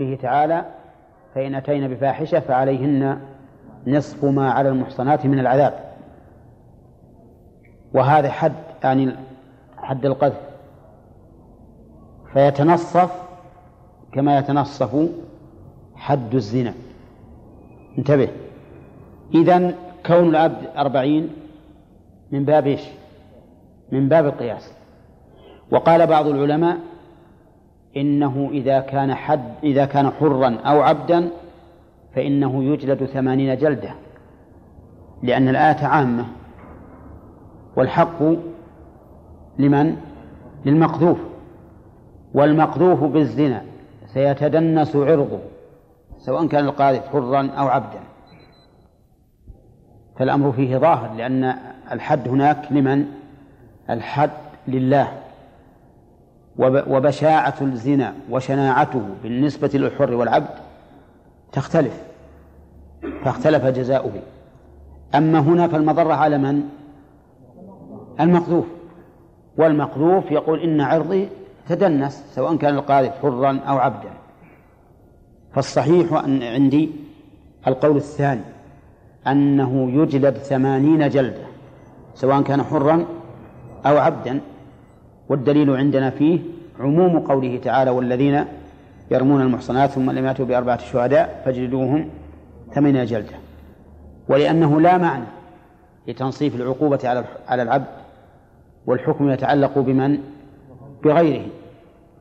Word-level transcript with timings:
به 0.00 0.18
تعالى 0.22 0.64
فإن 1.34 1.54
أتينا 1.54 1.88
بفاحشة 1.88 2.40
فعليهن 2.40 3.20
نصف 3.86 4.24
ما 4.24 4.50
على 4.50 4.68
المحصنات 4.68 5.26
من 5.26 5.38
العذاب. 5.38 5.74
وهذا 7.94 8.30
حد 8.30 8.52
يعني 8.84 9.12
حد 9.76 10.06
القذف. 10.06 10.40
فيتنصف 12.32 13.22
كما 14.12 14.38
يتنصف 14.38 15.08
حد 15.94 16.34
الزنا. 16.34 16.74
انتبه. 17.98 18.28
إذا 19.34 19.74
كون 20.06 20.28
العبد 20.28 20.66
أربعين 20.76 21.30
من 22.30 22.44
باب 22.44 22.66
إيش؟ 22.66 22.82
من 23.92 24.08
باب 24.08 24.26
القياس. 24.26 24.72
وقال 25.70 26.06
بعض 26.06 26.26
العلماء 26.26 26.78
إنه 27.96 28.48
إذا 28.52 28.80
كان 28.80 29.14
حد 29.14 29.52
إذا 29.62 29.84
كان 29.84 30.10
حرا 30.10 30.58
أو 30.64 30.80
عبدا 30.80 31.28
فإنه 32.14 32.64
يجلد 32.64 33.04
ثمانين 33.04 33.56
جلدة 33.56 33.94
لأن 35.22 35.48
الآية 35.48 35.86
عامة 35.86 36.26
والحق 37.76 38.22
لمن؟ 39.58 39.96
للمقذوف 40.64 41.18
والمقذوف 42.34 43.04
بالزنا 43.04 43.62
سيتدنس 44.06 44.96
عرضه 44.96 45.38
سواء 46.18 46.46
كان 46.46 46.64
القاذف 46.64 47.08
حرا 47.08 47.50
أو 47.50 47.68
عبدا 47.68 48.00
فالأمر 50.18 50.52
فيه 50.52 50.76
ظاهر 50.76 51.14
لأن 51.14 51.54
الحد 51.92 52.28
هناك 52.28 52.72
لمن؟ 52.72 53.06
الحد 53.90 54.30
لله 54.68 55.19
وبشاعة 56.58 57.54
الزنا 57.62 58.14
وشناعته 58.30 59.02
بالنسبة 59.22 59.70
للحر 59.74 60.14
والعبد 60.14 60.54
تختلف 61.52 62.02
فاختلف 63.24 63.64
جزاؤه. 63.64 64.12
أما 65.14 65.38
هنا 65.38 65.68
فالمضرة 65.68 66.14
على 66.14 66.38
من؟ 66.38 66.62
المقذوف. 68.20 68.66
والمقذوف 69.56 70.30
يقول 70.30 70.60
إن 70.60 70.80
عرضي 70.80 71.28
تدنس 71.68 72.24
سواء 72.34 72.56
كان 72.56 72.74
القاذف 72.74 73.12
حرا 73.22 73.60
أو 73.68 73.78
عبدا. 73.78 74.10
فالصحيح 75.52 76.12
أن 76.12 76.42
عندي 76.42 76.90
القول 77.66 77.96
الثاني 77.96 78.40
أنه 79.26 79.90
يجلد 79.90 80.34
ثمانين 80.34 81.08
جلدة 81.08 81.46
سواء 82.14 82.42
كان 82.42 82.62
حرا 82.62 83.04
أو 83.86 83.98
عبدا 83.98 84.40
والدليل 85.30 85.70
عندنا 85.70 86.10
فيه 86.10 86.40
عموم 86.80 87.18
قوله 87.18 87.60
تعالى 87.64 87.90
والذين 87.90 88.44
يرمون 89.10 89.42
المحصنات 89.42 89.90
ثم 89.90 90.10
لم 90.10 90.26
يأتوا 90.26 90.44
بأربعة 90.44 90.78
شهداء 90.78 91.42
فاجلدوهم 91.44 92.08
ثمانين 92.74 93.04
جلدة. 93.04 93.34
ولأنه 94.28 94.80
لا 94.80 94.98
معنى 94.98 95.24
لتنصيف 96.08 96.54
العقوبة 96.54 96.98
على 97.04 97.24
على 97.48 97.62
العبد 97.62 97.86
والحكم 98.86 99.30
يتعلق 99.30 99.78
بمن؟ 99.78 100.18
بغيره 101.04 101.46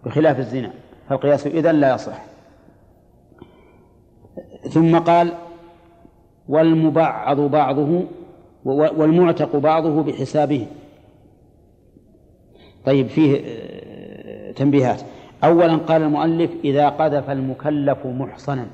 بخلاف 0.05 0.39
الزنا. 0.39 0.71
فالقياس 1.09 1.47
إذن 1.47 1.75
لا 1.75 1.95
يصح. 1.95 2.21
ثم 4.69 4.97
قال 4.97 5.31
والمبعض 6.49 7.39
بعضه 7.39 8.03
والمعتق 8.65 9.55
بعضه 9.55 10.03
بحسابه. 10.03 10.67
طيب 12.85 13.07
فيه 13.07 13.41
آه، 13.45 14.51
تنبيهات. 14.51 15.01
أولا 15.43 15.75
قال 15.75 16.01
المؤلف 16.01 16.51
إذا 16.63 16.89
قذف 16.89 17.29
المكلف 17.29 18.05
محصنا. 18.05 18.67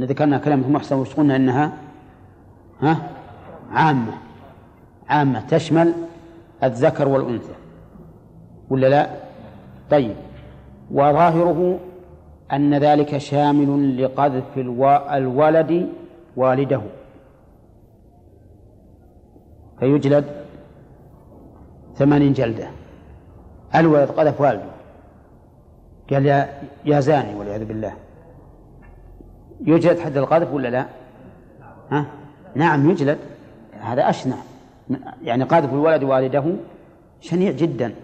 ذكرنا 0.00 0.38
كلمة 0.38 0.68
محصن 0.68 0.96
وش 0.96 1.14
قلنا 1.14 1.36
إنها؟ 1.36 1.72
ها؟ 2.80 3.10
عامة. 3.70 4.12
عامة. 5.08 5.40
تشمل 5.46 5.92
الذكر 6.62 7.08
والأنثى. 7.08 7.52
ولا 8.70 8.86
لا؟ 8.86 9.10
طيب. 9.90 10.14
وظاهره 10.90 11.78
أن 12.52 12.74
ذلك 12.74 13.18
شامل 13.18 14.02
لقذف 14.02 14.58
الولد 15.12 15.88
والده. 16.36 16.80
فيجلد 19.78 20.24
ثمانين 21.94 22.32
جلدة. 22.32 22.83
الولد 23.76 24.08
قذف 24.08 24.40
والده. 24.40 24.74
قال 26.10 26.26
يا 26.26 26.48
يا 26.84 27.00
زاني 27.00 27.34
والعياذ 27.34 27.64
بالله. 27.64 27.92
يجلد 29.60 29.98
حد 29.98 30.16
القذف 30.16 30.52
ولا 30.52 30.68
لا؟ 30.68 30.86
ها؟ 31.90 32.06
نعم 32.54 32.90
يجلد. 32.90 33.18
هذا 33.80 34.10
أشنع. 34.10 34.36
يعني 35.22 35.44
قذف 35.44 35.72
الولد 35.72 36.02
والده 36.02 36.44
شنيع 37.20 37.52
جدا. 37.52 37.94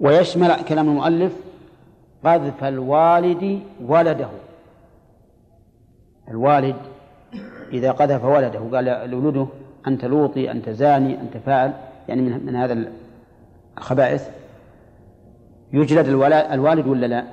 ويشمل 0.00 0.54
كلام 0.68 0.88
المؤلف 0.88 1.32
قذف 2.24 2.64
الوالد 2.64 3.60
ولده. 3.86 4.28
الوالد 6.28 6.76
إذا 7.72 7.92
قذف 7.92 8.24
ولده 8.24 8.60
قال 8.72 9.10
لولده 9.10 9.46
أنت 9.86 10.04
لوطي 10.04 10.50
أنت 10.50 10.70
زاني 10.70 11.20
أنت 11.20 11.36
فاعل. 11.36 11.72
يعني 12.08 12.22
من, 12.22 12.46
من 12.46 12.56
هذا 12.56 12.72
الخبائث 13.78 14.28
يجلد 15.72 16.08
الوالد 16.52 16.86
ولا 16.86 17.06
لا؟ 17.06 17.24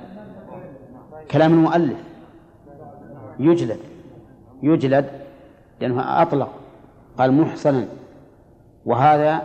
كلام 1.30 1.52
المؤلف. 1.52 1.98
يجلد. 3.38 3.78
يجلد 4.62 5.06
لأنه 5.80 6.22
أطلق. 6.22 6.50
قال 7.18 7.32
محصنا. 7.32 7.86
وهذا 8.86 9.42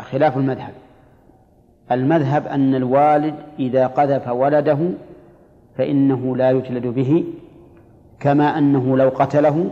خلاف 0.00 0.36
المذهب. 0.36 0.72
المذهب 1.92 2.46
أن 2.46 2.74
الوالد 2.74 3.34
إذا 3.58 3.86
قذف 3.86 4.28
ولده 4.28 4.78
فإنه 5.76 6.36
لا 6.36 6.50
يجلد 6.50 6.86
به 6.86 7.24
كما 8.20 8.58
أنه 8.58 8.96
لو 8.96 9.08
قتله 9.08 9.70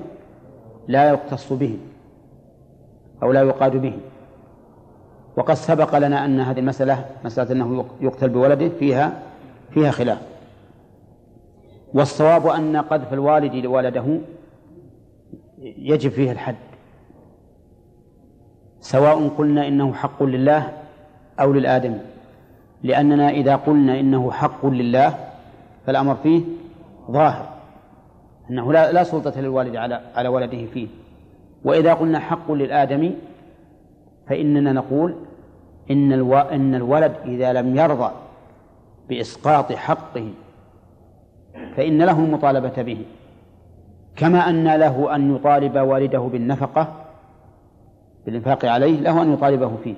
لا 0.88 1.08
يقتص 1.08 1.52
به 1.52 1.78
أو 3.22 3.32
لا 3.32 3.42
يقاد 3.42 3.76
به. 3.76 3.98
وقد 5.40 5.54
سبق 5.54 5.98
لنا 5.98 6.24
أن 6.24 6.40
هذه 6.40 6.58
المسألة 6.58 7.04
مسألة 7.24 7.52
أنه 7.52 7.84
يقتل 8.00 8.28
بولده 8.28 8.68
فيها 8.68 9.22
فيها 9.70 9.90
خلاف. 9.90 10.18
والصواب 11.94 12.46
أن 12.46 12.76
قذف 12.76 13.12
الوالد 13.12 13.54
لولده 13.54 14.18
يجب 15.62 16.10
فيه 16.10 16.32
الحد. 16.32 16.56
سواء 18.80 19.28
قلنا 19.28 19.68
إنه 19.68 19.92
حق 19.92 20.22
لله 20.22 20.72
أو 21.40 21.52
للآدم 21.52 21.98
لأننا 22.82 23.30
إذا 23.30 23.56
قلنا 23.56 24.00
إنه 24.00 24.30
حق 24.30 24.66
لله 24.66 25.14
فالأمر 25.86 26.14
فيه 26.14 26.42
ظاهر. 27.10 27.48
أنه 28.50 28.72
لا, 28.72 28.92
لا 28.92 29.02
سلطة 29.02 29.40
للوالد 29.40 29.76
على 29.76 30.00
على 30.14 30.28
ولده 30.28 30.66
فيه. 30.66 30.88
وإذا 31.64 31.94
قلنا 31.94 32.18
حق 32.18 32.52
للآدم 32.52 33.14
فإننا 34.26 34.72
نقول 34.72 35.14
إن. 35.90 36.12
إن 36.52 36.74
الولد 36.74 37.12
إذا 37.24 37.52
لم 37.52 37.76
يرضى 37.76 38.10
بإسقاط 39.08 39.72
حقه 39.72 40.28
فإن 41.76 42.02
له 42.02 42.18
المطالبة 42.18 42.82
به. 42.82 43.04
كما 44.16 44.48
أن 44.48 44.68
له 44.68 45.14
أن 45.14 45.34
يطالب 45.34 45.76
والده 45.76 46.18
بالنفقة 46.18 46.88
بالإنفاق 48.26 48.64
عليه 48.64 49.00
له 49.00 49.22
أن 49.22 49.32
يطالبه 49.32 49.76
فيه. 49.84 49.94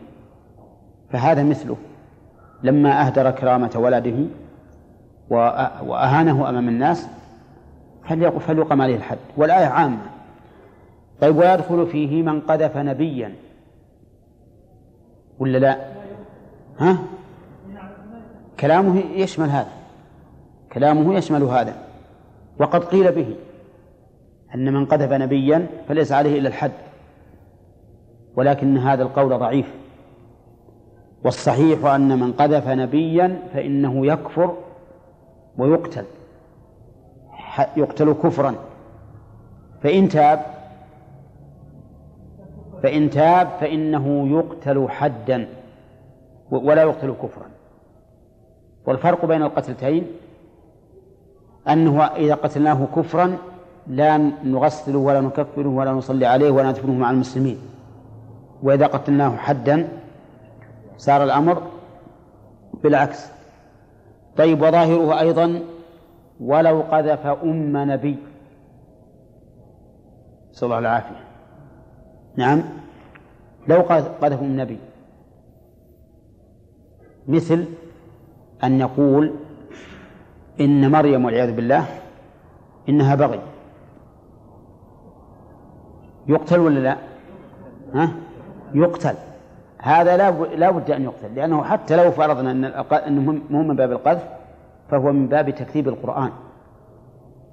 فهذا 1.10 1.42
مثله. 1.42 1.76
لما 2.62 3.06
أهدر 3.06 3.30
كرامة 3.30 3.70
ولده 3.76 4.16
وأهانه 5.30 6.48
أمام 6.48 6.68
الناس 6.68 7.08
فليقم 8.46 8.82
عليه 8.82 8.96
الحد. 8.96 9.18
والآية 9.36 9.66
عامة. 9.66 10.06
طيب 11.20 11.36
ويدخل 11.36 11.86
فيه 11.86 12.22
من 12.22 12.40
قذف 12.40 12.76
نبيا. 12.76 13.34
ولا 15.42 15.58
لا؟ 15.58 15.78
ها؟ 16.78 16.98
كلامه 18.60 19.00
يشمل 19.00 19.48
هذا. 19.48 19.72
كلامه 20.72 21.14
يشمل 21.14 21.42
هذا. 21.42 21.74
وقد 22.60 22.84
قيل 22.84 23.12
به 23.12 23.36
أن 24.54 24.72
من 24.72 24.86
قذف 24.86 25.12
نبيا 25.12 25.66
فليس 25.88 26.12
عليه 26.12 26.38
إلا 26.38 26.48
الحد. 26.48 26.72
ولكن 28.36 28.78
هذا 28.78 29.02
القول 29.02 29.38
ضعيف. 29.38 29.74
والصحيح 31.24 31.84
أن 31.84 32.18
من 32.18 32.32
قذف 32.32 32.68
نبيا 32.68 33.42
فإنه 33.54 34.06
يكفر 34.06 34.56
ويقتل. 35.58 36.04
يقتل 37.76 38.12
كفرا. 38.12 38.54
فإن 39.82 40.08
تاب 40.08 40.61
فإن 42.82 43.10
تاب 43.10 43.48
فإنه 43.60 44.28
يقتل 44.28 44.88
حدا 44.88 45.48
ولا 46.50 46.82
يقتل 46.82 47.14
كفرا. 47.22 47.46
والفرق 48.86 49.24
بين 49.24 49.42
القتلتين 49.42 50.06
أنه 51.68 52.02
إذا 52.04 52.34
قتلناه 52.34 52.86
كفرا 52.96 53.36
لا 53.86 54.18
نغسله 54.44 54.98
ولا 54.98 55.20
نكفره 55.20 55.68
ولا 55.68 55.92
نصلي 55.92 56.26
عليه 56.26 56.50
ولا 56.50 56.70
ندفنه 56.70 56.92
مع 56.92 57.10
المسلمين. 57.10 57.58
وإذا 58.62 58.86
قتلناه 58.86 59.36
حدا 59.36 59.88
صار 60.96 61.24
الأمر 61.24 61.62
بالعكس. 62.82 63.26
طيب 64.36 64.62
وظاهره 64.62 65.20
أيضا 65.20 65.60
ولو 66.40 66.80
قذف 66.80 67.26
أم 67.26 67.90
نبي. 67.90 68.16
نسأل 70.52 70.66
الله 70.66 70.78
العافية 70.78 71.31
نعم. 72.36 72.62
لو 73.68 73.80
قذف 74.20 74.40
أم 74.40 74.60
نبي 74.60 74.78
مثل 77.28 77.64
أن 78.64 78.80
يقول 78.80 79.32
إن 80.60 80.90
مريم 80.90 81.24
والعياذ 81.24 81.56
بالله 81.56 81.86
إنها 82.88 83.14
بغي. 83.14 83.40
يقتل 86.28 86.60
ولا 86.60 86.80
لا؟ 86.80 86.96
ها؟ 87.94 88.12
يقتل. 88.74 89.14
هذا 89.78 90.16
لا 90.16 90.30
لا 90.56 90.70
بد 90.70 90.90
أن 90.90 91.02
يقتل 91.02 91.34
لأنه 91.34 91.62
حتى 91.64 91.96
لو 91.96 92.10
فرضنا 92.10 92.50
أن 92.50 92.64
أنه 92.94 93.40
مو 93.50 93.62
من 93.62 93.76
باب 93.76 93.92
القذف 93.92 94.28
فهو 94.90 95.12
من 95.12 95.26
باب 95.26 95.50
تكذيب 95.50 95.88
القرآن. 95.88 96.30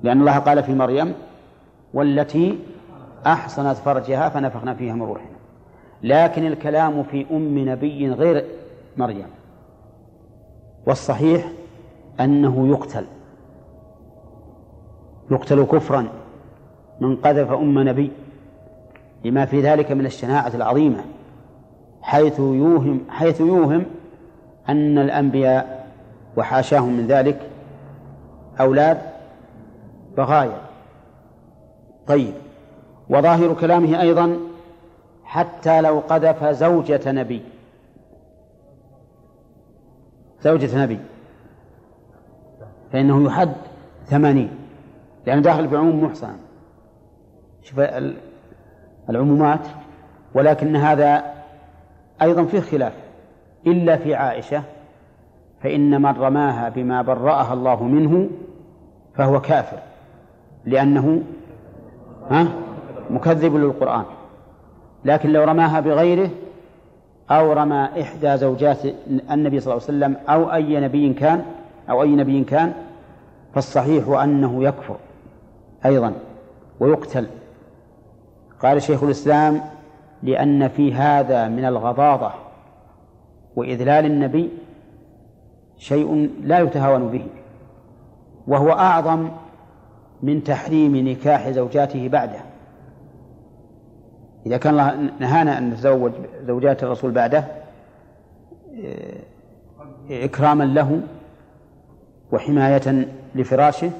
لأن 0.03 0.19
الله 0.19 0.39
قال 0.39 0.63
في 0.63 0.73
مريم 0.73 1.13
والتي 1.93 2.59
أحصنت 3.25 3.77
فرجها 3.77 4.29
فنفخنا 4.29 4.73
فيها 4.73 4.93
من 4.93 5.01
روحنا. 5.01 5.39
لكن 6.03 6.45
الكلام 6.45 7.03
في 7.03 7.25
أم 7.31 7.69
نبي 7.69 8.11
غير 8.11 8.45
مريم. 8.97 9.27
والصحيح 10.87 11.51
أنه 12.19 12.67
يقتل. 12.67 13.05
يقتل 15.31 15.63
كفرا 15.63 16.07
من 16.99 17.15
قذف 17.15 17.51
أم 17.51 17.79
نبي 17.79 18.11
لما 19.25 19.45
في 19.45 19.61
ذلك 19.61 19.91
من 19.91 20.05
الشناعة 20.05 20.51
العظيمة 20.55 21.03
حيث 22.01 22.39
يوهم 22.39 23.01
حيث 23.09 23.41
يوهم 23.41 23.85
أن 24.69 24.97
الأنبياء 24.97 25.87
وحاشاهم 26.37 26.93
من 26.93 27.07
ذلك 27.07 27.39
أولاد 28.59 28.97
بغايا. 30.17 30.61
طيب. 32.07 32.33
وظاهر 33.09 33.53
كلامه 33.53 34.01
أيضا 34.01 34.37
حتى 35.23 35.81
لو 35.81 35.99
قذف 35.99 36.43
زوجة 36.43 37.11
نبي. 37.11 37.41
زوجة 40.41 40.83
نبي. 40.83 40.99
فإنه 42.91 43.25
يحد 43.25 43.53
ثمانين 44.05 44.49
لأنه 45.25 45.41
داخل 45.41 45.69
في 45.69 45.77
عموم 45.77 46.03
محصن. 46.03 46.35
شوف 47.61 47.79
العمومات 49.09 49.67
ولكن 50.33 50.75
هذا 50.75 51.23
أيضا 52.21 52.45
فيه 52.45 52.59
خلاف. 52.59 52.93
إلا 53.67 53.97
في 53.97 54.15
عائشة 54.15 54.63
فإن 55.61 56.01
من 56.01 56.11
رماها 56.11 56.69
بما 56.69 57.01
برأها 57.01 57.53
الله 57.53 57.83
منه 57.83 58.29
فهو 59.15 59.41
كافر 59.41 59.79
لأنه 60.65 61.23
ها؟ 62.29 62.47
مكذب 63.09 63.55
للقرآن 63.55 64.03
لكن 65.05 65.29
لو 65.29 65.43
رماها 65.43 65.79
بغيره 65.79 66.29
أو 67.31 67.53
رمى 67.53 67.89
إحدى 68.01 68.37
زوجات 68.37 68.77
النبي 69.31 69.59
صلى 69.59 69.73
الله 69.73 69.85
عليه 69.87 69.97
وسلم 69.97 70.15
أو 70.29 70.53
أي 70.53 70.79
نبي 70.79 71.13
كان 71.13 71.45
أو 71.89 72.03
أي 72.03 72.15
نبي 72.15 72.43
كان 72.43 72.73
فالصحيح 73.53 74.07
أنه 74.07 74.63
يكفر 74.63 74.95
أيضا 75.85 76.13
ويقتل. 76.79 77.27
قال 78.61 78.81
شيخ 78.81 79.03
الإسلام 79.03 79.61
لأن 80.23 80.67
في 80.67 80.93
هذا 80.93 81.47
من 81.47 81.65
الغضاضة 81.65 82.31
وإذلال 83.55 84.05
النبي 84.05 84.49
شيء 85.77 86.29
لا 86.43 86.59
يتهاون 86.59 87.07
به 87.07 87.25
وهو 88.47 88.71
أعظم 88.71 89.29
من 90.23 90.43
تحريم 90.43 90.95
نكاح 91.07 91.49
زوجاته 91.49 92.07
بعده. 92.07 92.48
إذا 94.45 94.57
كان 94.57 94.73
الله 94.73 95.11
نهانا 95.19 95.57
أن 95.57 95.69
نتزوج 95.69 96.11
زوجات 96.47 96.83
الرسول 96.83 97.11
بعده 97.11 97.45
إيه، 100.09 100.25
إكراما 100.25 100.63
له 100.63 101.01
وحماية 102.31 103.07
لفراشه 103.35 103.91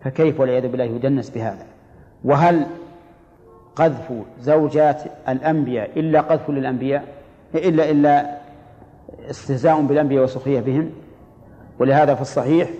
فكيف 0.00 0.40
والعياذ 0.40 0.68
بالله 0.68 0.84
يدنس 0.84 1.30
بهذا؟ 1.30 1.66
وهل 2.24 2.66
قذف 3.76 4.12
زوجات 4.40 5.02
الأنبياء 5.28 5.90
إلا 6.00 6.20
قذف 6.20 6.50
للأنبياء؟ 6.50 7.04
إلا 7.54 7.90
إلا 7.90 8.38
استهزاء 9.30 9.80
بالأنبياء 9.80 10.24
وسخرية 10.24 10.60
بهم؟ 10.60 10.90
ولهذا 11.78 12.14
في 12.14 12.20
الصحيح 12.20 12.70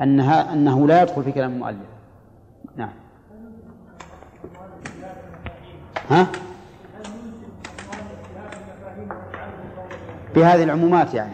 أنها 0.00 0.52
أنه 0.52 0.86
لا 0.86 1.02
يدخل 1.02 1.22
في 1.22 1.32
كلام 1.32 1.52
المؤلف. 1.52 1.92
نعم. 2.76 3.01
ها؟ 6.12 6.26
بهذه 10.34 10.62
العمومات 10.62 11.14
يعني. 11.14 11.32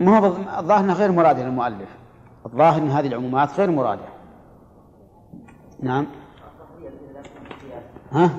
ما 0.00 0.18
هو 0.18 0.26
الظاهر 0.58 0.80
انها 0.80 0.94
غير 0.94 1.12
مرادة 1.12 1.42
للمؤلف. 1.42 1.88
الظاهر 2.46 2.82
إن 2.82 2.90
هذه 2.90 3.06
العمومات 3.06 3.60
غير 3.60 3.70
مرادة 3.70 4.02
نعم. 5.82 6.06
ها؟ 8.12 8.30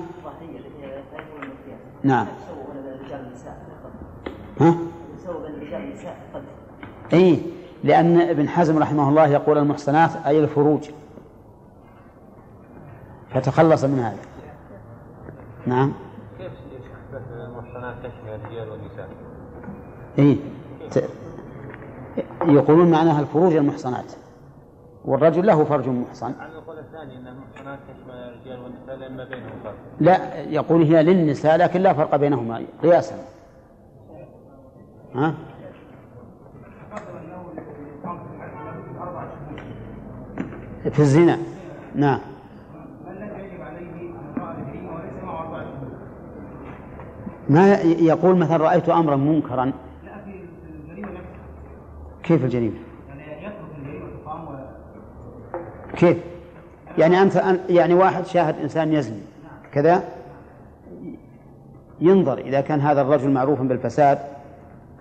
نعم. 2.02 2.26
ها؟ 4.60 4.74
إي. 7.12 7.42
لأن 7.84 8.20
ابن 8.20 8.48
حزم 8.48 8.78
رحمه 8.78 9.08
الله 9.08 9.26
يقول 9.26 9.58
المحصنات 9.58 10.10
أي 10.26 10.40
الفروج. 10.40 10.90
فتخلص 13.34 13.84
من 13.84 13.98
هذا. 13.98 14.29
نعم. 15.66 15.92
كيف 16.38 16.52
المحصنات 17.32 17.94
تشمل 17.98 18.34
الرجال 18.34 18.68
والنساء؟ 18.70 19.08
اي 20.18 20.38
يقولون 22.46 22.90
معناها 22.90 23.20
الفروج 23.20 23.56
المحصنات. 23.56 24.12
والرجل 25.04 25.46
له 25.46 25.64
فرج 25.64 25.88
محصن. 25.88 26.32
عن 26.40 26.50
القول 26.50 26.78
الثاني 26.78 27.16
إن 27.16 27.26
المحصنات 27.26 27.78
تشمل 27.88 28.14
الرجال 28.14 28.62
والنساء 28.62 28.96
لأن 28.96 29.16
ما 29.16 29.24
بينهم 29.24 29.50
فرق. 29.64 29.74
لا 30.00 30.40
يقول 30.40 30.82
هي 30.82 31.02
للنساء 31.02 31.56
لكن 31.56 31.80
لا 31.80 31.92
فرق 31.92 32.16
بينهما 32.16 32.64
قياسا. 32.82 33.14
ها؟ 35.14 35.34
في 40.90 40.98
الزنا. 40.98 41.38
نعم. 41.94 42.20
ما 47.50 47.74
يقول 47.82 48.36
مثلا 48.36 48.56
رأيت 48.56 48.88
أمرا 48.88 49.16
منكرا 49.16 49.72
كيف 52.22 52.44
الجريمة؟ 52.44 52.78
كيف؟ 55.96 56.16
يعني 56.98 57.22
أنت 57.22 57.58
يعني 57.68 57.94
واحد 57.94 58.26
شاهد 58.26 58.58
إنسان 58.58 58.92
يزني 58.92 59.20
كذا 59.72 60.02
ينظر 62.00 62.38
إذا 62.38 62.60
كان 62.60 62.80
هذا 62.80 63.00
الرجل 63.00 63.30
معروفا 63.30 63.62
بالفساد 63.62 64.18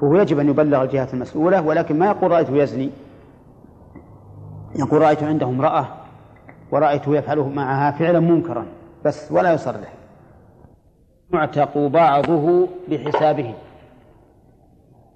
فهو 0.02 0.16
يجب 0.16 0.40
أن 0.40 0.50
يبلغ 0.50 0.84
الجهات 0.84 1.14
المسؤولة 1.14 1.62
ولكن 1.62 2.00
ما 2.00 2.06
يقول 2.06 2.32
رأيته 2.32 2.56
يزني 2.56 2.90
يقول 4.76 5.02
رأيت 5.02 5.24
عنده 5.24 5.48
امرأة 5.48 5.88
ورأيته 6.72 7.16
يفعله 7.16 7.50
معها 7.50 7.92
فعلا 7.92 8.20
منكرا 8.20 8.66
بس 9.06 9.32
ولا 9.32 9.54
يصرح 9.54 9.99
المعتق 11.34 11.78
بعضه 11.78 12.68
بحسابه. 12.88 13.54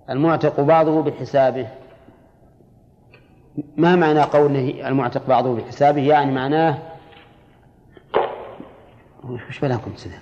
المعتق 0.10 0.62
بعضه 0.62 1.02
بحسابه. 1.02 1.68
ما 3.78 3.96
معنى 3.96 4.22
قوله 4.22 4.88
المعتق 4.88 5.28
بعضه 5.28 5.56
بحسابه؟ 5.56 6.02
يعني 6.02 6.32
معناه 6.32 6.78
وش 9.24 9.60
بلاكم 9.60 9.92
سنة 9.96 10.20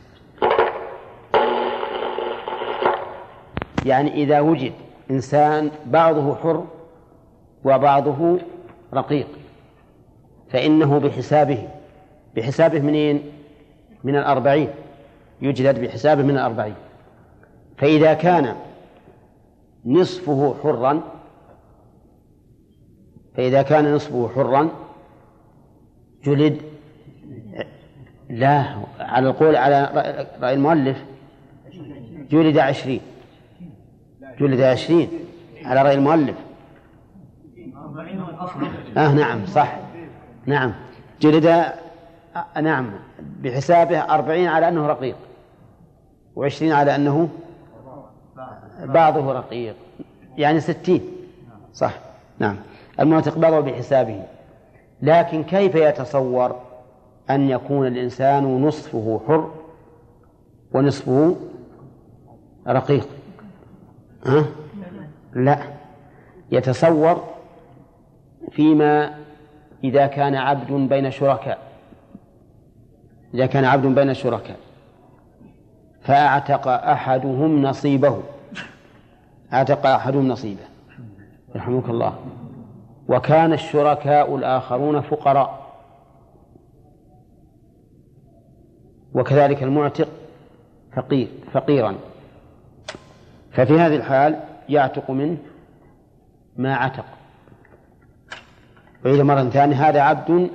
يعني 3.86 4.14
إذا 4.14 4.40
وجد 4.40 4.74
إنسان 5.12 5.72
بعضه 5.86 6.36
حر 6.36 6.66
وبعضه 7.64 8.40
رقيق 8.94 9.28
فإنه 10.50 11.00
بحسابه. 11.00 11.68
بحسابه 12.36 12.80
منين؟ 12.80 13.32
من 14.04 14.16
الأربعين. 14.16 14.70
يجلد 15.42 15.80
بحسابه 15.80 16.24
من 16.24 16.30
الأربعين. 16.30 16.76
فإذا 17.78 18.14
كان 18.14 18.56
نصفه 19.86 20.56
حرا 20.64 21.02
فإذا 23.36 23.62
كان 23.62 23.94
نصفه 23.96 24.30
حرا 24.36 24.70
جلد 26.24 26.62
لا 28.30 28.76
على 29.00 29.30
القول 29.30 29.56
على 29.56 29.90
رأي 30.42 30.54
المؤلف 30.54 31.04
جلد 32.30 32.58
عشرين. 32.58 33.02
جلد 34.40 34.62
عشرين 34.62 35.10
على 35.66 35.82
رأي 35.82 35.94
المؤلف. 35.94 36.36
آه 38.98 39.14
نعم 39.14 39.46
صح. 39.46 39.80
نعم. 40.46 40.74
جلد 41.22 41.46
آه 41.46 42.62
نعم 42.62 42.92
بحسابه 43.20 44.00
أربعين 44.00 44.48
على 44.48 44.68
أنه 44.68 44.88
رقيق. 44.88 45.16
وعشرين 46.36 46.72
على 46.72 46.96
أنه 46.96 47.30
بعضه 48.84 49.32
رقيق. 49.34 49.76
يعني 50.38 50.60
ستين. 50.60 51.02
صح. 51.74 51.94
نعم. 52.40 52.56
المعتق 53.00 53.38
بعضه 53.38 53.60
بحسابه. 53.60 54.24
لكن 55.02 55.44
كيف 55.44 55.76
يتصور 55.76 56.56
أن 57.30 57.50
يكون 57.50 57.88
الإنسان 57.88 58.62
نصفه 58.62 59.22
حر 59.28 59.52
ونصفه 60.74 61.36
رقيق؟ 62.68 63.08
ها؟ 64.26 64.46
لا. 65.34 65.58
يتصور 66.52 67.24
فيما 68.52 69.16
إذا 69.84 70.08
كان 70.08 70.36
عبد 70.36 70.72
بين 70.72 71.12
شركاء. 71.12 71.58
إذا 73.34 73.46
كان 73.46 73.66
عبد 73.66 73.86
بين 73.86 74.14
شركاء. 74.14 74.58
فأعتق 76.04 76.68
أحدهم 76.68 77.62
نصيبه. 77.62 78.24
أعتق 79.54 79.86
أحدهم 79.86 80.28
نصيبه. 80.28 80.64
رحمك 81.56 81.90
الله. 81.90 82.16
وكان 83.08 83.54
الشركاء 83.54 84.36
الآخرون 84.36 85.02
فقراء. 85.02 85.62
وكذلك 89.14 89.64
المعتق 89.64 90.08
فقير 90.96 91.28
فقيرا. 91.54 91.96
ففي 93.52 93.80
هذه 93.80 93.96
الحال 93.96 94.40
يعتق 94.70 95.12
منه 95.12 95.38
ما 96.58 96.76
عتق. 96.76 97.06
وإذا 99.06 99.24
مرة 99.24 99.44
ثانية 99.44 99.90
هذا 99.90 100.02
عبد 100.02 100.50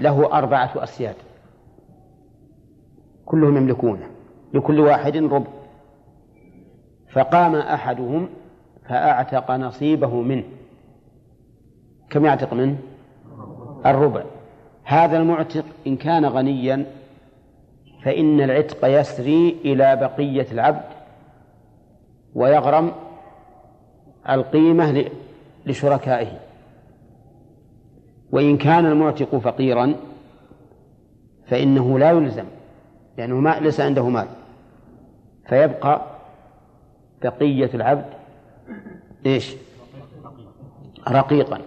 له 0.00 0.32
أربعة 0.32 0.72
أسياد. 0.76 1.14
كلهم 3.26 3.56
يملكونه. 3.56 4.11
لكل 4.54 4.80
واحد 4.80 5.16
ربع. 5.16 5.50
فقام 7.12 7.54
أحدهم 7.54 8.28
فأعتق 8.88 9.50
نصيبه 9.50 10.20
منه. 10.20 10.44
كم 12.10 12.24
يعتق 12.24 12.52
منه؟ 12.54 12.78
الربع. 13.86 14.22
هذا 14.84 15.16
المعتق 15.16 15.64
إن 15.86 15.96
كان 15.96 16.24
غنيا 16.24 16.86
فإن 18.02 18.40
العتق 18.40 19.00
يسري 19.00 19.56
إلى 19.64 19.96
بقية 19.96 20.46
العبد 20.52 20.84
ويغرم 22.34 22.92
القيمة 24.30 25.04
لشركائه. 25.66 26.38
وإن 28.32 28.56
كان 28.56 28.86
المعتق 28.86 29.36
فقيرا 29.36 29.94
فإنه 31.46 31.98
لا 31.98 32.10
يلزم 32.10 32.44
لأنه 33.18 33.34
ما 33.34 33.60
ليس 33.60 33.80
عنده 33.80 34.08
مال. 34.08 34.26
فيبقى 35.48 36.06
بقية 37.22 37.70
العبد 37.74 38.04
إيش؟ 39.26 39.54
رقيقا. 41.08 41.58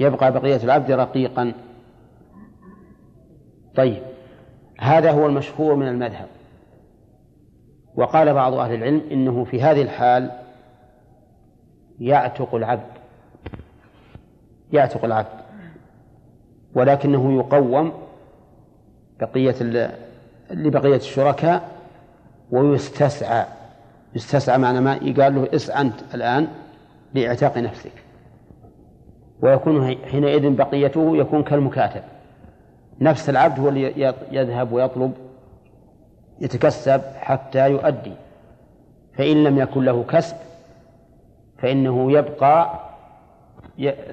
يبقى 0.00 0.32
بقية 0.32 0.64
العبد 0.64 0.90
رقيقا. 0.90 1.52
طيب 3.76 4.02
هذا 4.78 5.10
هو 5.10 5.26
المشهور 5.26 5.74
من 5.74 5.88
المذهب. 5.88 6.26
وقال 7.94 8.34
بعض 8.34 8.54
أهل 8.54 8.74
العلم 8.74 9.02
إنه 9.10 9.44
في 9.44 9.62
هذه 9.62 9.82
الحال 9.82 10.30
يعتق 12.00 12.54
العبد. 12.54 12.90
يعتق 14.72 15.04
العبد. 15.04 15.40
ولكنه 16.74 17.32
يقوم 17.32 17.92
بقية 19.20 19.54
لبقية 20.50 20.96
الشركاء 20.96 21.79
ويستسعى. 22.52 23.44
يستسعى 24.14 24.58
معنى 24.58 24.80
ما 24.80 24.94
يقال 24.94 25.34
له 25.34 25.48
اسعى 25.54 25.80
أنت 25.80 25.94
الآن 26.14 26.48
لإعتاق 27.14 27.58
نفسك. 27.58 27.92
ويكون 29.42 29.96
حينئذ 29.96 30.50
بقيته 30.50 31.16
يكون 31.16 31.42
كالمكاتب. 31.42 32.02
نفس 33.00 33.30
العبد 33.30 33.60
هو 33.60 33.68
اللي 33.68 34.14
يذهب 34.32 34.72
ويطلب 34.72 35.12
يتكسب 36.40 37.00
حتى 37.16 37.70
يؤدي. 37.70 38.12
فإن 39.18 39.44
لم 39.44 39.58
يكن 39.58 39.84
له 39.84 40.02
كسب 40.02 40.36
فإنه 41.58 42.12
يبقى 42.12 42.80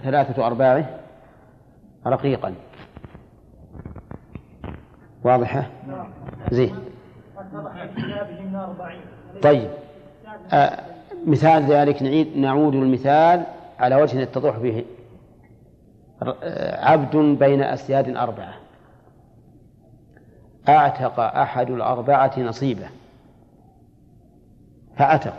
ثلاثة 0.03 0.47
أرباعه 0.47 0.89
رقيقا. 2.07 2.53
واضحة؟ 5.23 5.67
زين. 6.51 6.75
طيب. 9.43 9.69
آه 10.51 10.79
مثال 11.25 11.63
ذلك 11.63 12.01
نعيد 12.03 12.37
نعود 12.37 12.75
المثال 12.75 13.43
على 13.79 13.95
وجه 13.95 14.19
يتضح 14.19 14.57
به. 14.57 14.85
عبد 16.81 17.15
بين 17.15 17.61
أسياد 17.61 18.15
أربعة. 18.15 18.53
أعتق 20.69 21.19
أحد 21.19 21.69
الأربعة 21.69 22.39
نصيبه. 22.39 22.89
فأتق. 24.97 25.33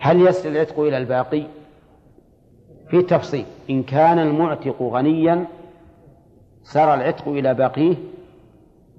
هل 0.00 0.20
يصل 0.20 0.48
العتق 0.48 0.80
إلى 0.80 0.98
الباقي؟ 0.98 1.42
في 2.88 3.02
تفصيل 3.02 3.44
إن 3.70 3.82
كان 3.82 4.18
المعتق 4.18 4.82
غنيا 4.82 5.44
سار 6.62 6.94
العتق 6.94 7.28
إلى 7.28 7.54
باقيه؟ 7.54 7.94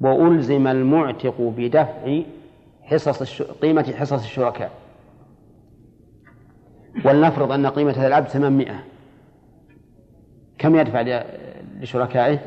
وألزم 0.01 0.67
المعتق 0.67 1.41
بدفع 1.57 2.21
حصص. 2.83 3.41
قيمة 3.41 3.93
حصص 3.97 4.23
الشركاء. 4.23 4.71
ولنفرض 7.05 7.51
أن 7.51 7.67
قيمة 7.67 7.91
هذا 7.91 8.07
العبد 8.07 8.27
800 8.27 8.83
كم 10.57 10.75
يدفع 10.75 11.23
لشركائه؟ 11.79 12.39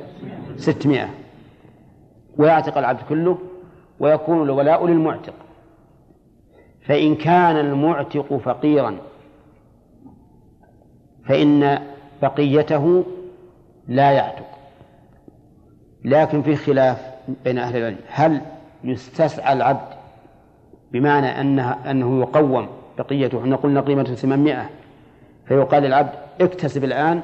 ستمائة. 0.57 1.09
ويعتق 2.37 2.79
العبد 2.79 3.01
كله 3.09 3.39
ويكون 4.01 4.43
الولاء 4.43 4.87
للمعتق. 4.87 5.35
فإن 6.87 7.15
كان 7.15 7.57
المعتق 7.57 8.37
فقيرا 8.37 8.97
فإن 11.25 11.79
بقيته 12.23 13.05
لا 13.89 14.11
يعتق. 14.11 14.47
لكن 16.05 16.43
في 16.43 16.57
خلاف 16.57 17.12
بين 17.45 17.59
أهل 17.59 17.77
العلم. 17.77 17.99
هل 18.09 18.41
يستسعى 18.85 19.53
العبد 19.53 19.89
بمعنى 20.93 21.41
أنه, 21.41 21.91
أنه 21.91 22.21
يقوم 22.21 22.69
بقيته؟ 22.99 23.41
إحنا 23.41 23.57
قلنا 23.57 23.81
قيمة 23.81 24.05
800 24.05 24.71
فيقال 25.47 25.83
للعبد 25.83 26.13
اكتسب 26.41 26.85
الآن 26.85 27.23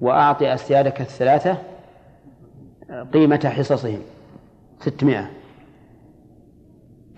وأعطي 0.00 0.54
أسيادك 0.54 1.00
الثلاثة 1.00 1.58
قيمة 3.12 3.52
حصصهم 3.56 3.98
ستمائة 4.80 5.30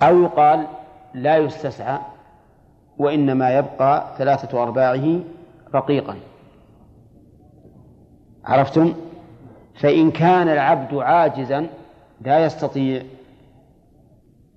أو 0.03 0.23
يقال 0.23 0.67
لا 1.15 1.37
يستسعى 1.37 1.99
وإنما 2.99 3.59
يبقى 3.59 4.15
ثلاثة 4.19 4.63
أرباعه 4.63 5.21
رقيقا. 5.75 6.17
عرفتم؟ 8.45 8.95
فإن 9.79 10.11
كان 10.11 10.49
العبد 10.49 10.95
عاجزا 10.95 11.67
لا 12.21 12.45
يستطيع 12.45 13.03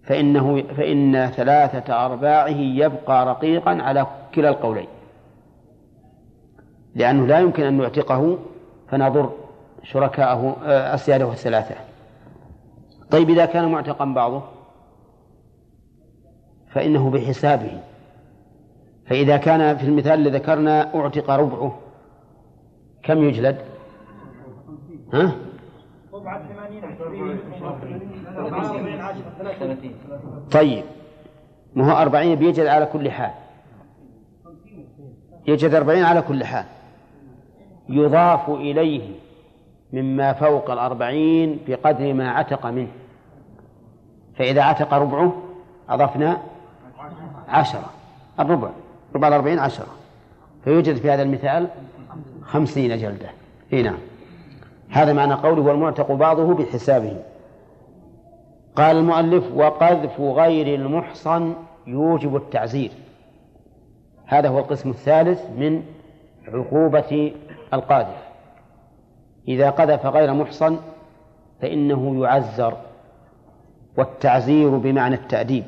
فإنه 0.04 0.62
فإن 0.62 1.30
ثلاثة 1.30 2.06
أرباعه 2.06 2.58
يبقى 2.58 3.26
رقيقا 3.26 3.72
على 3.72 4.08
كلا 4.36 4.50
القولين. 4.50 4.88
لأنه 6.96 7.28
لا 7.28 7.40
يمكن 7.40 7.64
أن 7.64 7.74
نعتقه 7.74 8.38
فنضر 8.90 9.34
شركاءه 9.84 10.58
آه، 10.64 10.96
أسياده 10.96 11.32
الثلاثة. 11.32 11.76
طيب 13.12 13.30
إذا 13.30 13.46
كان 13.46 13.72
معتقا 13.72 14.06
بعضه 14.06 14.42
فإنه 16.70 17.10
بحسابه. 17.10 17.80
فإذا 19.06 19.38
كان 19.38 19.78
في 19.78 19.84
المثال 19.84 20.14
الذي 20.14 20.38
ذكرنا 20.38 20.96
أعتق 20.96 21.30
ربعه 21.30 21.80
كم 23.04 23.24
يجلد؟ 23.24 23.71
ها؟ 25.14 25.36
طيب. 30.52 30.84
ما 31.76 31.92
هو 31.92 31.98
أربعين 32.02 32.36
بيجد 32.36 32.66
على 32.66 32.86
كل 32.86 33.12
حال. 33.12 33.32
يجد 35.48 35.74
أربعين 35.74 36.04
على 36.04 36.22
كل 36.22 36.44
حال. 36.44 36.66
يضاف 37.90 38.50
إليه 38.50 39.10
مما 39.94 40.34
فوق 40.34 40.72
الأربعين 40.72 41.60
بقدر 41.68 42.14
ما 42.14 42.32
عتق 42.32 42.66
منه. 42.66 42.92
فإذا 44.36 44.62
عتق 44.62 44.94
ربعه 44.94 45.44
أضفنا 45.90 46.38
عشرة. 47.48 47.90
الربع. 48.40 48.70
ربع 49.16 49.28
الأربعين 49.28 49.60
عشرة. 49.60 49.88
فيوجد 50.64 50.96
في 50.96 51.12
هذا 51.12 51.24
المثال 51.24 51.68
خمسين 52.44 52.98
جلدة. 52.98 53.30
اي 53.74 53.84
نعم. 53.84 53.98
هذا 54.92 55.14
معنى 55.14 55.34
قوله 55.34 55.62
والمعتق 55.62 56.12
بعضه 56.12 56.54
بحسابه. 56.54 57.18
قال 58.76 58.98
المؤلف 58.98 59.44
وقذف 59.56 60.20
غير 60.20 60.80
المحصن 60.80 61.54
يوجب 61.88 62.36
التعزير. 62.36 62.92
هذا 64.26 64.50
هو 64.50 64.60
القسم 64.60 64.90
الثالث 64.90 65.46
من 65.58 65.84
عقوبة 66.48 67.34
القاذف. 67.74 68.28
إذا 69.48 69.70
قذف 69.70 70.06
غير 70.06 70.34
محصن 70.34 70.78
فإنه 71.62 72.24
يعزر 72.24 72.78
والتعزير 73.98 74.78
بمعنى 74.78 75.16
التأديب. 75.16 75.64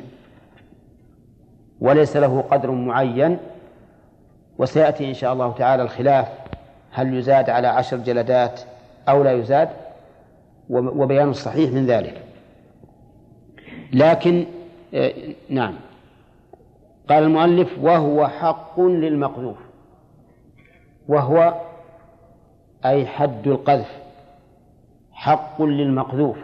وليس 1.82 2.18
له 2.18 2.42
قدر 2.52 2.72
معين 2.72 3.38
وسيأتي 4.58 5.10
إن 5.10 5.14
شاء 5.14 5.34
الله 5.34 5.52
تعالى 5.52 5.84
الخلاف 5.84 6.28
هل 6.92 7.14
يزاد 7.14 7.50
على 7.50 7.68
عشر 7.68 7.98
جلدات 7.98 8.62
أو 9.10 9.24
لا 9.24 9.32
يزاد 9.32 9.70
وبيان 10.70 11.30
الصحيح 11.30 11.72
من 11.72 11.86
ذلك. 11.86 12.24
لكن 13.94 14.46
آه، 14.94 15.14
نعم. 15.50 15.76
قال 17.10 17.24
المؤلف 17.24 17.78
وهو 17.82 18.28
حق 18.28 18.80
للمقذوف. 18.80 19.58
وهو 21.08 21.62
أي 22.86 23.06
حد 23.06 23.48
القذف. 23.48 24.00
حق 25.12 25.62
للمقذوف. 25.62 26.38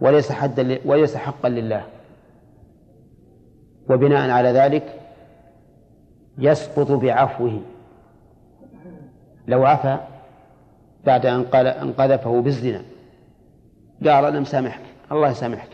وليس 0.00 0.32
حدا 0.32 0.78
وليس 0.84 1.16
حقا 1.16 1.48
لله. 1.48 1.84
وبناء 3.90 4.30
على 4.30 4.48
ذلك 4.48 5.00
يسقط 6.38 6.92
بعفوه. 6.92 7.60
لو 9.48 9.66
عفى 9.66 9.98
بعد 11.06 11.26
أن 11.26 11.44
قال 11.44 11.66
أن 11.66 11.92
قذفه 11.92 12.40
بالزنا. 12.40 12.82
قال 14.04 14.24
أنا 14.24 14.40
مسامحك 14.40 14.80
الله 15.12 15.30
يسامحك. 15.30 15.68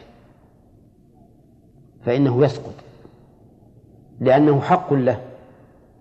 فإنه 2.04 2.44
يسقط. 2.44 2.74
لأنه 4.20 4.60
حق 4.60 4.92
له. 4.92 5.20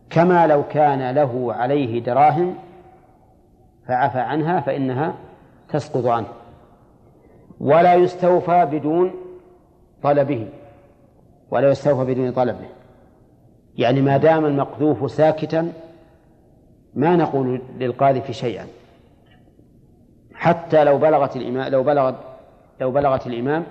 كما 0.10 0.48
لو 0.48 0.63
كان 0.63 1.15
له 1.15 1.53
عليه 1.53 2.03
دراهم 2.03 2.55
فعفى 3.88 4.20
عنها 4.20 4.60
فإنها 4.60 5.13
تسقط 5.70 6.05
عنه. 6.05 6.27
ولا 7.60 7.96
يستوفى 7.96 8.67
بدون 8.72 9.12
طلبه. 10.03 10.48
ولا 11.51 11.70
يستوفى 11.70 12.13
بدون 12.13 12.32
طلبه. 12.32 12.65
يعني 13.77 14.01
ما 14.01 14.17
دام 14.17 14.46
المقذوف 14.46 15.12
ساكتا 15.12 15.74
ما 16.96 17.15
نقول 17.15 17.62
للقاذف 17.79 18.32
شيئا. 18.32 18.65
حتى 20.36 20.84
لو 20.84 20.98
بلغت 20.98 21.36
الإمام 21.36 21.72
لو 21.72 21.84
بلغت 21.84 22.15
لو 22.82 22.92
بلغت 22.92 23.27
الإمام 23.27 23.63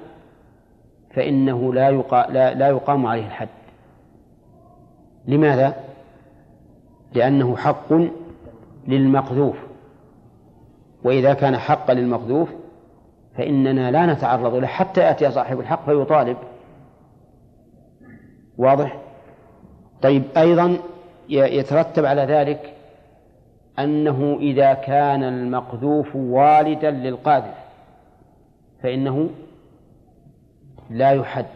فإنه 1.14 1.74
لا 1.74 1.88
يقا 1.88 2.26
لا, 2.30 2.54
لا 2.54 2.68
يقام 2.68 3.06
عليه 3.06 3.26
الحد 3.26 3.48
لماذا؟ 5.26 5.74
لأنه 7.12 7.56
حق 7.56 7.92
للمقذوف 8.88 9.56
وإذا 11.04 11.34
كان 11.34 11.56
حقا 11.56 11.94
للمقذوف 11.94 12.48
فإننا 13.36 13.90
لا 13.90 14.06
نتعرض 14.06 14.54
له 14.54 14.66
حتى 14.66 15.00
يأتي 15.00 15.30
صاحب 15.30 15.60
الحق 15.60 15.84
فيطالب 15.84 16.36
واضح؟ 18.58 18.98
طيب 20.02 20.22
أيضا 20.36 20.76
يترتب 21.28 22.04
على 22.04 22.22
ذلك 22.22 22.74
أنه 23.78 24.36
إذا 24.40 24.74
كان 24.74 25.22
المقذوف 25.22 26.16
والدا 26.16 26.90
للقاذف 26.90 27.54
فإنه 28.82 29.30
لا 30.90 31.10
يحد 31.10 31.46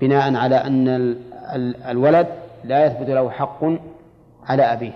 بناء 0.00 0.34
على 0.34 0.56
أن 0.56 0.88
الولد 1.88 2.26
لا 2.64 2.86
يثبت 2.86 3.08
له 3.08 3.30
حق 3.30 3.64
على 4.46 4.62
أبيه 4.62 4.92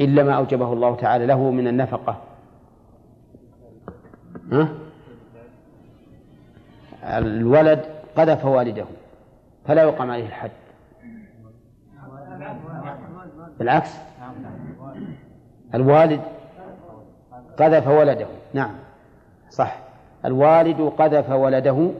إلا 0.00 0.22
ما 0.22 0.32
أوجبه 0.32 0.72
الله 0.72 0.96
تعالى 0.96 1.26
له 1.26 1.50
من 1.50 1.68
النفقة 1.68 2.22
ها؟ 4.52 4.68
الولد 7.04 7.84
قذف 8.16 8.44
والده 8.44 8.84
فلا 9.66 9.82
يقام 9.82 10.10
عليه 10.10 10.26
الحد 10.26 10.50
بالعكس. 13.58 13.90
الوالد 15.74 16.20
قذف 17.58 17.88
ولده. 17.88 18.26
نعم. 18.54 18.74
صح. 19.50 19.78
الوالد 20.24 20.80
قذف 20.80 21.30
ولده 21.30 21.90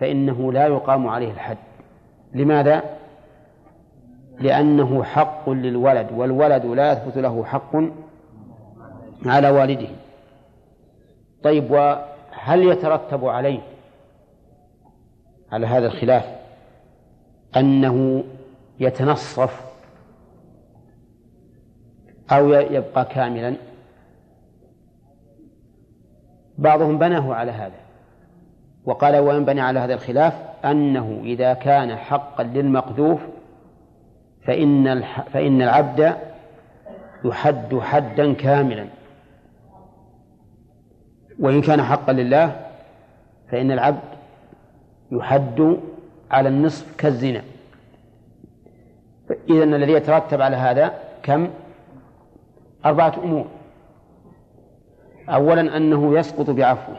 فإنه 0.00 0.52
لا 0.52 0.66
يقام 0.66 1.06
عليه 1.08 1.30
الحد. 1.30 1.56
لماذا؟ 2.34 2.82
لأنه 4.40 5.02
حق 5.04 5.50
للولد 5.50 6.06
والولد 6.12 6.66
لا 6.66 6.92
يثبت 6.92 7.18
له 7.18 7.44
حق 7.44 7.76
على 9.26 9.50
والده. 9.50 9.88
طيب 11.42 11.70
وهل 11.70 12.62
يترتب 12.68 13.24
عليه 13.24 13.60
على 15.52 15.66
هذا 15.66 15.86
الخلاف 15.86 16.24
أنه 17.56 18.24
يتنصف 18.80 19.67
أو 22.30 22.48
يبقى 22.52 23.04
كاملا. 23.04 23.54
بعضهم 26.58 26.98
بناه 26.98 27.34
على 27.34 27.52
هذا. 27.52 27.80
وقال 28.84 29.16
وينبني 29.16 29.60
على 29.60 29.80
هذا 29.80 29.94
الخلاف؟ 29.94 30.34
أنه 30.64 31.20
إذا 31.24 31.54
كان 31.54 31.96
حقا 31.96 32.44
للمقذوف 32.44 33.20
فإن 34.46 35.02
فإن 35.32 35.62
العبد 35.62 36.16
يحد 37.24 37.78
حدا 37.78 38.32
كاملا. 38.34 38.86
وإن 41.38 41.60
كان 41.60 41.82
حقا 41.82 42.12
لله 42.12 42.66
فإن 43.50 43.70
العبد 43.70 44.08
يحد 45.12 45.78
على 46.30 46.48
النصف 46.48 46.96
كالزنا. 46.96 47.42
إذا 49.50 49.64
الذي 49.64 49.92
يترتب 49.92 50.42
على 50.42 50.56
هذا 50.56 50.94
كم؟ 51.22 51.48
أربعة 52.88 53.14
أمور. 53.24 53.46
أولا 55.28 55.76
أنه 55.76 56.18
يسقط 56.18 56.50
بعفوه. 56.50 56.96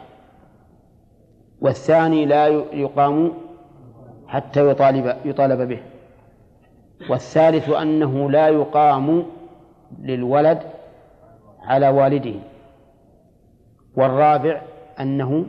والثاني 1.62 2.26
لا 2.26 2.48
يقام 2.74 3.34
حتى 4.28 4.70
يطالب 4.70 5.16
يطالب 5.26 5.62
به. 5.68 5.80
والثالث 7.10 7.70
أنه 7.70 8.32
لا 8.32 8.48
يقام 8.48 9.26
للولد 10.00 10.60
على 11.62 11.90
والده. 11.90 12.36
والرابع 13.96 14.62
أنه 15.00 15.46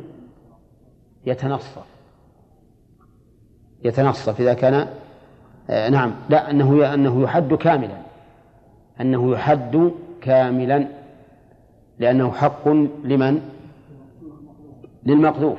يتنصف 1.26 1.84
يتنصف 3.84 4.40
إذا 4.40 4.54
كان 4.54 4.88
آه 5.70 5.88
نعم 5.88 6.14
لا 6.28 6.50
أنه 6.50 6.94
أنه 6.94 7.22
يحد 7.22 7.54
كاملا. 7.54 7.96
أنه 9.00 9.32
يحد 9.32 9.90
كاملا 10.22 10.86
لأنه 11.98 12.32
حق 12.32 12.68
لمن؟ 13.04 13.50
للمقذوف. 15.06 15.58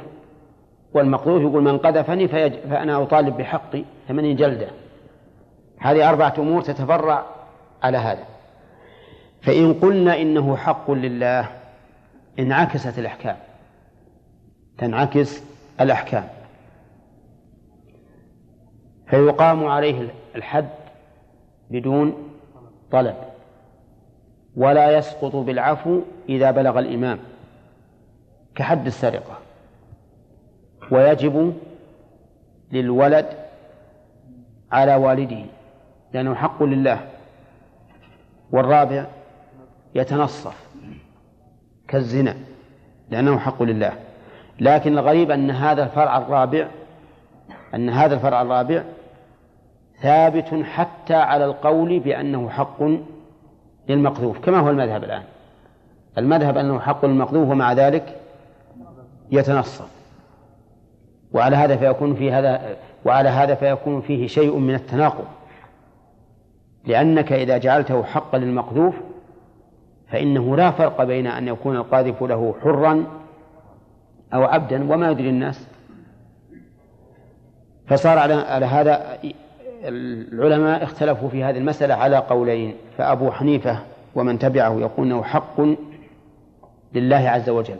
والمقذوف 0.93 1.41
يقول 1.41 1.63
من 1.63 1.77
قذفني 1.77 2.27
فأنا 2.27 3.03
أطالب 3.03 3.37
بحقي 3.37 3.83
ثمانين 4.07 4.35
جلدة. 4.35 4.67
هذه 5.79 6.09
أربعة 6.09 6.33
أمور 6.37 6.61
تتفرع 6.61 7.25
على 7.83 7.97
هذا. 7.97 8.23
فإن 9.41 9.73
قلنا 9.73 10.21
إنه 10.21 10.57
حق 10.57 10.91
لله 10.91 11.49
انعكست 12.39 12.99
الأحكام. 12.99 13.37
تنعكس 14.77 15.43
الأحكام. 15.81 16.23
فيقام 19.07 19.65
عليه 19.65 20.07
الحد 20.35 20.69
بدون 21.69 22.13
طلب. 22.91 23.15
ولا 24.55 24.97
يسقط 24.97 25.35
بالعفو 25.35 26.01
إذا 26.29 26.51
بلغ 26.51 26.79
الإمام 26.79 27.19
كحد 28.55 28.85
السرقة. 28.85 29.37
ويجب 30.91 31.53
للولد 32.71 33.25
على 34.71 34.95
والده 34.95 35.45
لأنه 36.13 36.35
حق 36.35 36.63
لله. 36.63 37.07
والرابع 38.51 39.05
يتنصف 39.95 40.67
كالزنا 41.87 42.35
لأنه 43.09 43.39
حق 43.39 43.63
لله. 43.63 43.93
لكن 44.59 44.97
الغريب 44.97 45.31
أن 45.31 45.51
هذا 45.51 45.83
الفرع 45.83 46.17
الرابع 46.17 46.67
أن 47.75 47.89
هذا 47.89 48.15
الفرع 48.15 48.41
الرابع 48.41 48.83
ثابت 50.01 50.63
حتى 50.63 51.15
على 51.15 51.45
القول 51.45 51.99
بأنه 51.99 52.49
حق 52.49 52.83
للمقذوف 53.89 54.39
كما 54.39 54.59
هو 54.59 54.69
المذهب 54.69 55.03
الآن. 55.03 55.23
المذهب 56.17 56.57
أنه 56.57 56.79
حق 56.79 57.05
للمقذوف 57.05 57.49
ومع 57.49 57.73
ذلك 57.73 58.19
يتنصف. 59.31 59.87
وعلى 61.33 61.55
هذا 61.55 61.75
فيكون 61.75 62.15
في 62.15 62.31
هذا 62.31 62.75
وعلى 63.05 63.29
هذا 63.29 63.55
فيكون 63.55 64.01
فيه 64.01 64.27
شيء 64.27 64.57
من 64.57 64.75
التناقض. 64.75 65.25
لأنك 66.85 67.33
إذا 67.33 67.57
جعلته 67.57 68.03
حقا 68.03 68.37
للمقذوف 68.37 68.95
فإنه 70.07 70.55
لا 70.55 70.71
فرق 70.71 71.03
بين 71.03 71.27
أن 71.27 71.47
يكون 71.47 71.75
القاذف 71.75 72.23
له 72.23 72.55
حرا 72.63 73.05
أو 74.33 74.43
عبدا 74.43 74.93
وما 74.93 75.11
يدري 75.11 75.29
الناس. 75.29 75.67
فصار 77.87 78.17
على 78.17 78.33
على 78.33 78.65
هذا 78.65 79.17
العلماء 79.83 80.83
اختلفوا 80.83 81.29
في 81.29 81.43
هذه 81.43 81.57
المسألة 81.57 81.93
على 81.93 82.17
قولين 82.17 82.75
فأبو 82.97 83.31
حنيفة 83.31 83.79
ومن 84.15 84.39
تبعه 84.39 84.79
يقول 84.79 85.05
أنه 85.05 85.23
حق 85.23 85.61
لله 86.93 87.29
عز 87.29 87.49
وجل 87.49 87.77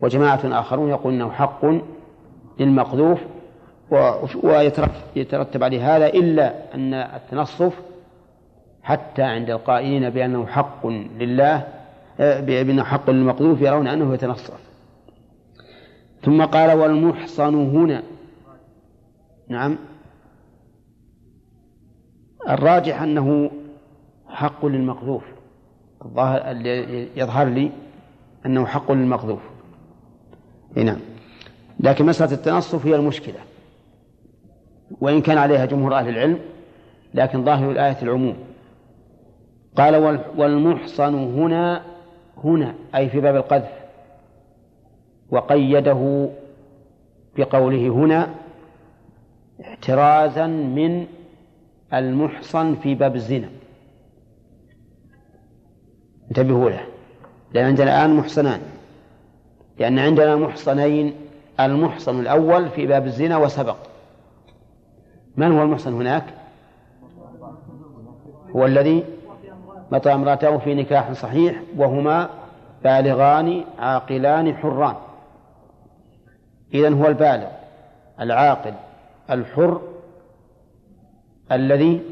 وجماعة 0.00 0.40
آخرون 0.44 0.90
يقول 0.90 1.12
أنه 1.12 1.30
حق 1.30 1.64
للمقذوف 2.60 3.20
ويترتب 4.42 5.64
عليه 5.64 5.96
هذا 5.96 6.06
إلا 6.06 6.74
أن 6.74 6.94
التنصف 6.94 7.80
حتى 8.82 9.22
عند 9.22 9.50
القائلين 9.50 10.10
بأنه 10.10 10.46
حق 10.46 10.86
لله 11.18 11.66
بأنه 12.18 12.84
حق 12.84 13.10
للمقذوف 13.10 13.60
يرون 13.60 13.86
أنه 13.86 14.14
يتنصف. 14.14 14.60
ثم 16.22 16.44
قال 16.44 16.78
والمحصن 16.78 17.54
هنا 17.54 18.02
نعم. 19.48 19.76
الراجح 22.48 23.02
أنه 23.02 23.50
حق 24.28 24.66
للمقذوف. 24.66 25.22
الظاهر 26.04 26.56
يظهر 27.16 27.48
لي 27.48 27.70
أنه 28.46 28.66
حق 28.66 28.92
للمقذوف. 28.92 29.40
نعم. 30.76 30.98
لكن 31.80 32.06
مسألة 32.06 32.32
التنصف 32.32 32.86
هي 32.86 32.96
المشكلة. 32.96 33.38
وإن 35.00 35.20
كان 35.20 35.38
عليها 35.38 35.64
جمهور 35.64 35.94
أهل 35.94 36.08
العلم 36.08 36.38
لكن 37.14 37.44
ظاهر 37.44 37.70
الآية 37.70 38.02
العموم. 38.02 38.36
قال 39.76 40.20
والمحصن 40.36 41.14
هنا 41.14 41.82
هنا 42.44 42.74
أي 42.94 43.08
في 43.08 43.20
باب 43.20 43.36
القذف. 43.36 43.84
وقيده 45.30 46.30
بقوله 47.36 47.88
هنا 47.88 48.34
احترازا 49.60 50.46
من 50.46 51.06
المحصن 51.94 52.74
في 52.74 52.94
باب 52.94 53.14
الزنا. 53.16 53.48
انتبهوا 56.28 56.70
له. 56.70 56.86
لأن 57.52 57.64
عندنا 57.64 58.04
الآن 58.04 58.16
محصنان. 58.16 58.60
لأن 59.78 59.98
عندنا 59.98 60.36
محصنين 60.36 61.14
المحصن 61.60 62.20
الأول 62.20 62.68
في 62.68 62.86
باب 62.86 63.06
الزنا 63.06 63.36
وسبق. 63.36 63.76
من 65.36 65.52
هو 65.52 65.62
المحصن 65.62 65.92
هناك؟ 65.92 66.24
هو 68.56 68.66
الذي 68.66 69.04
متى 69.92 70.14
امرأته 70.14 70.58
في 70.58 70.74
نكاح 70.74 71.12
صحيح 71.12 71.62
وهما 71.76 72.30
بالغان 72.84 73.64
عاقلان 73.78 74.56
حران. 74.56 74.94
إذن 76.74 77.02
هو 77.02 77.06
البالغ 77.06 77.46
العاقل 78.20 78.74
الحر 79.30 79.80
الذي 81.54 82.02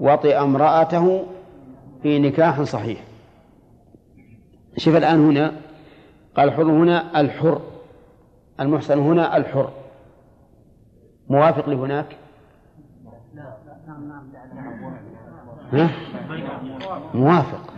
وطئ 0.00 0.38
امرأته 0.38 1.26
في 2.02 2.18
نكاح 2.18 2.62
صحيح. 2.62 2.98
شوف 4.76 4.96
الآن 4.96 5.26
هنا 5.26 5.52
قال 6.36 6.48
الحر 6.48 6.62
هنا 6.62 7.20
الحر 7.20 7.60
المحسن 8.60 8.98
هنا 8.98 9.36
الحر. 9.36 9.70
موافق 11.28 11.68
لهناك؟ 11.68 12.16
ها؟ 15.72 15.90
موافق. 17.14 17.74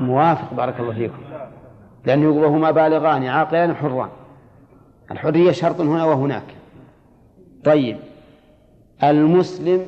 موافق 0.00 0.54
بارك 0.54 0.80
الله 0.80 0.94
فيكم. 0.94 1.22
لأنه 2.06 2.22
يقول 2.22 2.44
وهما 2.44 2.70
بالغان 2.70 3.24
عاقلان 3.24 3.74
حران. 3.74 4.08
الحرية 5.10 5.52
شرط 5.52 5.80
هنا 5.80 6.04
وهناك. 6.04 6.54
طيب. 7.64 7.96
المسلم. 9.02 9.86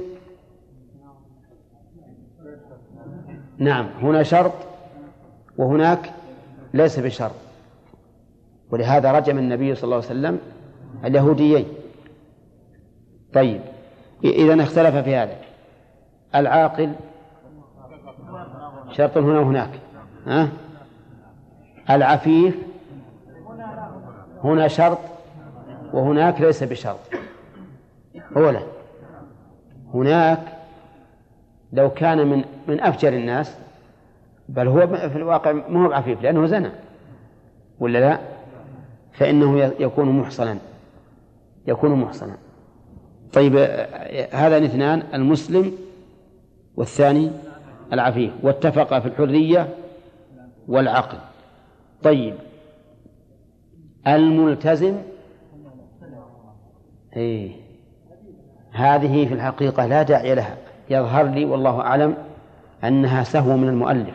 نعم 3.59 3.87
هنا 3.87 4.23
شرط 4.23 4.53
وهناك 5.59 6.13
ليس 6.75 6.99
بشرط. 6.99 7.35
ولهذا 8.71 9.13
رجم 9.13 9.39
النبي 9.39 9.75
صلى 9.75 9.85
الله 9.85 9.97
عليه 9.97 10.07
وسلم 10.07 10.39
اليهوديين. 11.05 11.67
طيب 13.35 13.61
إذا 14.25 14.63
اختلف 14.63 14.97
في 14.97 15.17
هذا. 15.17 15.37
العاقل 16.35 16.93
شرط 18.91 19.19
هنا 19.19 19.41
وهناك. 19.41 19.71
ها؟ 20.27 20.49
العفيف 21.91 22.55
هنا 24.45 24.69
شرط 24.69 24.99
وهناك 25.93 26.41
ليس 26.41 26.63
بشرط. 26.63 26.99
أولا 28.37 28.61
هناك 29.95 30.41
لو 31.73 31.91
كان 31.91 32.27
من 32.27 32.45
من 32.69 32.81
أفجر 32.81 33.13
الناس 33.13 33.57
بل 34.49 34.69
هو 34.69 34.87
في 34.87 35.17
الواقع 35.17 35.53
ما 35.53 35.85
هو 35.85 35.89
بعفيف 35.89 36.23
لأنه 36.23 36.47
زنى. 36.47 36.71
ولا 37.81 37.99
لا؟ 37.99 38.19
فإنه 39.13 39.59
يكون 39.59 40.09
محصنا. 40.09 40.59
يكون 41.67 41.91
محصنا. 41.91 42.37
طيب 43.33 43.57
هذان 44.33 44.65
اثنان 44.65 45.03
المسلم 45.15 45.73
والثاني 46.77 47.31
العفيف. 47.93 48.33
واتفقا 48.43 49.01
في 49.01 49.09
الحرية 49.09 49.69
والعقل. 50.69 51.19
طيب. 52.03 52.35
الملتزم؟ 54.07 54.97
إيه. 57.17 57.60
هذه 58.73 59.27
في 59.27 59.35
الحقيقة 59.35 59.87
لا 59.87 60.03
داعي 60.03 60.35
لها. 60.35 60.57
يظهر 60.91 61.27
لي 61.27 61.45
والله 61.45 61.81
أعلم 61.81 62.15
أنها 62.85 63.23
سهو 63.23 63.57
من 63.57 63.69
المؤلف. 63.69 64.15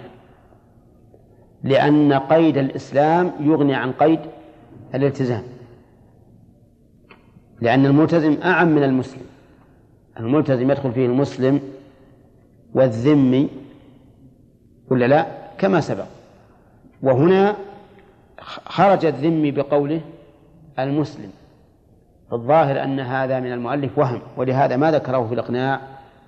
لأن 1.64 2.14
قيد 2.14 2.58
الإسلام 2.58 3.32
يغني 3.40 3.76
عن 3.76 3.92
قيد 3.92 4.20
الالتزام. 4.96 5.44
لأن 7.62 7.86
الملتزم 7.86 8.38
أعم 8.44 8.68
من 8.68 8.84
المسلم. 8.84 9.26
الملتزم 10.20 10.72
يدخل 10.72 10.92
فيه 10.92 11.06
المسلم 11.06 11.60
والذمي 12.74 13.50
ولا 14.90 15.06
لا؟ 15.06 15.26
كما 15.58 15.82
سبق. 15.82 16.06
وهنا 17.04 17.56
خرج 18.66 19.06
الذمي 19.06 19.52
بقوله 19.52 20.02
المسلم. 20.80 21.32
الظاهر 22.34 22.84
أن 22.84 23.00
هذا 23.00 23.40
من 23.40 23.54
المؤلف 23.54 23.98
وهم 23.98 24.22
ولهذا 24.38 24.78
ما 24.78 24.92
ذكره 24.92 25.28
في 25.28 25.34
الإقناع 25.34 25.82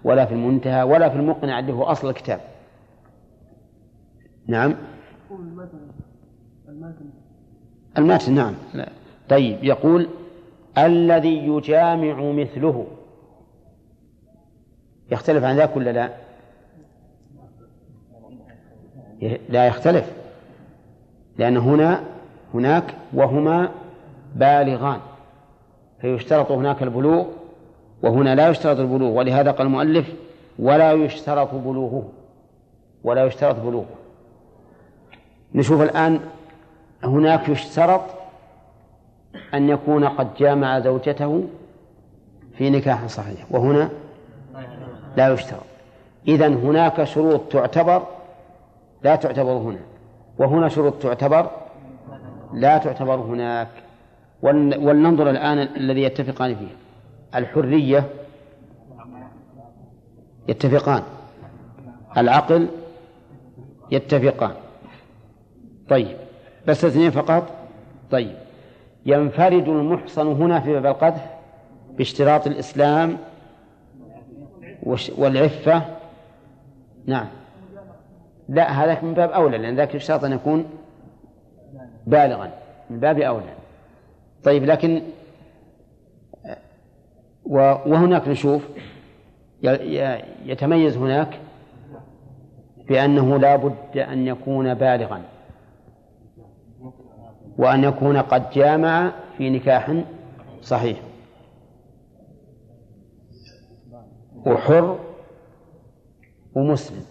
ولا 0.04 0.26
في 0.26 0.34
المنتهى 0.34 0.84
ولا 0.84 1.10
في 1.10 1.16
المقنع 1.16 1.60
اللي 1.60 1.74
هو 1.74 1.84
أصل 1.84 2.10
الكتاب. 2.10 2.40
نعم. 4.48 4.76
الماتن 7.98 8.34
نعم. 8.34 8.54
لا. 8.74 8.90
طيب 9.30 9.64
يقول 9.64 10.08
الذي 10.78 11.48
يجامع 11.48 12.32
مثله. 12.32 12.88
يختلف 15.12 15.44
عن 15.44 15.56
ذاك 15.56 15.78
ولا 15.78 15.92
لا؟ 15.92 16.10
لا 19.50 19.68
يختلف 19.68 20.14
لأن 21.38 21.58
هنا 21.58 22.04
هناك 22.54 22.96
وهما 23.14 23.70
بالغان. 24.36 25.00
فيشترط 26.02 26.52
هناك 26.52 26.84
البلوغ 26.84 27.26
وهنا 28.04 28.36
لا 28.36 28.50
يشترط 28.50 28.80
البلوغ 28.80 29.10
ولهذا 29.10 29.52
قال 29.52 29.68
المؤلف 29.68 30.14
ولا 30.60 30.94
يشترط 30.94 31.54
بلوغه 31.54 32.10
ولا 33.04 33.26
يشترط 33.26 33.56
بلوغه. 33.60 33.96
نشوف 35.56 35.82
الآن 35.82 36.20
هناك 37.04 37.50
يشترط 37.50 38.02
أن 39.54 39.70
يكون 39.70 40.08
قد 40.08 40.28
جامع 40.40 40.80
زوجته 40.80 41.44
في 42.58 42.70
نكاح 42.70 43.08
صحيح 43.08 43.46
وهنا 43.52 43.90
لا 45.18 45.34
يشترط. 45.34 45.64
إذا 46.28 46.48
هناك 46.48 47.04
شروط 47.04 47.42
تعتبر 47.52 48.04
لا 49.04 49.16
تعتبر 49.16 49.52
هنا 49.52 49.80
وهنا 50.40 50.70
شروط 50.70 50.94
تعتبر 50.94 51.50
لا 52.54 52.78
تعتبر 52.78 53.16
هناك. 53.16 53.68
ولننظر 54.42 55.30
الآن 55.30 55.58
الذي 55.58 56.02
يتفقان 56.02 56.56
فيه. 56.56 56.76
الحرية 57.36 58.10
يتفقان. 60.48 61.04
العقل 62.18 62.68
يتفقان. 63.92 64.54
طيب. 65.90 66.18
بس 66.68 66.86
اثنين 66.86 67.12
فقط؟ 67.12 67.52
طيب. 68.12 68.36
ينفرد 69.06 69.68
المحصن 69.68 70.28
هنا 70.28 70.60
في 70.60 70.74
باب 70.74 70.86
القذف 70.86 71.22
باشتراط 71.98 72.48
الإسلام 72.48 73.18
والعفة. 75.18 75.82
نعم. 77.06 77.28
لا 78.50 78.84
هذاك 78.84 79.04
من 79.04 79.14
باب 79.14 79.30
أولى 79.30 79.58
لأن 79.58 79.76
ذاك 79.76 79.96
يشترط 79.96 80.24
أن 80.24 80.32
يكون 80.32 80.66
بالغا. 82.08 82.52
من 82.90 83.00
باب 83.00 83.20
أولى. 83.20 83.67
طيب 84.48 84.66
لكن 84.66 85.02
وهناك 87.46 88.28
نشوف 88.28 88.68
يتميز 90.46 90.98
هناك 90.98 91.40
بأنه 92.88 93.38
لا 93.38 93.56
بد 93.56 93.98
أن 93.98 94.28
يكون 94.28 94.74
بالغا 94.74 95.22
وأن 97.58 97.84
يكون 97.84 98.18
قد 98.18 98.50
جامع 98.50 99.12
في 99.38 99.50
نكاح 99.50 100.04
صحيح. 100.62 101.02
وحر 104.46 105.00
ومسلم. 106.56 107.06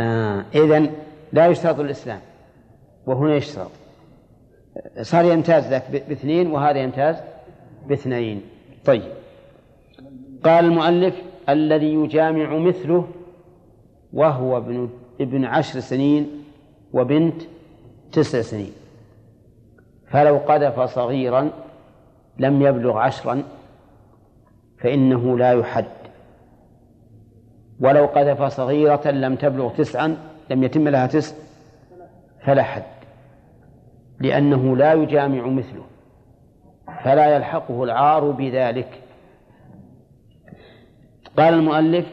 آه. 0.00 0.44
إذن 0.54 0.92
لا 1.32 1.46
يشترط 1.46 1.80
الإسلام. 1.80 2.20
وهنا 3.06 3.34
يشترط 3.34 3.70
صار 5.02 5.24
يمتاز 5.24 5.66
ذاك 5.68 5.90
باثنين 5.90 6.50
وهذا 6.50 6.78
يمتاز 6.78 7.16
باثنين. 7.88 8.42
طيب. 8.84 9.12
قال 10.44 10.64
المؤلف 10.64 11.14
الذي 11.48 11.94
يجامع 11.94 12.58
مثله 12.58 13.08
وهو 14.12 14.56
ابن 14.56 14.88
ابن 15.20 15.44
عشر 15.44 15.80
سنين 15.80 16.44
وبنت 16.92 17.42
تسع 18.12 18.40
سنين. 18.40 18.72
فلو 20.10 20.36
قذف 20.36 20.80
صغيرا 20.80 21.50
لم 22.38 22.62
يبلغ 22.62 22.98
عشرا 22.98 23.42
فإنه 24.78 25.38
لا 25.38 25.52
يحد. 25.52 25.84
ولو 27.80 28.06
قذف 28.06 28.42
صغيرة 28.42 29.10
لم 29.10 29.36
تبلغ 29.36 29.70
تسعا 29.70 30.16
لم 30.50 30.62
يتم 30.62 30.88
لها 30.88 31.06
تسع 31.06 31.34
فلا 32.44 32.62
حد 32.62 32.82
لأنه 34.20 34.76
لا 34.76 34.92
يجامع 34.92 35.46
مثله 35.46 35.84
فلا 37.04 37.36
يلحقه 37.36 37.84
العار 37.84 38.30
بذلك. 38.30 39.02
قال 41.38 41.54
المؤلف 41.54 42.06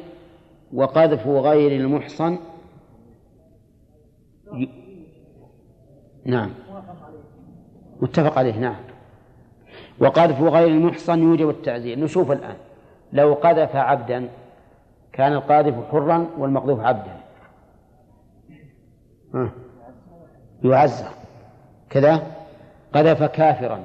وقذف 0.73 1.27
غير 1.27 1.81
المحصن. 1.81 2.37
ي... 4.53 4.69
نعم. 6.25 6.49
متفق 8.01 8.37
عليه 8.37 8.59
نعم. 8.59 8.79
وقذف 9.99 10.41
غير 10.41 10.67
المحصن 10.67 11.19
يوجب 11.19 11.49
التعزير. 11.49 11.99
نشوف 11.99 12.31
الآن. 12.31 12.55
لو 13.13 13.33
قذف 13.33 13.75
عبدا 13.75 14.29
كان 15.13 15.33
القاذف 15.33 15.91
حرا 15.91 16.27
والمقذوف 16.37 16.79
عبدا. 16.79 17.19
يعزر 20.63 21.11
كذا 21.89 22.21
قذف 22.93 23.23
كافرا. 23.23 23.79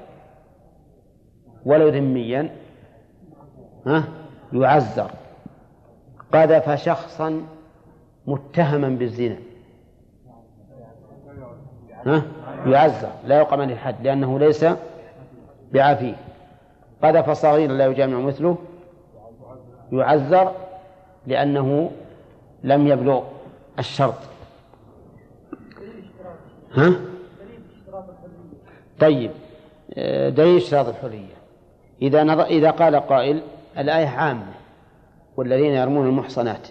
ولو 1.64 1.88
ذميا. 1.88 2.50
ها؟ 3.87 4.04
يعزر. 4.52 5.10
قذف 6.32 6.70
شخصا 6.70 7.42
متهما 8.26 8.88
بالزنا. 8.88 9.37
ها؟ 12.06 12.22
يعزر. 12.66 13.10
لا 13.26 13.38
يقام 13.38 13.60
عليه 13.60 13.74
الحد 13.74 14.02
لأنه 14.02 14.38
ليس 14.38 14.66
بعفيف 15.72 16.16
قذف 17.02 17.30
صغيرا 17.30 17.72
لا 17.72 17.87
يجامع 17.87 18.18
مثله. 18.18 18.58
يعزر 19.92 20.52
لأنه 21.26 21.90
لم 22.62 22.87
يبلغ 22.87 23.22
الشرط. 23.78 24.34
ها؟ 26.76 26.94
طيب 29.00 29.30
آه، 29.94 30.28
دليل 30.28 30.56
اشتراط 30.56 30.88
الحرية. 30.88 31.34
إذا 32.02 32.24
نظر 32.24 32.44
إذا 32.44 32.70
قال 32.70 32.96
قائل 32.96 33.42
الآية 33.78 34.06
عامة 34.06 34.52
والذين 35.37 35.72
يرمون 35.72 36.06
المحصنات. 36.06 36.68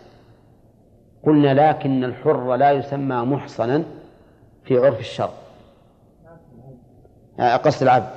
قلنا 1.23 1.69
لكن 1.69 2.03
الحر 2.03 2.55
لا 2.55 2.71
يسمى 2.71 3.15
محصنا 3.15 3.83
في 4.63 4.77
عرف 4.77 4.99
الشر 4.99 5.29
آه، 7.39 7.55
قصد 7.55 7.83
العبد. 7.83 8.09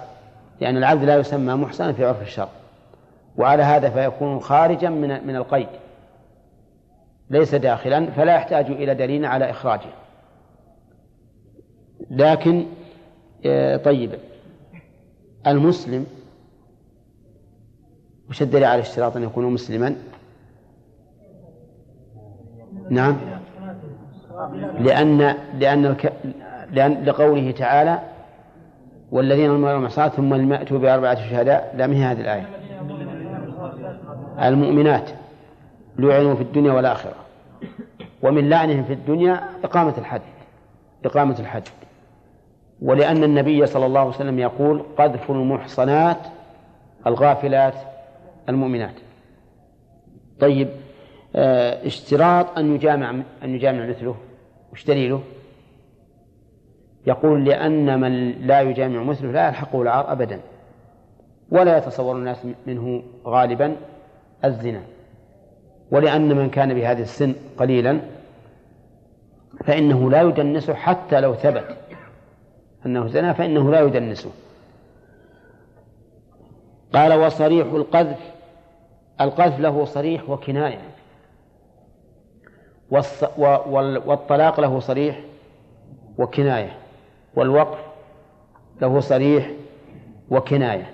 لأن 0.61 0.77
العبد 0.77 1.05
لا 1.05 1.17
يسمى 1.17 1.55
محصنا 1.55 1.93
في 1.93 2.05
عرف 2.05 2.23
الشر 2.23 2.49
وعلى 3.37 3.63
هذا 3.63 3.91
فيكون 3.91 4.41
خارجا 4.41 4.89
من 4.89 5.27
من 5.27 5.37
القيد. 5.37 5.69
ليس 7.31 7.55
داخلا 7.55 8.07
فلا 8.07 8.35
يحتاج 8.35 8.67
إلى 8.67 8.95
دليل 8.95 9.25
على 9.25 9.51
إخراجه. 9.51 10.06
لكن 12.11 12.67
آه، 13.47 13.77
طيب. 13.77 14.11
المسلم 15.47 16.07
وش 18.31 18.43
الدليل 18.43 18.65
على 18.65 18.81
اشتراط 18.81 19.17
أن 19.17 19.23
يكون 19.23 19.45
مسلما؟ 19.45 19.97
نعم. 22.91 23.17
لأن 24.79 25.35
لأن 25.59 25.87
الك... 25.87 26.13
لأن 26.73 27.05
لقوله 27.05 27.51
تعالى 27.51 28.01
والذين 29.11 29.51
هم 29.51 29.67
المعصاة 29.67 30.09
ثم 30.09 30.35
لم 30.35 30.53
يأتوا 30.53 30.79
بأربعة 30.79 31.31
شهداء. 31.31 31.75
لا 31.77 31.87
من 31.87 31.97
هذه 31.97 32.21
الآية؟ 32.21 32.47
المؤمنات 34.49 35.11
لعنوا 35.99 36.35
في 36.35 36.43
الدنيا 36.43 36.73
والآخرة. 36.73 37.15
ومن 38.23 38.49
لعنهم 38.49 38.85
في 38.85 38.93
الدنيا 38.93 39.41
إقامة 39.65 39.95
الحد 39.99 40.23
إقامة 41.05 41.39
الحد 41.39 41.63
ولأن 42.83 43.25
النبي 43.25 43.67
صلى 43.67 43.87
الله 43.87 44.01
عليه 44.01 44.11
وسلم 44.11 44.39
يقول 44.39 44.83
قذف 44.99 45.31
المحصنات 45.31 46.19
الغافلات 47.07 47.75
المؤمنات. 48.49 48.95
طيب 50.41 50.69
آه 51.37 51.87
اشتراط 51.87 52.59
أن 52.59 52.75
يجامع 52.75 53.11
أن 53.45 53.55
يجامع 53.55 53.87
مثله 53.87 54.17
وش 54.73 54.85
دليله؟ 54.85 55.23
يقول 57.07 57.45
لأن 57.45 58.01
من 58.01 58.31
لا 58.47 58.61
يجامع 58.61 59.03
مثله 59.03 59.33
لا 59.33 59.49
يلحقه 59.49 59.83
العار 59.83 60.13
أبدا 60.13 60.41
ولا 61.51 61.79
يتصور 61.79 62.17
الناس 62.17 62.47
منه 62.67 63.03
غالبا 63.27 63.77
الزنا. 64.45 64.83
ولأن 65.91 66.37
من 66.37 66.51
كان 66.51 66.75
بهذه 66.75 67.03
السن 67.03 67.35
قليلا 67.59 68.01
فإنه 69.65 70.11
لا 70.11 70.23
يدنسه 70.23 70.75
حتى 70.75 71.21
لو 71.21 71.35
ثبت. 71.35 71.77
أنه 72.87 73.07
زنا 73.07 73.33
فإنه 73.33 73.71
لا 73.71 73.81
يدنسه. 73.81 74.31
قال 76.95 77.13
وصريح 77.13 77.67
القذف 77.67 78.19
القذف 79.21 79.61
له 79.61 79.85
صريح 79.85 80.31
وكناية. 80.31 80.81
والطلاق 84.07 84.61
له 84.61 84.81
صريح 84.81 85.21
وكناية. 86.19 86.73
والوقف 87.35 87.79
له 88.83 89.01
صريح 89.01 89.51
وكناية. 90.31 90.91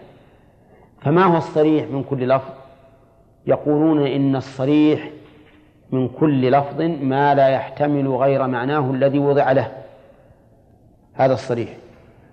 فما 1.00 1.24
هو 1.24 1.37
الصريح 1.37 1.87
من 1.87 2.05
كل 2.05 2.28
لفظ؟ 2.28 2.50
يقولون 3.46 4.07
إن 4.07 4.37
الصريح 4.37 5.11
من 5.90 6.09
كل 6.09 6.50
لفظ 6.50 6.81
ما 6.81 7.35
لا 7.35 7.48
يحتمل 7.48 8.09
غير 8.09 8.46
معناه 8.46 8.90
الذي 8.90 9.18
وضع 9.18 9.52
له. 9.52 9.72
هذا 11.14 11.35
الصريح. 11.35 11.82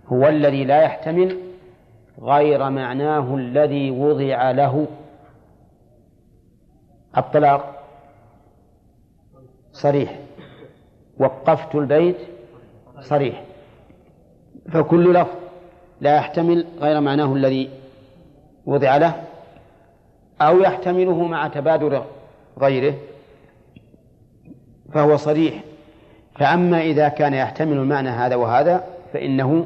هو 0.09 0.27
الذي 0.27 0.63
لا 0.63 0.81
يحتمل 0.81 1.37
غير 2.21 2.69
معناه 2.69 3.35
الذي 3.35 3.91
وضع 3.91 4.51
له 4.51 4.87
الطلاق. 7.17 7.83
صريح. 9.71 10.19
وقفت 11.17 11.75
البيت. 11.75 12.17
صريح. 13.01 13.43
فكل 14.71 15.13
لفظ 15.13 15.35
لا 16.01 16.15
يحتمل 16.15 16.65
غير 16.79 16.99
معناه 16.99 17.33
الذي 17.33 17.69
وضع 18.65 18.97
له 18.97 19.23
أو 20.41 20.59
يحتمله 20.59 21.23
مع 21.23 21.47
تبادر 21.47 22.05
غيره. 22.59 22.95
فهو 24.93 25.17
صريح. 25.17 25.63
فأما 26.35 26.81
إذا 26.81 27.09
كان 27.09 27.33
يحتمل 27.33 27.77
المعنى 27.77 28.09
هذا 28.09 28.35
وهذا 28.35 28.83
فإنه 29.13 29.65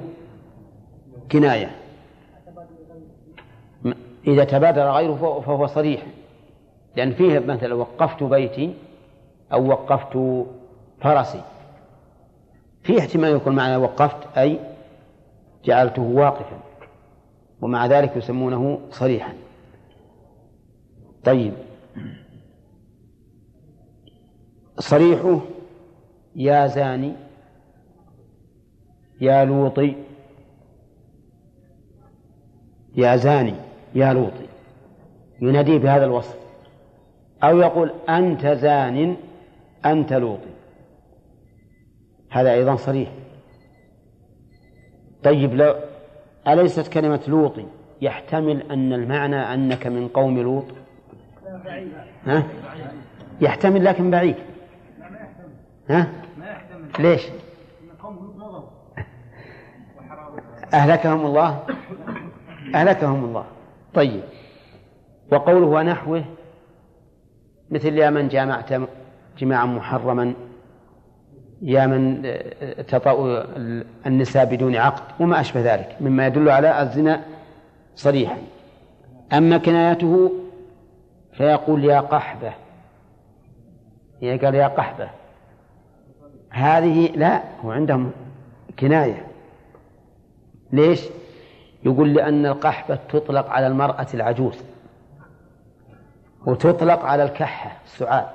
كناية. 1.32 1.76
إذا 4.28 4.44
تبادر 4.44 4.92
غيره 4.92 5.42
فهو 5.46 5.68
صريح. 5.68 6.06
لأن 6.96 7.12
فيه 7.12 7.40
مثلا 7.40 7.74
وقفت 7.74 8.24
بيتي 8.24 8.74
أو 9.54 9.68
وقفت 9.68 10.46
فرسي. 11.02 11.42
في 12.84 13.00
احتمال 13.00 13.36
يكون 13.36 13.56
معنى 13.56 13.76
وقفت 13.76 14.38
أي 14.38 14.60
جعلته 15.66 16.02
واقفا. 16.02 16.60
ومع 17.62 17.86
ذلك 17.86 18.18
يسمونه 18.18 18.80
صريحا. 18.92 19.34
طيب. 21.24 21.54
صريحه 24.80 25.40
يا 26.36 26.68
زاني 26.68 27.14
يا 29.22 29.46
لوطي 29.46 29.96
يا 32.95 33.15
زاني 33.15 33.56
يا 33.95 34.13
لوطي. 34.13 34.47
يناديه 35.41 35.77
بهذا 35.77 36.06
الوصف. 36.06 36.38
أو 37.43 37.58
يقول 37.60 37.91
أنت 38.10 38.47
زان 38.47 39.17
أنت 39.86 40.13
لوطي. 40.13 40.53
هذا 42.32 42.53
أيضا 42.53 42.75
صريح. 42.75 43.12
طيب 45.23 45.53
لو 45.53 45.75
أليست 46.47 46.93
كلمة 46.93 47.21
لوطي 47.27 47.65
يحتمل 48.01 48.71
أن 48.71 48.93
المعنى 48.93 49.36
أنك 49.36 49.88
من 49.88 50.08
قوم 50.08 50.39
لوط؟ 50.39 50.65
ها؟ 52.25 52.43
يحتمل 53.41 53.86
لكن 53.86 54.12
بعيد. 54.12 54.36
ها؟ 55.89 56.12
ليش؟ 56.99 57.21
أهلكهم 60.73 61.25
الله. 61.25 61.63
أهلكهم 62.76 63.24
الله. 63.26 63.46
طيب. 63.94 64.24
وقوله 65.32 65.68
ونحوه 65.68 66.24
مثل 67.70 67.98
يا 67.98 68.10
من 68.10 68.28
جامعت 68.28 68.70
جماعا 69.38 69.66
محرما 69.66 70.34
يا 71.62 71.86
من 71.86 72.34
تطأ 72.88 73.46
النساء 74.06 74.46
بدون 74.46 74.76
عقد 74.76 75.04
وما 75.20 75.42
أشبه 75.42 75.74
ذلك 75.74 75.98
مما 76.02 76.28
يدل 76.28 76.50
على 76.50 76.82
الزنا 76.82 77.24
صريحا. 77.96 78.38
أما 79.34 79.58
كنايته 79.58 80.32
فيقول 81.34 81.86
يا 81.86 82.00
قحبة 82.00 82.54
يعني 84.22 84.40
قال 84.40 84.56
يا 84.56 84.68
قحبة 84.68 85.10
هذه 86.50 87.08
لا 87.16 87.44
هو 87.66 87.72
عندهم 87.72 88.12
كناية. 88.80 89.28
ليش؟ 90.72 91.02
يقول 91.86 92.13
لأن 92.13 92.46
القحبة 92.46 93.00
تطلق 93.10 93.50
على 93.50 93.67
المرأة 93.67 94.08
العجوز 94.13 94.63
وتطلق 96.46 97.06
على 97.06 97.24
الكحة 97.24 97.78
السعال. 97.86 98.26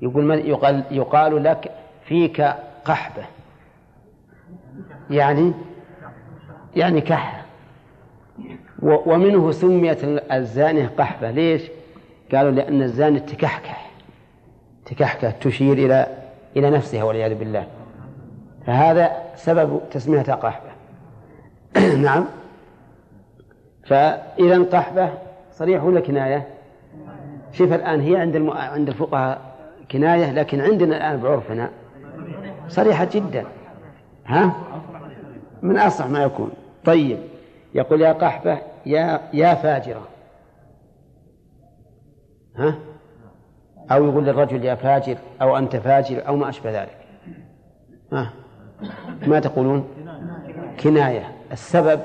يقول 0.00 0.30
يقال, 0.30 0.84
يقال 0.90 1.44
لك 1.44 1.70
فيك 2.04 2.40
قحبة. 2.84 3.22
يعني؟ 5.10 5.52
يعني 6.76 7.00
كحة. 7.00 7.42
ومنه 8.82 9.50
سميت 9.50 10.04
الزانية 10.32 10.90
قحبة. 10.98 11.30
ليش؟ 11.30 11.62
قالوا 12.34 12.50
لأن 12.50 12.82
الزاني 12.82 13.20
تكحكح. 13.20 13.90
تكحكح 14.86 15.30
تشير 15.30 15.78
إلى 15.78 16.06
إلى 16.56 16.70
نفسها 16.70 17.02
والعياذ 17.02 17.34
بالله. 17.34 17.66
فهذا 18.66 19.12
سبب 19.36 19.80
تسميتها 19.90 20.34
قحبة. 20.34 20.71
نعم. 22.06 22.24
فإذا 23.86 24.62
قحبة 24.62 25.10
صريح 25.52 25.84
ولا 25.84 26.00
كناية؟ 26.00 26.46
شوف 27.52 27.72
الآن 27.72 28.00
هي 28.00 28.16
عند 28.16 28.36
الم... 28.36 28.50
عند 28.50 28.88
الفقهاء 28.88 29.40
كناية 29.90 30.32
لكن 30.32 30.60
عندنا 30.60 30.96
الآن 30.96 31.20
بعرفنا 31.20 31.70
صريحة 32.68 33.08
جدا. 33.12 33.44
ها؟ 34.26 34.52
من 35.62 35.78
أصح 35.78 36.06
ما 36.06 36.22
يكون. 36.22 36.50
طيب. 36.84 37.18
يقول 37.74 38.00
يا 38.00 38.12
قحبة 38.12 38.58
يا 38.86 39.20
يا 39.32 39.54
فاجرة. 39.54 40.08
ها؟ 42.56 42.74
أو 43.90 44.04
يقول 44.04 44.24
للرجل 44.24 44.64
يا 44.64 44.74
فاجر 44.74 45.16
أو 45.42 45.58
أنت 45.58 45.76
فاجر 45.76 46.28
أو 46.28 46.36
ما 46.36 46.48
أشبه 46.48 46.82
ذلك. 46.82 46.98
ها؟ 48.12 48.30
ما 49.26 49.40
تقولون؟ 49.40 49.88
كناية. 50.80 51.32
السبب 51.52 52.00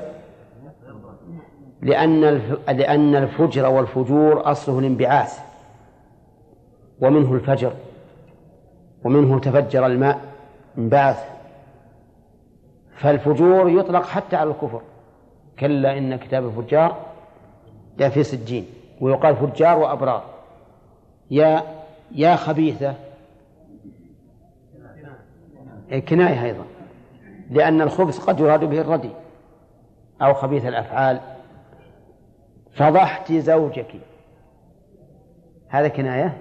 لأن 1.81 2.21
لأن 2.67 3.15
الفجر 3.15 3.69
والفجور 3.69 4.51
أصله 4.51 4.79
الانبعاث 4.79 5.39
ومنه 7.01 7.33
الفجر 7.33 7.73
ومنه 9.03 9.39
تفجر 9.39 9.85
الماء 9.85 10.21
انبعث. 10.77 11.29
فالفجور 12.95 13.69
يطلق 13.69 14.05
حتى 14.05 14.35
على 14.35 14.49
الكفر. 14.49 14.81
كلا 15.59 15.97
إن 15.97 16.15
كتاب 16.15 16.45
الفجار 16.45 16.97
في 17.97 18.23
سجين 18.23 18.65
ويقال 19.01 19.35
فجار 19.35 19.79
وأبرار. 19.79 20.23
يا 21.31 21.63
يا 22.11 22.35
خبيثة. 22.35 22.95
كناية 26.09 26.45
أيضا. 26.45 26.65
لأن 27.49 27.81
الخبث 27.81 28.19
قد 28.19 28.39
يراد 28.39 28.63
به 28.63 28.81
الردي. 28.81 29.09
أو 30.21 30.33
خبيث 30.33 30.65
الأفعال 30.65 31.19
فضحت 32.73 33.31
زوجك. 33.31 33.95
هذا 35.69 35.87
كناية؟ 35.87 36.37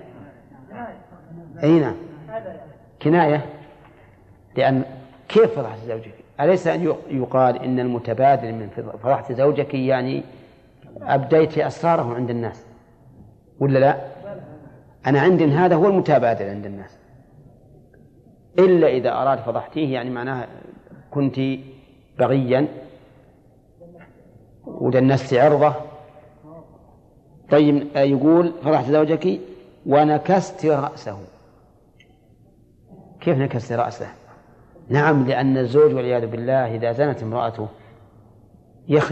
أي 1.62 1.80
نعم. 1.80 1.96
كناية؟ 3.02 3.46
لأن 4.56 4.84
كيف 5.28 5.58
فضحت 5.58 5.78
زوجك؟ 5.86 6.14
أليس 6.40 6.66
أن 6.66 6.94
يقال 7.10 7.62
إن 7.62 7.80
المتبادل 7.80 8.52
من 8.52 8.68
فضحت 9.02 9.32
زوجك 9.32 9.74
يعني 9.74 10.22
أبديت 11.00 11.58
أسراره 11.58 12.14
عند 12.14 12.30
الناس 12.30 12.66
ولا 13.60 13.78
لا؟ 13.78 13.96
أنا 15.06 15.20
عندي 15.20 15.44
إن 15.44 15.52
هذا 15.52 15.74
هو 15.74 15.86
المتبادل 15.86 16.48
عند 16.48 16.66
الناس. 16.66 16.98
إلا 18.58 18.88
إذا 18.88 19.12
أراد 19.12 19.38
فضحتيه 19.38 19.94
يعني 19.94 20.10
معناه 20.10 20.46
كنت 21.10 21.40
بغيا 22.18 22.68
ودنست 24.66 25.34
عرضة. 25.34 25.74
طيب 27.50 27.86
يقول 27.96 28.52
فرحت 28.64 28.90
زوجك 28.90 29.40
ونكست 29.86 30.66
رأسه. 30.66 31.18
كيف 33.20 33.38
نكست 33.38 33.72
رأسه؟ 33.72 34.06
نعم 34.88 35.26
لأن 35.26 35.58
الزوج 35.58 35.94
والعياذ 35.94 36.26
بالله 36.26 36.74
إذا 36.74 36.92
زنت 36.92 37.22
امرأته 37.22 37.68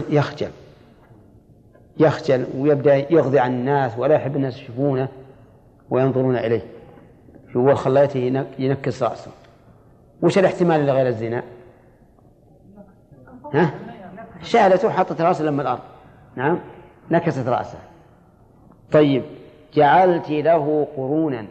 يخجل. 0.09 0.51
يخجل 1.99 2.45
ويبدأ 2.57 2.95
يغضي 2.95 3.39
عن 3.39 3.53
الناس 3.53 3.97
ولا 3.97 4.15
يحب 4.15 4.35
الناس 4.35 4.57
يشوفونه 4.57 5.07
وينظرون 5.89 6.37
إليه. 6.37 6.61
هو 7.57 7.75
خليته 7.75 8.45
ينكس 8.59 9.03
رأسه. 9.03 9.31
وش 10.21 10.37
الاحتمال 10.37 10.85
لغير 10.85 11.07
الزنا؟ 11.07 11.43
ها؟ 13.53 13.73
شالته 14.41 14.87
وحطت 14.87 15.21
رأسه 15.21 15.43
لما 15.43 15.61
الأرض. 15.61 15.81
نعم؟ 16.35 16.59
نكست 17.11 17.47
رأسه. 17.47 17.77
طيب 18.91 19.23
جعلت 19.73 20.29
له 20.29 20.87
قرونا. 20.97 21.45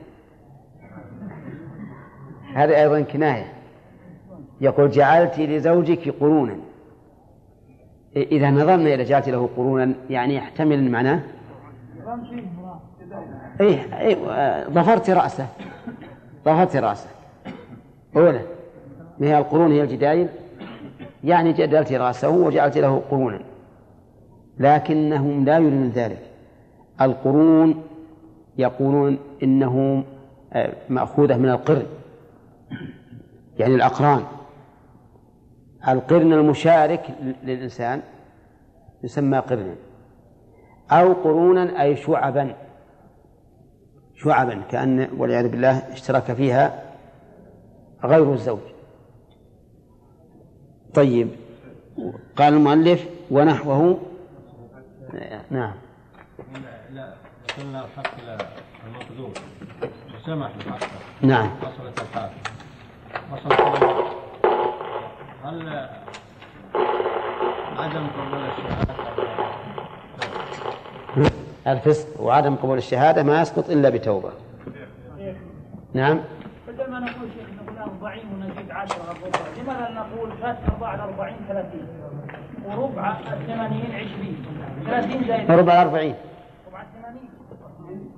هذا 2.55 2.77
أيضا 2.77 3.01
كناية. 3.01 3.53
يقول 4.61 4.91
جعلت 4.91 5.39
لزوجك 5.39 6.15
قرونا. 6.21 6.57
إذا 8.17 8.51
نظرنا 8.51 8.95
إلى 8.95 9.05
جعلت 9.05 9.29
له 9.29 9.49
قرونا 9.57 9.95
يعني 10.11 10.35
يحتمل 10.35 10.79
المعنى 10.79 11.21
إيه 13.61 13.99
إيه 13.99 14.65
ظفرت 14.69 15.11
رأسه. 15.11 15.47
ظفرت 16.45 16.77
رأسه. 16.77 17.09
أولى 18.17 18.41
ما 19.19 19.27
هي 19.27 19.39
القرون؟ 19.39 19.73
هي 19.73 19.83
الجدايل؟ 19.83 20.29
يعني 21.25 21.53
جدلت 21.53 21.93
رأسه 21.93 22.29
وجعلت 22.29 22.79
له 22.79 23.03
قرونا. 23.11 23.41
لكنهم 24.59 25.45
لا 25.45 25.59
يريدون 25.59 25.89
ذلك. 25.89 26.23
القرون 27.01 27.83
يقولون 28.59 29.19
إنه 29.43 30.05
آه، 30.53 30.73
مأخوذة 30.89 31.37
من 31.37 31.49
القرن. 31.49 31.87
يعني 33.59 33.75
الأقران. 33.75 34.25
القرن 35.89 36.33
المشارك 36.33 37.07
للإنسان 37.45 38.03
يسمى 39.05 39.39
قرنا. 39.39 39.75
أو 40.91 41.13
قرونا 41.13 41.83
أي 41.83 41.97
شعبا. 41.97 42.55
شعبا 44.15 44.63
كأن 44.71 45.09
والعياذ 45.19 45.49
بالله 45.49 45.93
اشترك 45.93 46.33
فيها 46.33 46.83
غير 48.05 48.33
الزوج. 48.33 48.74
طيب. 50.95 51.29
قال 52.37 52.55
المؤلف 52.55 53.05
ونحوه. 53.31 54.01
نعم. 55.51 55.73
لا 56.93 57.15
وصلنا 57.49 57.85
الحق 57.85 58.15
المقدور 58.87 59.31
وسمح 60.17 60.51
بحقه 60.67 60.87
نعم. 61.23 61.51
وصلت 61.63 62.03
الحال 62.03 62.31
وصلت 63.33 63.61
هل 65.45 65.89
عدم 67.79 68.07
قبول 68.07 68.41
الشهادة؟ 68.45 68.95
الفسق 71.67 72.21
وعدم 72.21 72.55
قبول 72.55 72.79
الشهادة 72.79 73.23
ما 73.23 73.43
يسقط 73.43 73.71
إلا 73.71 73.89
بتوبة. 73.91 74.33
نعم. 75.95 76.21
بدل 76.69 76.91
ما 76.91 76.99
نقول 77.01 77.29
شيخ 77.39 77.43
نقول 77.43 77.44
40 77.85 78.19
ونزيد 78.33 78.71
10 78.71 78.97
الربع 79.11 79.39
لماذا 79.63 79.91
نقول 79.91 80.33
فات 80.33 80.57
4 80.69 81.05
40 81.05 81.37
30 81.49 81.89
وربع 82.65 83.15
80 83.47 83.95
20 83.95 84.85
30 84.87 85.25
زائد 85.25 85.51
ربع 85.51 85.73
الأربعين 85.73 86.15
ربع 86.67 86.85
80 87.03 88.13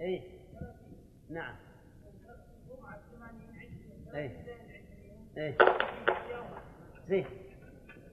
أي 0.00 0.22
نعم. 1.30 1.54
أي 4.14 4.30
أي 5.38 5.54
زين. 7.08 7.24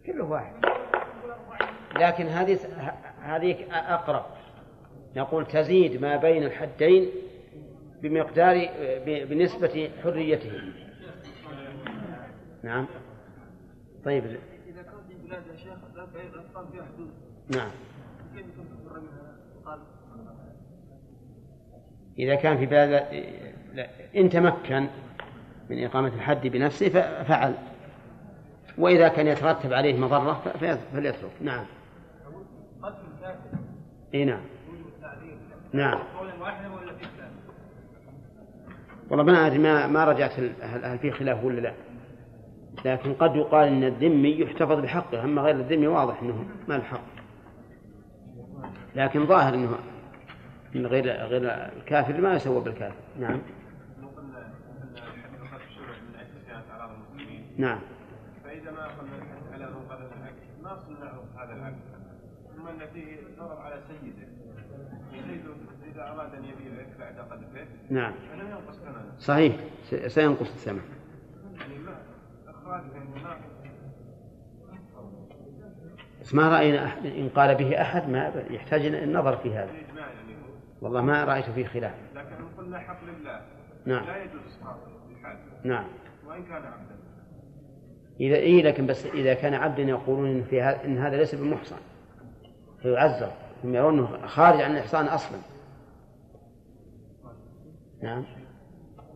كله 0.06 0.24
واحد. 0.24 0.54
لكن 2.00 2.28
هذه 2.28 2.60
هذه 3.22 3.56
أقرب. 3.72 4.24
نقول 5.16 5.46
تزيد 5.46 6.02
ما 6.02 6.16
بين 6.16 6.44
الحدين 6.44 7.10
بمقدار 8.04 8.70
بنسبة 9.06 9.90
حريته. 10.04 10.52
نعم. 12.64 12.86
طيب. 14.06 14.24
إذا 14.26 14.82
كان 14.82 15.00
في 15.10 15.28
بلاد 15.28 15.44
يا 15.52 15.58
شيخ 15.58 15.74
الأطفال 15.96 16.66
فيها 16.72 16.84
حدود. 16.96 17.10
نعم. 17.56 17.70
كيف 18.36 18.46
إذا 22.20 22.36
كان 22.36 22.58
في 22.58 22.66
بلاد 22.66 22.90
لا- 23.74 23.90
إن 24.16 24.30
تمكن 24.30 24.88
من 25.70 25.84
إقامة 25.84 26.08
الحد 26.08 26.48
بنفسه 26.48 26.90
ف- 26.90 27.28
فعل. 27.28 27.54
وإذا 28.78 29.08
كان 29.08 29.28
يترتب 29.28 29.74
عليه 29.74 29.98
مضرة 30.00 30.34
فليترك. 30.94 31.32
نعم. 31.42 31.66
قتل 32.84 32.96
الكافر. 33.18 33.58
إي 34.14 34.26
نعم. 34.26 34.42
نعم. 35.74 36.00
قولا 36.18 36.34
واحدا 36.42 36.74
ولا 36.74 36.92
والله 39.10 39.24
ما 39.24 39.48
أدري 39.48 39.58
ما 39.58 39.88
ما 39.88 40.06
رجعت 40.06 40.40
هل, 40.40 40.86
هل 40.86 41.00
في 41.00 41.12
خلاف 41.12 41.44
ولا 41.44 41.60
لا. 41.60 41.74
لكن 42.86 43.14
قد 43.14 43.36
يقال 43.36 43.68
إن 43.68 43.84
الذمي 43.84 44.40
يحتفظ 44.40 44.80
بحقه 44.80 45.24
أما 45.24 45.42
غير 45.42 45.56
الذمي 45.56 45.88
واضح 45.88 46.22
إنه 46.22 46.46
ما 46.68 46.74
له 46.74 46.84
حق. 46.84 47.02
لكن 48.96 49.26
ظاهر 49.26 49.54
إنه 49.54 49.78
إن 50.76 50.86
غير 50.86 51.06
غير 51.06 51.42
الكافر 51.78 52.22
ما 52.22 52.34
يسوى 52.34 52.62
بالكافر. 52.62 52.96
نعم. 53.20 53.32
من 53.32 53.44
نعم. 57.58 57.80
فإذا 58.44 58.72
ما 58.72 58.86
اخذنا 58.86 59.16
الحديث 59.16 59.54
على 59.54 59.66
من 59.66 59.86
قتل 59.90 60.04
العبد 60.04 60.64
ما 60.64 60.80
صنعه 60.80 61.24
هذا 61.38 61.54
العبد 61.54 61.80
ثم 62.56 62.86
فيه 62.94 63.18
ضرر 63.40 63.58
على 63.62 63.82
سيده 63.88 64.28
إذا 65.96 66.02
أراد 66.02 66.36
أن 66.36 66.44
يبيعك 66.44 66.88
بعد 67.00 67.20
قذفه 67.20 67.66
نعم. 67.90 68.14
فلم 68.32 68.48
ينقص 68.48 68.78
ثمنه. 68.78 69.20
صحيح. 69.20 69.56
سينقص 70.08 70.52
الثمن. 70.52 70.82
يعني 71.60 71.78
ما 71.78 71.96
بس 76.22 76.34
ما 76.34 76.50
رأينا 76.50 76.86
أحد 76.86 77.06
إن 77.06 77.30
قال 77.30 77.56
به 77.56 77.82
أحد 77.82 78.10
ما 78.10 78.44
يحتاج 78.50 78.86
النظر 78.86 79.38
في 79.38 79.54
هذا. 79.54 79.72
اجماع 79.72 80.08
يعني 80.08 80.36
والله 80.82 81.02
ما 81.02 81.24
رأيت 81.24 81.50
فيه 81.50 81.66
خلاف. 81.66 81.94
لكن 82.16 82.28
إن 82.28 82.48
قلنا 82.58 82.80
حق 82.80 83.00
لله. 83.04 83.42
نعم. 83.86 84.06
لا 84.06 84.24
يجوز 84.24 84.60
نعم. 85.64 85.86
وإن 86.28 86.44
كان 86.44 86.56
عبدا. 86.56 86.96
إذا 88.20 88.36
إيه 88.36 88.64
لكن 88.64 88.86
بس 88.86 89.06
إذا 89.06 89.34
كان 89.34 89.54
عبدا 89.54 89.84
يقولون 89.84 90.30
إن 90.30 90.44
في 90.44 90.62
هذا 90.62 90.86
إن 90.86 90.98
هذا 90.98 91.18
ليس 91.18 91.36
بمحصن. 91.36 91.78
فيعذر. 92.82 93.32
هم 93.64 93.76
يرون 93.76 94.00
أنه 94.00 94.28
خارج 94.28 94.62
عن 94.62 94.72
الإحصان 94.72 95.06
أصلا. 95.06 95.38
نعم. 98.04 98.26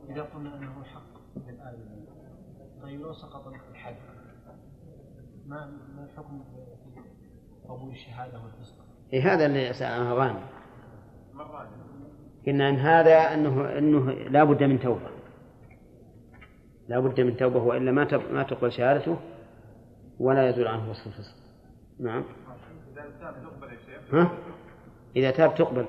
إذا 0.09 0.21
قلنا 0.21 0.57
أنه 0.57 0.83
حق 0.83 1.37
للآية 1.37 2.07
طيب 2.81 3.01
لو 3.01 3.13
سقط 3.13 3.47
الحد 3.47 3.95
ما 5.45 5.65
ما 5.95 6.03
الحكم 6.03 6.43
في 6.43 7.67
قبول 7.69 7.91
الشهادة 7.91 8.39
والفسق؟ 8.39 8.75
إيه 9.13 9.33
هذا 9.33 9.45
اللي 9.45 9.73
سألنا 9.73 10.13
غانم 10.13 10.43
مرات 11.33 11.67
قلنا 12.47 12.69
أن 12.69 12.75
هذا 12.75 13.33
أنه 13.33 13.77
أنه 13.77 14.11
لا 14.11 14.43
بد 14.43 14.63
من 14.63 14.79
توبة. 14.79 15.09
لا 16.87 16.99
بد 16.99 17.21
من 17.21 17.37
توبة 17.37 17.63
وإلا 17.63 17.91
ما 17.91 18.07
ما 18.31 18.43
تقبل 18.43 18.71
شهادته 18.71 19.17
ولا 20.19 20.49
يزول 20.49 20.67
عنه 20.67 20.89
وصف 20.89 21.07
الفسق. 21.07 21.35
نعم. 21.99 22.23
إذا 22.93 23.09
تاب 23.19 23.43
تقبل 23.43 23.73
يا 23.73 23.77
شيخ. 23.85 24.13
ها؟ 24.13 24.31
إذا 25.15 25.31
تاب 25.31 25.55
تقبل. 25.55 25.85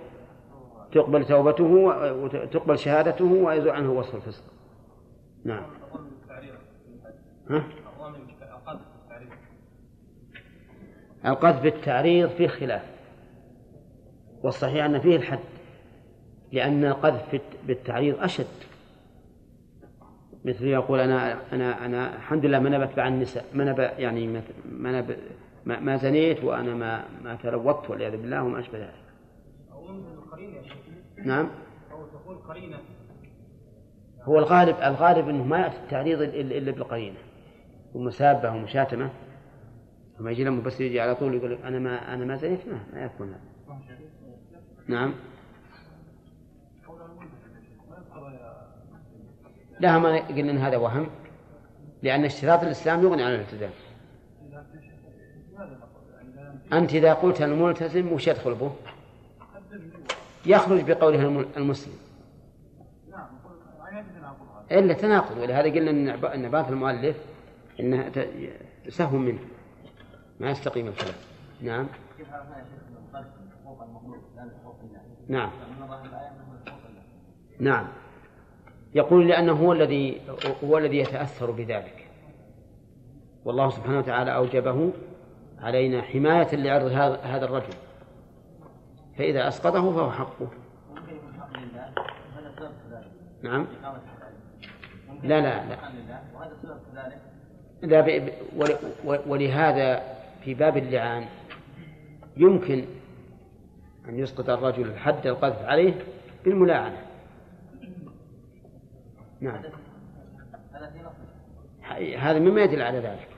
تقبل 0.93 1.25
توبته 1.25 1.65
وتقبل 2.13 2.79
شهادته 2.79 3.25
ويزول 3.25 3.71
عنه 3.71 3.93
وصف 3.93 4.15
الفسق. 4.15 4.43
نعم. 5.45 5.63
ها؟ 7.51 7.65
القذف 11.27 11.63
بالتعريض 11.63 12.29
فيه 12.29 12.49
خلاف. 12.49 12.83
والصحيح 14.43 14.85
أن 14.85 15.01
فيه 15.01 15.17
الحد 15.17 15.39
لأن 16.53 16.85
القذف 16.85 17.41
بالتعريض 17.67 18.23
أشد. 18.23 18.47
مثل 20.45 20.67
يقول 20.67 21.01
أنا 21.01 21.39
أنا 21.53 21.87
أنا 21.87 22.17
الحمد 22.17 22.47
لله 22.47 22.59
ما 22.59 22.71
نبت 22.71 22.99
عن 22.99 23.15
النساء 23.15 23.45
ما 23.55 23.65
نب 23.65 23.79
يعني 23.79 24.27
ما 24.27 24.43
ما, 25.65 25.81
ما, 25.81 25.97
زنيت 25.97 26.45
وأنا 26.45 26.75
ما 26.75 27.05
ما 27.25 27.37
تلوطت 27.43 27.91
والعياذ 27.91 28.17
بالله 28.17 28.43
وما 28.43 28.59
أشبه 28.61 28.79
ذلك. 28.79 29.08
نعم. 31.25 31.51
أو 31.93 32.07
تقول 32.07 32.37
قرينة. 32.37 32.79
هو 34.23 34.39
الغالب 34.39 34.77
الغالب 34.77 35.29
أنه 35.29 35.45
ما 35.45 35.59
يأتي 35.59 35.77
التعريض 35.77 36.23
إلا 36.23 36.73
بالقرينة. 36.73 37.19
ومسابة 37.95 38.51
ومشاتمة. 38.51 39.11
لما 40.21 40.31
يجي 40.31 40.45
لما 40.45 40.63
بس 40.63 40.81
يجي 40.81 41.01
على 41.01 41.15
طول 41.15 41.35
يقول 41.35 41.53
أنا 41.53 41.79
ما 41.79 42.15
أنا 42.15 42.25
ما 42.25 42.37
زنيت 42.37 42.69
ما, 42.69 42.81
ما 42.93 43.05
يكون. 43.05 43.29
هذا 43.29 43.39
نعم. 44.89 45.15
لا 49.81 49.99
ما 49.99 50.19
قلنا 50.19 50.53
إن 50.53 50.59
هذا 50.59 50.77
وهم 50.77 51.07
لأن 52.03 52.25
اشتراط 52.25 52.63
الإسلام 52.63 53.03
يغني 53.03 53.23
عن 53.23 53.35
الالتزام. 53.35 53.71
أنت 56.73 56.95
إذا 56.95 57.13
قلت 57.13 57.43
الملتزم 57.43 58.13
وش 58.13 58.29
يدخل 58.29 58.55
به؟ 58.55 58.73
يخرج 60.47 60.91
بقوله 60.91 61.21
الم- 61.23 61.47
المسلم. 61.57 61.95
إلا 64.73 64.95
تناقض 64.95 65.39
ولهذا 65.39 65.73
قلنا 65.75 65.91
إن 65.91 66.21
إعب- 66.21 66.25
إن 66.25 66.51
بات 66.51 66.69
المؤلف 66.69 67.17
انها 67.81 68.09
ت- 68.09 68.29
سهو 68.89 69.17
منه. 69.19 69.39
ما 70.41 70.51
يستقيم 70.51 70.87
الكلام 70.89 71.15
نعم. 71.61 71.81
أن؟ 71.81 71.87
نعم. 75.29 75.51
نعم. 77.61 77.89
يقول 78.95 79.29
لأنه 79.29 79.53
هو 79.53 79.73
الذي 79.73 80.21
هو 80.65 80.79
الذي 80.79 80.99
يتأثر 80.99 81.51
بذلك. 81.51 82.07
والله 83.45 83.71
سبحانه 83.71 83.99
وتعالى 83.99 84.35
أوجبه 84.35 84.93
علينا 85.59 86.03
حماية 86.03 86.55
لعرض 86.57 86.87
هذا 87.23 87.45
الرجل. 87.45 87.75
فإذا 89.19 89.49
أسقطه 89.49 89.93
فهو 89.93 90.11
حقه. 90.11 90.49
نعم. 93.43 93.67
لا، 95.23 95.41
لا، 95.41 95.65
لا. 95.69 95.79
لا 97.83 98.25
ولهذا 99.05 100.03
في 100.45 100.55
باب 100.55 100.77
اللعان 100.77 101.27
يمكن 102.37 102.85
أن 104.09 104.19
يسقط 104.19 104.51
الرجل 104.51 104.97
حد 104.97 105.27
القذف 105.27 105.63
عليه 105.63 105.95
بالملاعنة. 106.45 107.03
نعم. 109.41 109.63
هذا 112.19 112.39
مما 112.39 112.61
يدل 112.61 112.83
على 112.83 112.99
ذلك. 112.99 113.29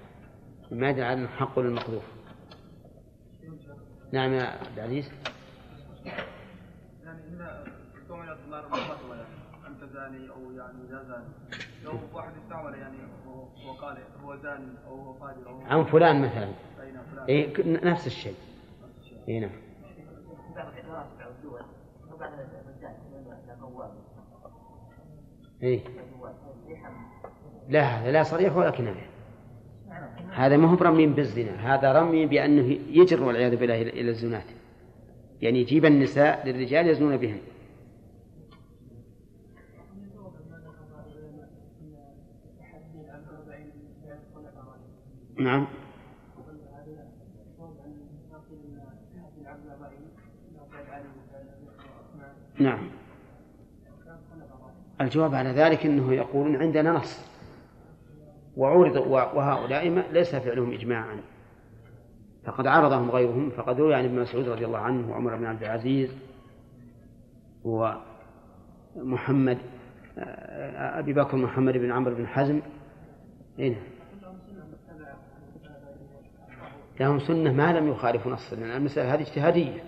مما 0.71 0.91
يدل 0.91 1.03
على 1.03 1.21
أنه 1.21 1.29
حق 1.29 1.59
للمقذوف. 1.59 2.05
نعم 4.13 4.33
يا 4.33 4.43
عبد 4.43 4.79
العزيز 4.79 5.13
يعني 7.05 7.21
هنا 7.37 7.65
الفتوى 8.67 9.17
يعني 9.17 9.67
أنت 9.69 9.93
زاني 9.95 10.31
أو 10.31 10.53
يعني 10.53 10.79
لا 10.91 11.03
زاني؟ 11.05 11.25
لو 11.85 11.93
واحد 12.15 12.33
استعمل 12.45 12.79
يعني 12.79 12.97
وقال 13.69 13.97
هو 14.25 14.37
زاني 14.37 14.67
أو 14.87 14.95
هو 15.01 15.13
فاجر 15.15 15.47
أو 15.49 15.61
عن 15.61 15.85
فلان 15.85 16.23
مثلا. 16.23 16.49
اي 17.29 17.43
ك- 17.51 17.61
نفس 17.67 18.07
الشيء. 18.07 18.35
اي 19.29 19.41
نعم. 19.41 19.51
اي 25.63 25.81
لا 27.69 27.83
هذا 27.83 28.13
لا 28.13 28.23
صريح 28.23 28.57
ولا 28.57 28.71
كناية. 28.71 29.07
هذا 30.33 30.57
ما 30.57 30.69
هو 30.71 30.77
برمي 30.77 31.07
بالزنا. 31.07 31.75
هذا 31.75 31.93
رمي 31.93 32.27
بأنه 32.27 32.79
يجر 32.91 33.23
والعياذ 33.23 33.57
بالله 33.57 33.83
إلى 33.83 34.11
الزنات. 34.11 34.45
يعني 35.43 35.59
يجيب 35.61 35.85
النساء 35.85 36.47
للرجال 36.47 36.89
يزنون 36.89 37.17
بهن. 37.17 37.39
نعم. 45.41 45.67
نعم. 52.59 52.89
الجواب 55.01 55.35
على 55.35 55.49
ذلك 55.49 55.87
إنه 55.87 56.15
يقولون 56.15 56.57
عندنا 56.57 56.93
نص. 56.93 57.31
وعورض 58.57 58.97
وهؤلاء 59.07 59.89
ليس 60.13 60.37
فعلهم 60.37 60.73
اجماعا. 60.73 61.21
فقد 62.45 62.67
عارضهم 62.67 63.11
غيرهم. 63.11 63.51
فقد 63.51 63.81
روي 63.81 63.95
عن 63.95 64.05
ابن 64.05 64.21
مسعود 64.21 64.49
رضي 64.49 64.65
الله 64.65 64.79
عنه 64.79 65.11
وعمر 65.11 65.37
بن 65.37 65.47
عبد 65.47 65.63
العزيز 65.63 66.17
ومحمد 67.65 69.59
آه، 70.19 70.99
أبي 70.99 71.13
بكر 71.13 71.37
محمد 71.37 71.77
بن 71.77 71.93
عمرو 71.93 72.15
بن 72.15 72.27
حزم. 72.27 72.61
إيه؟ 73.59 73.77
لهم 77.01 77.19
سنة 77.19 77.53
ما 77.53 77.73
لم 77.73 77.89
يخالفوا 77.89 78.33
نص 78.33 78.53
لأن 78.53 78.77
المسألة 78.77 79.15
هذه 79.15 79.21
اجتهادية. 79.21 79.85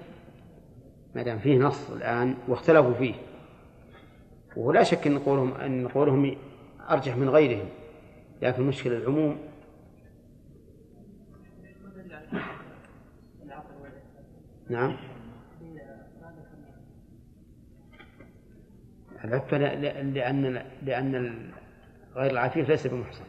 ما 1.15 1.23
دام 1.23 1.39
فيه 1.39 1.59
نص 1.59 1.91
الآن 1.91 2.35
واختلفوا 2.49 2.95
فيه. 2.95 3.15
ولا 4.57 4.83
شك 4.83 5.07
أن 5.07 5.19
قولهم 5.19 5.55
أن 5.55 5.89
قولهم 5.89 6.37
أرجح 6.91 7.17
من 7.17 7.29
غيرهم. 7.29 7.69
لكن 8.43 8.63
المشكلة 8.63 8.97
العموم. 8.97 9.39
نعم. 14.71 14.97
العفة 19.25 19.59
لأن 19.59 20.63
لأن 20.83 21.51
غير 22.15 22.31
العفيف 22.31 22.69
ليس 22.69 22.87
بمحسن. 22.87 23.25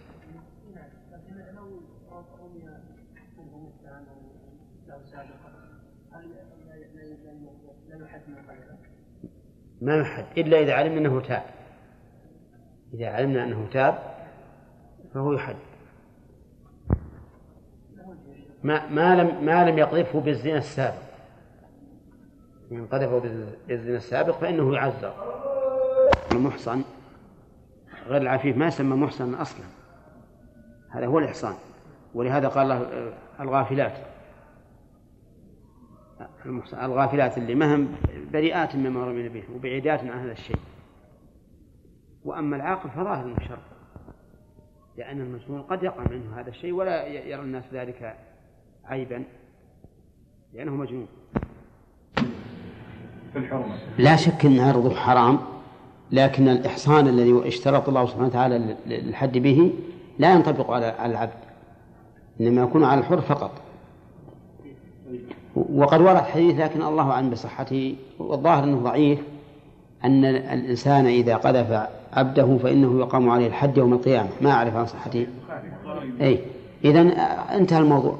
ما 9.83 9.97
يحد 9.97 10.25
إلا 10.37 10.59
إذا 10.59 10.73
علمنا 10.73 10.99
أنه 10.99 11.21
تاب. 11.21 11.43
إذا 12.93 13.07
علمنا 13.07 13.43
أنه 13.43 13.67
تاب 13.71 13.99
فهو 15.13 15.33
يحد 15.33 15.55
ما 18.63 18.89
ما 18.89 19.15
لم 19.15 19.45
ما 19.45 19.69
لم 19.69 19.77
يقذفه 19.77 20.19
بالزنا 20.19 20.57
السابق. 20.57 21.03
من 22.71 22.87
قذفه 22.87 23.19
بالزنا 23.67 23.97
السابق 23.97 24.37
فإنه 24.37 24.75
يعذر. 24.75 25.13
المحصن 26.31 26.83
غير 28.07 28.21
العفيف 28.21 28.57
ما 28.57 28.67
يسمى 28.67 28.95
محصن 28.95 29.33
أصلا. 29.33 29.65
هذا 30.89 31.05
هو 31.05 31.19
الإحصان. 31.19 31.53
ولهذا 32.13 32.47
قال 32.47 32.71
الله 32.71 32.77
آه، 32.77 33.13
الغافلات. 33.39 34.12
الغافلات 36.73 37.37
اللي 37.37 37.55
مهم 37.55 37.87
بريئات 38.33 38.75
مما 38.75 39.05
رمينا 39.05 39.29
به 39.29 39.43
وبعيدات 39.55 39.99
عن 39.99 40.19
هذا 40.19 40.31
الشيء. 40.31 40.57
وأما 42.25 42.55
العاقل 42.55 42.89
فظاهر 42.89 43.25
من 43.25 43.35
شر 43.47 43.59
لأن 44.97 45.21
المجنون 45.21 45.61
قد 45.61 45.83
يقع 45.83 46.03
منه 46.11 46.39
هذا 46.39 46.49
الشيء 46.49 46.71
ولا 46.73 47.07
يرى 47.07 47.41
الناس 47.41 47.63
ذلك 47.73 48.17
عيبا 48.85 49.23
لأنه 50.53 50.71
مجنون. 50.71 51.07
في 53.33 53.39
الحرمة. 53.39 53.75
لا 53.97 54.15
شك 54.15 54.45
أن 54.45 54.59
عرضه 54.59 54.95
حرام 54.95 55.39
لكن 56.11 56.47
الإحصان 56.47 57.07
الذي 57.07 57.47
اشترط 57.47 57.89
الله 57.89 58.05
سبحانه 58.05 58.27
وتعالى 58.27 58.77
للحد 58.85 59.37
به 59.37 59.73
لا 60.19 60.33
ينطبق 60.33 60.71
على 60.71 60.85
على 60.85 61.11
العبد 61.11 61.43
إنما 62.41 62.61
يكون 62.61 62.83
على 62.83 62.99
الحر 62.99 63.21
فقط. 63.21 63.62
وقد 65.55 66.01
ورد 66.01 66.17
حديث 66.17 66.59
لكن 66.59 66.81
الله 66.81 67.11
أعلم 67.11 67.29
بصحته 67.29 67.95
والظاهر 68.19 68.63
أنه 68.63 68.79
ضعيف 68.79 69.19
أن 70.03 70.25
الإنسان 70.25 71.05
إذا 71.05 71.35
قذف 71.35 71.87
عبده 72.13 72.57
فإنه 72.57 72.99
يقام 72.99 73.29
عليه 73.29 73.47
الحد 73.47 73.77
يوم 73.77 73.93
القيامة. 73.93 74.29
ما 74.41 74.51
أعرف 74.51 74.75
عن 74.75 74.85
صحته 74.85 75.27
أي 76.21 76.39
إذا 76.85 77.01
انتهى 77.57 77.79
الموضوع. 77.79 78.17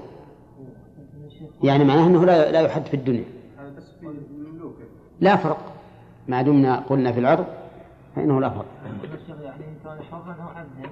يعني 1.64 1.84
معناه 1.84 2.08
أنه 2.08 2.26
لا 2.26 2.52
لا 2.52 2.62
يحد 2.62 2.86
في 2.86 2.94
الدنيا. 2.94 3.26
لا 5.20 5.36
فرق. 5.36 5.74
ما 6.28 6.42
دمنا 6.42 6.80
قلنا 6.80 7.12
في 7.12 7.20
العرض 7.20 7.46
فإنه 8.16 8.42
لا 8.42 8.50
فرق. 8.50 8.66
يعني 9.44 9.64
كان 9.84 10.00
حرا 10.12 10.36
أو 10.42 10.48
عبدا 10.48 10.90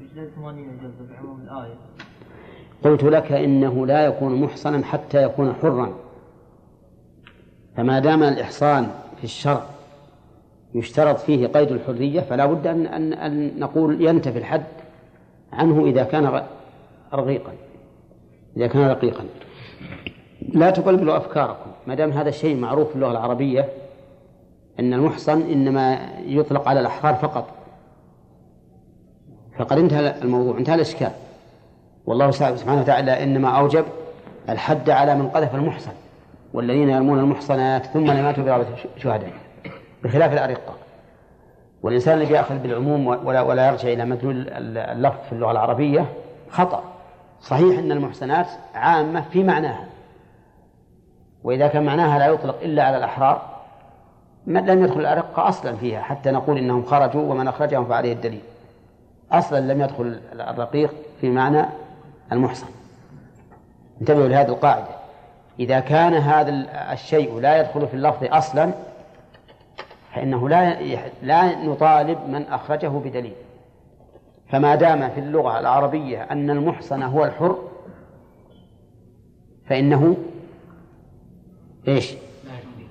يجلد 0.00 0.30
80 0.36 0.78
جلدة 0.82 1.14
بعموم 1.14 1.40
الآية؟ 1.40 1.74
قلت 2.84 3.04
لك 3.04 3.32
إنه 3.32 3.86
لا 3.86 4.04
يكون 4.04 4.40
محصنا 4.40 4.84
حتى 4.84 5.22
يكون 5.22 5.54
حرا. 5.62 5.92
فما 7.76 7.98
دام 7.98 8.22
الإحصان 8.22 8.90
في 9.18 9.24
الشرع 9.24 9.62
يشترط 10.74 11.18
فيه 11.18 11.46
قيد 11.46 11.72
الحرية 11.72 12.20
فلا 12.20 12.46
بد 12.46 12.66
أن, 12.66 12.86
أن, 12.86 13.12
أن 13.12 13.58
نقول 13.58 14.02
ينتفي 14.02 14.38
الحد 14.38 14.64
عنه 15.52 15.86
إذا 15.86 16.04
كان 16.04 16.42
رقيقا. 17.14 17.52
إذا 18.56 18.66
كان 18.66 18.88
رقيقا. 18.88 19.24
لا 20.48 20.70
تبلبلوا 20.70 21.16
أفكاركم. 21.16 21.70
ما 21.86 21.94
دام 21.94 22.10
هذا 22.10 22.28
الشيء 22.28 22.56
معروف 22.56 22.88
في 22.88 22.94
اللغة 22.94 23.10
العربية 23.10 23.68
أن 24.80 24.92
المحصن 24.92 25.40
إنما 25.40 26.08
يطلق 26.26 26.68
على 26.68 26.80
الأحرار 26.80 27.14
فقط. 27.14 27.48
فقد 29.58 29.78
انتهى 29.78 30.22
الموضوع 30.22 30.58
انتهى 30.58 30.74
الإشكال. 30.74 31.10
والله 32.06 32.30
سبحانه 32.30 32.80
وتعالى 32.80 33.22
إنما 33.22 33.48
أوجب 33.48 33.84
الحد 34.48 34.90
على 34.90 35.14
من 35.14 35.28
قذف 35.28 35.54
المحصن 35.54 35.92
والذين 36.54 36.90
يرمون 36.90 37.18
المحصنات 37.18 37.86
ثم 37.86 38.10
لم 38.10 38.26
يأتوا 38.26 38.44
بأربعة 38.44 38.76
شهداء 38.96 39.32
بخلاف 40.04 40.32
الأرقة. 40.32 40.74
والإنسان 41.82 42.18
الذي 42.18 42.34
يأخذ 42.34 42.58
بالعموم 42.58 43.06
ولا, 43.06 43.40
ولا 43.40 43.68
يرجع 43.68 43.88
إلى 43.88 44.04
مدلول 44.04 44.48
اللفظ 44.76 45.18
في 45.26 45.32
اللغة 45.32 45.50
العربية 45.50 46.06
خطأ. 46.50 46.82
صحيح 47.40 47.78
أن 47.78 47.92
المحصنات 47.92 48.46
عامة 48.74 49.20
في 49.20 49.42
معناها. 49.42 49.84
وإذا 51.44 51.66
كان 51.66 51.84
معناها 51.84 52.18
لا 52.18 52.26
يطلق 52.26 52.56
إلا 52.62 52.82
على 52.82 52.96
الأحرار 52.96 53.42
لم 54.46 54.84
يدخل 54.84 55.00
الأرقة 55.00 55.48
أصلا 55.48 55.76
فيها 55.76 56.02
حتى 56.02 56.30
نقول 56.30 56.58
إنهم 56.58 56.84
خرجوا 56.84 57.22
ومن 57.22 57.48
أخرجهم 57.48 57.84
فعليه 57.84 58.12
الدليل. 58.12 58.42
أصلا 59.32 59.72
لم 59.72 59.80
يدخل 59.80 60.20
الرقيق 60.32 60.94
في 61.20 61.30
معنى 61.30 61.66
المحصن. 62.32 62.66
انتبهوا 64.00 64.28
لهذه 64.28 64.48
القاعدة. 64.48 64.88
إذا 65.60 65.80
كان 65.80 66.14
هذا 66.14 66.50
الشيء 66.92 67.40
لا 67.40 67.60
يدخل 67.60 67.88
في 67.88 67.94
اللفظ 67.94 68.24
أصلا 68.24 68.72
فإنه 70.14 70.48
لا 70.48 70.82
لا 71.22 71.64
نطالب 71.64 72.18
من 72.28 72.42
أخرجه 72.42 72.88
بدليل. 72.88 73.34
فما 74.48 74.74
دام 74.74 75.08
في 75.08 75.20
اللغة 75.20 75.60
العربية 75.60 76.22
أن 76.22 76.50
المحصن 76.50 77.02
هو 77.02 77.24
الحر 77.24 77.58
فإنه 79.66 80.16
إيش؟ 81.88 82.14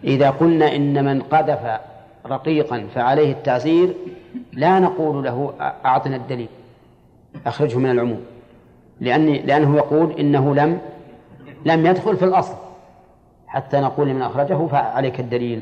إذا 0.04 0.30
قلنا 0.30 0.76
إن 0.76 1.06
من 1.06 1.22
قذف 1.22 1.80
رقيقا 2.26 2.88
فعليه 2.96 3.32
التعزير 3.32 3.94
لا 4.54 4.80
نقول 4.80 5.24
له 5.24 5.54
أعطنا 5.86 6.16
الدليل 6.16 6.48
أخرجه 7.46 7.78
من 7.78 7.92
العموم. 7.92 8.26
لأني 9.02 9.41
لأنه 9.41 9.76
يقول 9.76 10.12
إنه 10.12 10.56
لم 10.56 10.80
لم 11.66 11.86
يدخل 11.86 12.18
في 12.18 12.26
الأصل. 12.26 12.56
حتى 13.48 13.80
نقول 13.80 14.08
لمن 14.08 14.22
أخرجه 14.22 14.68
فعليك 14.68 15.20
الدليل. 15.20 15.62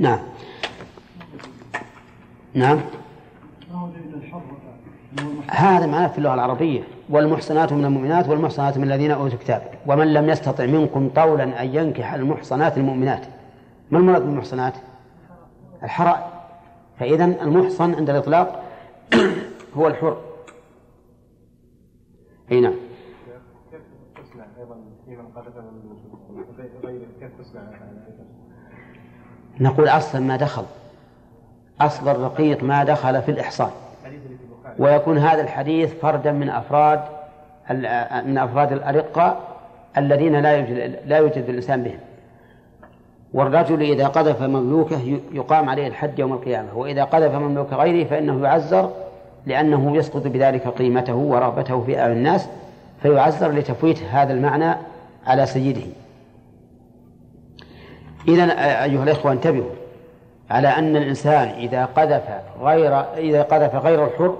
نعم. 0.00 0.18
نعم. 2.54 2.80
هذا 5.50 5.86
معناه 5.86 6.08
في 6.08 6.18
اللغة 6.18 6.34
العربية. 6.34 6.82
والمحصنات 7.10 7.72
من 7.72 7.84
المؤمنات 7.84 8.28
والمحصنات 8.28 8.78
من 8.78 8.84
الذين 8.84 9.10
أوتوا 9.10 9.34
الكتاب. 9.34 9.62
ومن 9.86 10.14
لم 10.14 10.28
يستطع 10.28 10.66
منكم 10.66 11.08
طولا 11.08 11.62
أن 11.62 11.74
ينكح 11.74 12.14
المحصنات 12.14 12.78
المؤمنات. 12.78 13.26
ما 13.90 13.98
المراد 13.98 14.22
بالمحصنات؟ 14.22 14.74
الحرائر. 15.82 16.26
فإذا 16.98 17.24
المحصن 17.24 17.94
عند 17.94 18.10
الإطلاق 18.10 18.62
هو 19.76 19.88
الحر. 19.88 20.16
أي 22.52 22.60
نعم. 22.60 22.74
كيف 23.70 23.80
أيضا 24.60 24.76
كيف 25.08 25.18
نقول 29.60 29.88
أصلا 29.88 30.20
ما 30.20 30.36
دخل. 30.36 30.64
أصل 31.80 32.08
الرقيق 32.08 32.62
ما 32.64 32.84
دخل 32.84 33.22
في 33.22 33.28
البخاري 33.30 33.70
ويكون 34.78 35.18
هذا 35.18 35.42
الحديث 35.42 35.94
فردا 35.94 36.32
من 36.32 36.48
أفراد 36.48 37.00
ال- 37.70 38.26
من 38.28 38.38
أفراد 38.38 38.72
الأرقة 38.72 39.38
الذين 39.96 40.36
لا 40.40 40.50
يوجد 40.52 40.98
لا 41.06 41.16
يوجد 41.16 41.48
الإنسان 41.48 41.82
بهم. 41.82 41.98
والرجل 43.34 43.82
إذا 43.82 44.06
قذف 44.06 44.42
مملوكه 44.42 45.20
يقام 45.32 45.68
عليه 45.68 45.86
الحد 45.86 46.18
يوم 46.18 46.32
القيامة. 46.32 46.78
وإذا 46.78 47.04
قذف 47.04 47.34
مملوك 47.34 47.72
غيره 47.72 48.08
فإنه 48.08 48.44
يعزر 48.44 48.90
لأنه 49.46 49.96
يسقط 49.96 50.26
بذلك 50.26 50.68
قيمته 50.68 51.14
ورغبته 51.14 51.80
في 51.80 51.98
أعين 51.98 52.12
الناس 52.12 52.48
فيعزر 53.02 53.50
لتفويت 53.50 54.02
هذا 54.02 54.32
المعنى 54.32 54.76
على 55.26 55.46
سيده. 55.46 55.86
إذا 58.28 58.44
أيها 58.84 59.02
الإخوة 59.02 59.32
انتبهوا 59.32 59.70
على 60.50 60.68
أن 60.68 60.96
الإنسان 60.96 61.48
إذا 61.48 61.84
قذف 61.84 62.22
غير 62.60 63.00
إذا 63.00 63.42
قذف 63.42 63.74
غير 63.74 64.04
الحر 64.04 64.36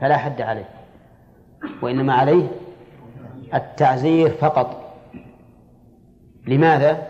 فلا 0.00 0.16
حد 0.16 0.40
عليه 0.40 0.68
وإنما 1.82 2.14
عليه 2.14 2.46
التعزير 3.54 4.30
فقط. 4.30 4.94
لماذا؟ 6.46 7.06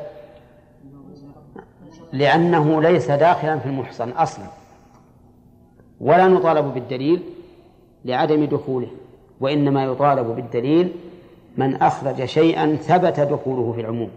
لأنه 2.12 2.82
ليس 2.82 3.10
داخلا 3.10 3.58
في 3.58 3.66
المحصن 3.66 4.10
أصلا. 4.10 4.59
ولا 6.00 6.28
نطالب 6.28 6.74
بالدليل 6.74 7.22
لعدم 8.04 8.44
دخوله 8.44 8.88
وإنما 9.40 9.84
يطالب 9.84 10.26
بالدليل 10.26 10.92
من 11.56 11.74
أخرج 11.74 12.24
شيئا 12.24 12.76
ثبت 12.76 13.20
دخوله 13.20 13.72
في 13.72 13.80
العموم. 13.80 14.10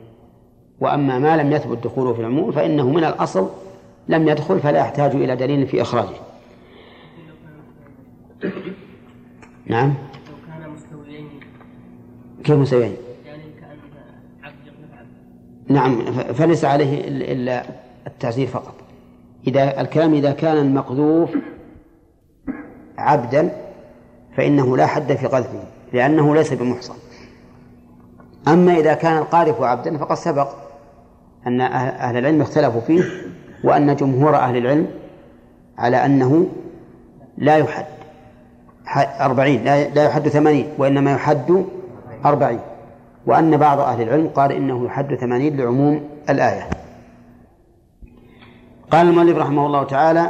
وأما 0.79 1.19
ما 1.19 1.37
لم 1.37 1.51
يثبت 1.51 1.83
دخوله 1.83 2.13
في 2.13 2.19
العموم 2.19 2.51
فإنه 2.51 2.89
من 2.89 3.03
الأصل 3.03 3.49
لم 4.07 4.27
يدخل 4.27 4.59
فلا 4.59 4.79
يحتاج 4.79 5.15
إلى 5.15 5.35
دليل 5.35 5.67
في 5.67 5.81
إخراجه. 5.81 6.15
نعم. 9.65 9.93
مستويين 10.59 11.29
كيف 12.43 12.73
عبد 14.43 14.55
نعم 15.67 16.01
فليس 16.11 16.65
عليه 16.65 17.07
إلا 17.07 17.63
التعزير 18.07 18.47
فقط. 18.47 18.75
إذا 19.47 19.81
الكلام 19.81 20.13
إذا 20.13 20.31
كان 20.31 20.57
المقذوف 20.57 21.35
عبدا 22.97 23.57
فإنه 24.37 24.77
لا 24.77 24.85
حد 24.85 25.13
في 25.13 25.27
قذفه 25.27 25.63
لأنه 25.93 26.35
ليس 26.35 26.53
بمحصن. 26.53 26.93
أما 28.47 28.73
إذا 28.73 28.93
كان 28.93 29.17
القاذف 29.17 29.61
عبدا 29.61 29.97
فقد 29.97 30.15
سبق 30.15 30.47
أن 31.47 31.67
أه- 31.67 31.71
أهل 32.01 32.17
العلم 32.17 32.41
اختلفوا 32.41 32.81
فيه 32.81 33.03
وأن 33.63 33.95
جمهور 33.95 34.35
أهل 34.35 34.57
العلم 34.57 34.87
على 35.77 36.05
أنه 36.05 36.47
لا 37.37 37.57
يحد 37.57 37.85
أربعين 39.21 39.63
لا 39.63 40.03
يحد 40.03 40.27
ثمانين 40.29 40.67
وإنما 40.77 41.11
يحد 41.11 41.65
أربعين. 42.25 42.59
وأن 43.25 43.57
بعض 43.57 43.79
أهل 43.79 44.01
العلم 44.01 44.27
قال 44.27 44.51
إنه 44.51 44.85
يحد 44.85 45.15
ثمانين 45.15 45.57
لعموم 45.57 46.09
الآية. 46.29 46.69
قال 48.91 49.07
المؤلف 49.07 49.37
رحمه 49.37 49.65
الله 49.65 49.83
تعالى 49.83 50.29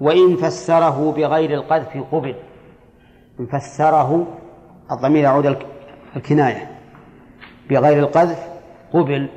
وإن 0.00 0.36
فسره 0.36 1.12
بغير 1.16 1.50
القذف 1.54 2.04
قبل. 2.12 2.34
إن 3.40 3.46
فسره 3.46 4.26
الضمير 4.90 5.22
يعود 5.22 5.46
الك- 5.46 5.66
الكناية. 6.16 6.70
بغير 7.70 7.98
القذف 7.98 8.48
قبل. 8.92 9.28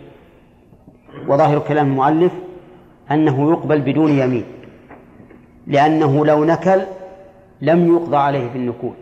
وظاهر 1.27 1.59
كلام 1.59 1.87
المؤلف 1.87 2.31
أنه 3.11 3.51
يقبل 3.51 3.81
بدون 3.81 4.11
يمين. 4.11 4.43
لأنه 5.67 6.25
لو 6.25 6.43
نكل 6.45 6.81
لم 7.61 7.93
يقضى 7.95 8.17
عليه 8.17 8.49
بالنكول 8.53 8.93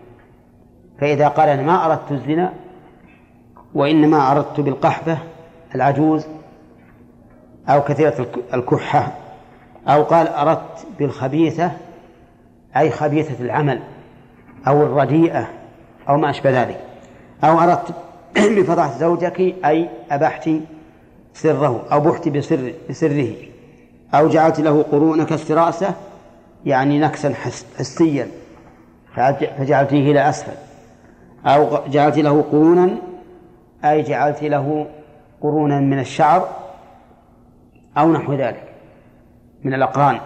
فإذا 0.99 1.27
قال 1.27 1.49
أنا 1.49 1.61
ما 1.61 1.85
أردت 1.85 2.11
الزنا 2.11 2.53
وإنما 3.73 4.31
أردت 4.31 4.59
بالقحبة 4.59 5.17
العجوز 5.75 6.27
أو 7.69 7.81
كثيرة 7.81 8.13
الك- 8.19 8.53
الكحة 8.53 9.11
أو 9.87 10.03
قال 10.03 10.27
أردت 10.27 10.87
بالخبيثة 10.99 11.71
أي 12.77 12.91
خبيثة 12.91 13.43
العمل 13.45 13.79
أو 14.67 14.83
الرديئة 14.83 15.47
أو 16.09 16.17
ما 16.17 16.29
أشبه 16.29 16.63
ذلك. 16.63 16.79
أو 17.43 17.59
أردت 17.59 17.93
بفضحة 18.57 18.97
زوجك 18.97 19.39
أي 19.65 19.89
أبحت 20.11 20.49
سره 21.33 21.85
أو 21.91 21.99
بحت 21.99 22.27
بسر 22.29 22.73
بسره. 22.89 23.33
أو 24.13 24.27
جعلت 24.29 24.59
له 24.59 24.83
قرون 24.91 25.23
كس 25.25 25.51
رأسه 25.51 25.93
يعني 26.65 26.99
نكسا 26.99 27.33
حس- 27.33 27.65
حسيا 27.79 28.27
فج- 29.15 29.49
فجعلتيه 29.57 30.11
إلى 30.11 30.29
أسفل. 30.29 30.53
أو 31.45 31.79
جعلت 31.87 32.17
له 32.17 32.41
قرونا 32.51 32.89
أي 33.85 34.01
جعلت 34.01 34.43
له 34.43 34.87
قرونا 35.41 35.79
من 35.79 35.99
الشعر 35.99 36.47
أو 37.97 38.11
نحو 38.11 38.33
ذلك. 38.33 38.68
من 39.63 39.73
الأقران. 39.73 40.19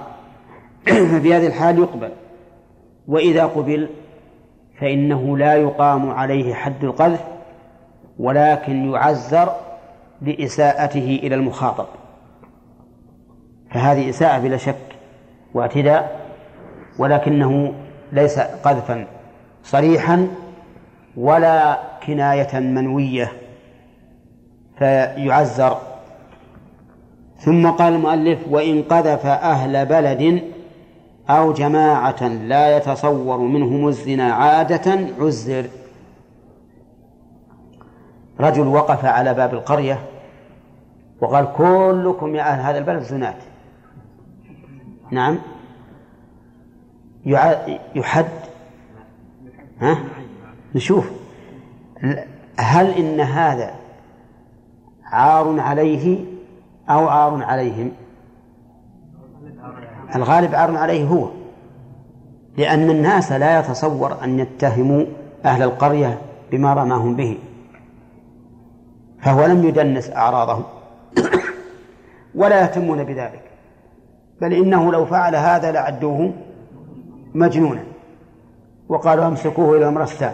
ففي 1.12 1.34
هذه 1.34 1.48
الحال 1.48 1.80
يقبل. 1.80 2.10
وإذا 3.08 3.46
قبل 3.46 3.90
فإنه 4.80 5.38
لا 5.38 5.56
يقام 5.56 6.10
عليه 6.10 6.54
حد 6.54 6.84
القذف 6.84 7.24
ولكن 8.20 8.92
يعزر 8.92 9.54
لإساءته 10.22 11.20
إلى 11.24 11.36
المخاطب. 11.36 11.86
فهذه 13.72 14.10
إساءة 14.10 14.40
بلا 14.40 14.58
شك 14.58 14.76
واعتداء 15.54 16.20
ولكنه 17.00 17.74
ليس 18.12 18.40
قذفا 18.40 19.08
صريحا 19.64 20.28
ولا 21.18 21.80
كناية 22.08 22.60
منوية 22.60 23.32
فيعزر 24.78 25.78
ثم 27.46 27.70
قال 27.70 27.94
المؤلف 27.94 28.40
وإن 28.50 28.84
قذف 28.84 29.26
أهل 29.26 29.86
بلد 29.86 30.44
أو 31.30 31.54
جماعة 31.54 32.28
لا 32.28 32.78
يتصور 32.78 33.38
منهم 33.38 33.88
الزنا 33.88 34.34
عادة 34.34 35.08
عزر. 35.20 35.66
رجل 38.40 38.68
وقف 38.68 39.06
على 39.06 39.34
باب 39.34 39.54
القرية 39.54 40.00
وقال 41.22 41.48
كلكم 41.58 42.36
يا 42.36 42.42
أهل 42.42 42.62
هذا 42.62 42.78
البلد 42.78 43.02
زنات. 43.02 43.38
نعم. 45.12 45.40
يحد. 47.96 48.26
ها؟ 49.82 49.98
نشوف. 50.76 51.12
هل 52.60 52.90
إن 52.90 53.20
هذا 53.20 53.74
عار 55.04 55.60
عليه 55.60 56.33
أو 56.90 57.08
عار 57.08 57.44
عليهم. 57.44 57.92
الغالب 60.16 60.56
عار 60.56 60.78
عليه 60.78 61.06
هو 61.06 61.28
لأن 62.58 62.90
الناس 62.90 63.32
لا 63.32 63.60
يتصور 63.60 64.24
أن 64.24 64.40
يتهموا 64.40 65.06
أهل 65.46 65.64
القرية 65.64 66.22
بما 66.52 66.74
رماهم 66.74 67.16
به 67.16 67.38
فهو 69.22 69.46
لم 69.46 69.64
يدنس 69.68 70.10
أعراضهم 70.10 70.64
ولا 72.36 72.62
يهتمون 72.62 73.04
بذلك 73.04 73.42
بل 74.42 74.54
إنه 74.54 74.92
لو 74.92 75.06
فعل 75.06 75.36
هذا 75.36 75.72
لعدوه 75.72 76.34
مجنونا 77.34 77.84
وقالوا 78.90 79.28
أمسكوه 79.28 79.78
إلى 79.78 79.92
مرستان 79.92 80.34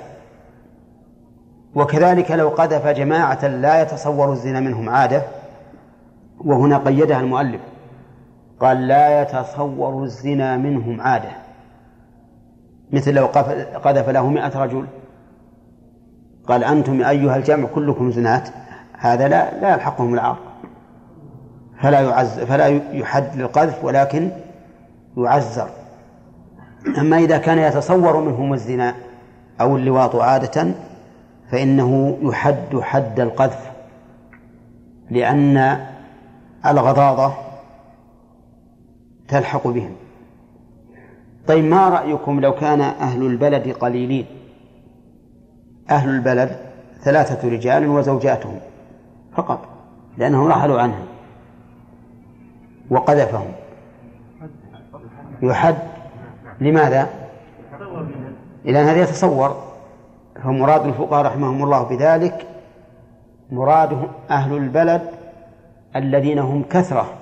وكذلك 1.76 2.32
لو 2.32 2.50
قذف 2.50 2.88
جماعة 2.88 3.48
لا 3.48 3.82
يتصور 3.82 4.32
الزنا 4.32 4.60
منهم 4.60 4.90
عادة 4.90 5.24
وهنا 6.46 6.78
قيدها 6.78 7.20
المؤلف. 7.20 7.62
قال 8.60 8.88
لا 8.88 9.22
يتصور 9.22 10.04
الزنا 10.04 10.58
منهم 10.58 11.02
عادة. 11.02 11.30
مثل 12.92 13.14
لو 13.14 13.26
قذف 13.84 14.10
له 14.10 14.30
مئة 14.30 14.64
رجل. 14.64 14.86
قال 16.48 16.64
أنتم 16.64 17.02
أيها 17.02 17.36
الجمع 17.36 17.68
كلكم 17.76 18.12
زنات. 18.12 18.50
هذا 18.98 19.28
لا 19.28 19.60
لا 19.60 19.74
يلحقهم 19.74 20.14
العار. 20.14 20.38
فلا 21.82 22.02
يعز 22.02 22.40
فلا 22.40 22.68
يحد 22.92 23.36
للقذف 23.36 23.84
ولكن 23.84 24.30
يعزر. 25.18 25.70
أما 26.98 27.18
إذا 27.18 27.38
كان 27.38 27.58
يتصور 27.58 28.20
منهم 28.20 28.54
الزنا 28.54 28.96
أو 29.62 29.78
اللواط 29.78 30.16
عادة 30.16 30.72
فإنه 31.52 32.18
يحد 32.22 32.80
حد 32.82 33.20
القذف. 33.20 33.72
لأن 35.12 35.80
الغضاضة 36.66 37.34
تلحق 39.28 39.68
بهم. 39.68 39.96
طيب 41.48 41.66
ما 41.66 41.90
رأيكم 41.90 42.40
لو 42.40 42.56
كان 42.56 42.82
أهل 42.82 43.22
البلد 43.22 43.70
قليلين؟ 43.72 44.26
أهل 45.90 46.10
البلد 46.10 46.60
ثلاثة 47.02 47.50
رجال 47.50 47.88
وزوجاتهم 47.88 48.60
فقط 49.36 49.68
لأنهم 50.18 50.48
رحلوا 50.48 50.82
عنهم 50.82 51.06
وقذفهم. 52.90 53.52
يحد 55.42 55.76
لماذا؟ 56.62 57.10
إلى 58.66 58.78
هذا 58.78 59.02
يتصور 59.02 59.64
فمراد 60.44 60.86
الفقهاء 60.86 61.26
رحمهم 61.26 61.64
الله 61.64 61.84
بذلك 61.84 62.48
مرادهم 63.52 64.08
أهل 64.32 64.54
البلد 64.58 65.19
الذين 66.00 66.40
هم 66.40 66.64
كثرة. 66.64 67.14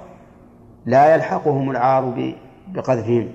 لا 0.85 1.15
يلحقهم 1.15 1.71
العار 1.71 2.33
بقذفهم. 2.67 3.27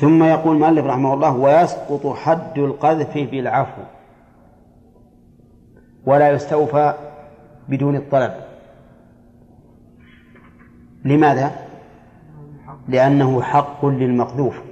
ثم 0.00 0.24
يقول 0.24 0.56
المؤلف 0.56 0.86
رحمه 0.86 1.14
الله 1.14 1.36
ويسقط 1.36 2.06
حد 2.06 2.58
القذف 2.58 3.14
بالعفو 3.30 3.82
ولا 6.06 6.30
يستوفى 6.30 6.94
بدون 7.68 7.96
الطلب. 7.96 8.32
لماذا؟ 11.04 11.52
لأنه 12.88 13.42
حق 13.42 13.86
للمقذوف. 13.86 14.62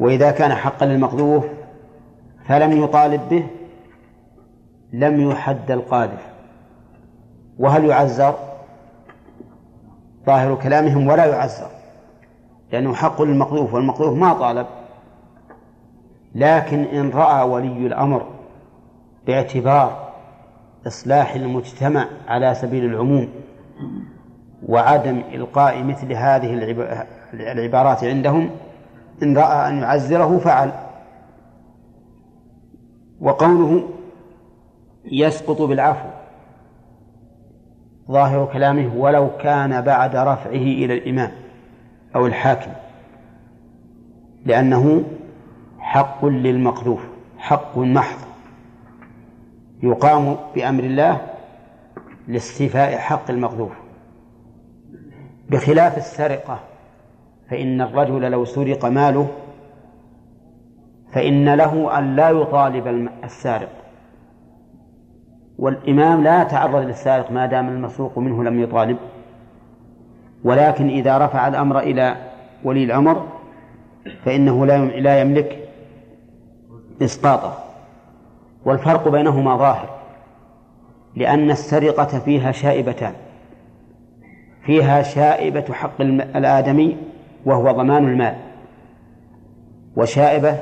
وإذا 0.00 0.30
كان 0.30 0.54
حقا 0.54 0.86
للمقذوف 0.86 1.44
فلم 2.46 2.84
يطالب 2.84 3.28
به 3.30 3.46
لم 4.92 5.30
يحد 5.30 5.70
القاذف. 5.70 6.31
وهل 7.62 7.84
يعزر؟ 7.84 8.34
ظاهر 10.26 10.54
كلامهم 10.54 11.06
ولا 11.06 11.24
يعزر 11.24 11.68
لأنه 12.72 12.94
حق 12.94 13.22
للمقذوف 13.22 13.74
والمقذوف 13.74 14.18
ما 14.18 14.32
طالب. 14.32 14.66
لكن 16.34 16.84
إن 16.84 17.10
رأى 17.10 17.48
ولي 17.48 17.86
الأمر 17.86 18.26
باعتبار 19.26 20.12
إصلاح 20.86 21.34
المجتمع 21.34 22.08
على 22.28 22.54
سبيل 22.54 22.84
العموم 22.84 23.28
وعدم 24.68 25.22
إلقاء 25.32 25.82
مثل 25.82 26.12
هذه 26.12 26.78
العبارات 27.34 28.04
عندهم 28.04 28.50
إن 29.22 29.38
رأى 29.38 29.68
أن 29.68 29.78
يعزره 29.78 30.38
فعل. 30.38 30.72
وقوله 33.20 33.88
يسقط 35.04 35.62
بالعفو. 35.62 36.08
ظاهر 38.10 38.48
كلامه 38.52 38.96
ولو 38.96 39.30
كان 39.36 39.80
بعد 39.80 40.16
رفعه 40.16 40.50
إلى 40.50 40.94
الإمام 40.94 41.30
أو 42.14 42.26
الحاكم 42.26 42.70
لأنه 44.46 45.04
حق 45.78 46.24
للمقذوف 46.24 47.00
حق 47.38 47.78
محض. 47.78 48.18
يقام 49.82 50.36
بأمر 50.54 50.84
الله 50.84 51.20
لاستيفاء 52.28 52.98
حق 52.98 53.30
المقذوف. 53.30 53.72
بخلاف 55.50 55.96
السرقة 55.96 56.60
فإن 57.50 57.80
الرجل 57.80 58.30
لو 58.30 58.44
سرق 58.44 58.84
ماله 58.84 59.28
فإن 61.12 61.54
له 61.54 61.98
أن 61.98 62.16
لا 62.16 62.30
يطالب 62.30 63.08
السارق. 63.24 63.81
والإمام 65.58 66.22
لا 66.22 66.42
يتعرض 66.42 66.84
للسارق 66.84 67.30
ما 67.30 67.46
دام 67.46 67.68
المسروق 67.68 68.18
منه 68.18 68.44
لم 68.44 68.62
يطالب. 68.62 68.96
ولكن 70.44 70.88
إذا 70.88 71.18
رفع 71.18 71.48
الأمر 71.48 71.78
إلى 71.78 72.16
ولي 72.64 72.84
الأمر 72.84 73.26
فإنه 74.24 74.66
لا 74.66 74.84
لا 74.84 75.20
يملك 75.20 75.68
إسقاطه. 77.02 77.58
والفرق 78.64 79.08
بينهما 79.08 79.56
ظاهر 79.56 79.88
لأن 81.16 81.50
السرقة 81.50 82.18
فيها 82.18 82.52
شائبتان. 82.52 83.12
فيها 84.66 85.02
شائبة 85.02 85.72
حق 85.72 86.00
الآدمي 86.00 86.96
وهو 87.44 87.72
ضمان 87.72 88.08
المال. 88.08 88.36
وشائبة 89.96 90.58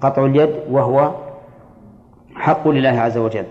قطع 0.00 0.24
اليد 0.24 0.50
وهو 0.70 1.14
حق 2.40 2.68
لله 2.68 3.00
عز 3.00 3.18
وجل. 3.18 3.44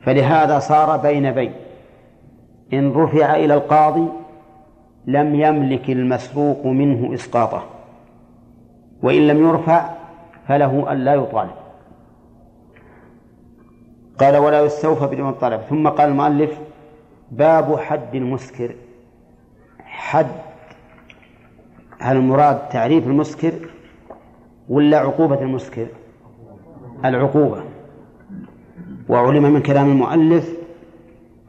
فلهذا 0.00 0.58
صار 0.58 0.96
بين 0.96 1.32
بين. 1.32 1.52
إن 2.72 2.92
رفع 2.92 3.34
إلى 3.34 3.54
القاضي 3.54 4.08
لم 5.06 5.34
يملك 5.34 5.90
المسروق 5.90 6.66
منه 6.66 7.14
إسقاطه. 7.14 7.62
وإن 9.02 9.26
لم 9.26 9.48
يرفع 9.48 9.90
فله 10.48 10.92
أن 10.92 10.98
لا 10.98 11.14
يطالب. 11.14 11.54
قال 14.18 14.36
ولا 14.36 14.60
يستوفى 14.60 15.06
بدون 15.06 15.28
الطلب 15.28 15.60
ثم 15.60 15.88
قال 15.88 16.08
المؤلف 16.08 16.58
باب 17.30 17.78
حد 17.78 18.14
المسكر. 18.14 18.74
حد 19.78 20.26
هل 21.98 22.16
المراد 22.16 22.68
تعريف 22.68 23.06
المسكر 23.06 23.52
ولا 24.68 24.98
عقوبة 24.98 25.40
المسكر؟ 25.42 25.86
العقوبة. 27.04 27.75
وعلم 29.08 29.42
من 29.42 29.62
كلام 29.62 29.90
المؤلف 29.90 30.52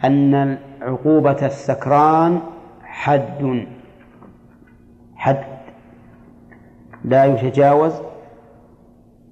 أن 0.05 0.57
عقوبة 0.81 1.45
السكران 1.45 2.41
حد 2.83 3.65
حد 5.15 5.43
لا 7.05 7.25
يتجاوز 7.25 7.93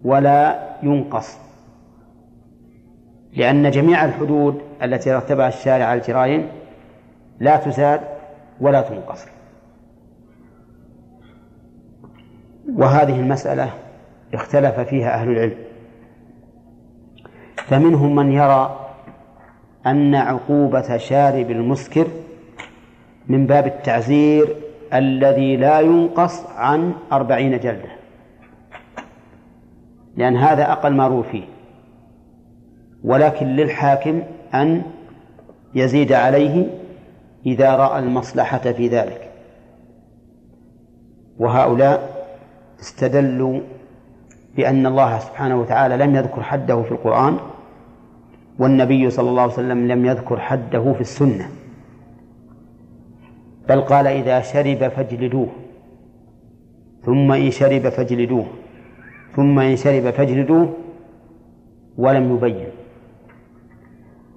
ولا 0.04 0.70
ينقص 0.84 1.38
لأن 3.34 3.72
جميع 3.72 4.06
الحدود 4.06 4.62
التي 4.84 5.14
رتبها 5.14 5.48
الشارع 5.48 5.86
على 5.86 6.00
الجرائم 6.02 6.48
لا 7.40 7.58
تزاد 7.58 8.02
ولا 8.62 8.82
تنقص. 8.82 9.26
وهذه 12.76 13.20
المسألة 13.20 13.74
اختلف 14.34 14.80
فيها 14.80 15.14
أهل 15.14 15.30
العلم. 15.30 15.65
فمنهم 17.70 18.16
من 18.16 18.32
يرى 18.32 18.80
أن 19.86 20.16
عقوبة 20.16 20.98
شارب 20.98 21.52
المسكر 21.52 22.08
من 23.28 23.48
باب 23.48 23.68
التعزير 23.68 24.56
الذي 24.94 25.58
لا 25.58 25.80
ينقص 25.80 26.46
عن 26.56 26.94
أربعين 27.12 27.60
جلدة 27.60 27.96
لأن 30.18 30.38
هذا 30.38 30.72
أقل 30.72 30.94
ما 30.94 31.08
روي 31.08 31.24
فيه 31.24 31.44
ولكن 33.04 33.46
للحاكم 33.46 34.22
أن 34.54 34.82
يزيد 35.76 36.14
عليه 36.14 36.68
إذا 37.46 37.76
رأى 37.76 38.00
المصلحة 38.00 38.58
في 38.58 38.88
ذلك. 38.88 39.32
وهؤلاء 41.38 42.26
استدلوا 42.80 43.60
بأن 44.56 44.86
الله 44.86 45.20
سبحانه 45.20 45.60
وتعالى 45.60 45.98
لم 45.98 46.16
يذكر 46.16 46.44
حده 46.44 46.82
في 46.82 46.92
القرآن 46.92 47.38
والنبي 48.60 49.10
صلى 49.10 49.30
الله 49.30 49.42
عليه 49.42 49.54
وسلم 49.54 49.88
لم 49.88 50.06
يذكر 50.06 50.40
حده 50.40 50.94
في 50.94 51.02
السنة. 51.02 51.50
بل 53.70 53.82
قال 53.82 54.08
إذا 54.08 54.42
شرب 54.42 54.88
فاجلدوه 54.88 55.48
ثم 57.04 57.32
إن 57.32 57.52
شرب 57.52 57.90
فاجلدوه 57.90 58.46
ثم 59.36 59.60
إن 59.60 59.76
شرب 59.76 60.10
فاجلدوه 60.10 60.74
ولم 61.98 62.36
يبين. 62.36 62.68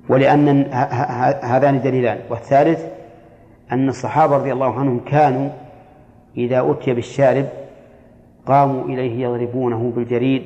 ولأن 0.08 0.62
هذان 1.42 1.80
دليلان. 1.80 2.18
والثالث 2.30 2.86
أن 3.72 3.88
الصحابة 3.88 4.36
رضي 4.36 4.52
الله 4.52 4.78
عنهم 4.78 5.00
كانوا 5.00 5.50
إذا 6.36 6.70
أتي 6.70 6.94
بالشارب 6.94 7.46
قاموا 8.46 8.84
إليه 8.84 9.22
يضربونه 9.22 9.92
بالجريد 9.96 10.42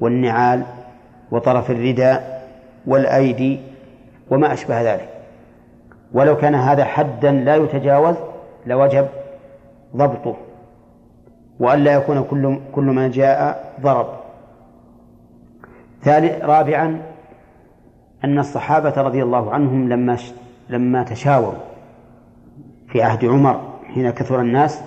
والنعال 0.00 0.62
وطرف 1.30 1.70
الرداء 1.70 2.37
والأيدي 2.88 3.60
وما 4.30 4.52
أشبه 4.52 4.94
ذلك 4.94 5.08
ولو 6.12 6.36
كان 6.36 6.54
هذا 6.54 6.84
حدا 6.84 7.32
لا 7.32 7.56
يتجاوز 7.56 8.16
لوجب 8.66 9.06
ضبطه 9.96 10.36
وألا 11.60 11.92
يكون 11.92 12.24
كل 12.30 12.58
كل 12.72 12.84
ما 12.84 13.08
جاء 13.08 13.64
ضرب 13.80 14.06
ثالث 16.02 16.44
رابعا 16.44 17.02
أن 18.24 18.38
الصحابة 18.38 19.02
رضي 19.02 19.22
الله 19.22 19.50
عنهم 19.50 19.88
لما 19.88 20.16
لما 20.70 21.02
تشاوروا 21.02 21.60
في 22.88 23.02
عهد 23.02 23.24
عمر 23.24 23.60
حين 23.94 24.10
كثر 24.10 24.40
الناس 24.40 24.80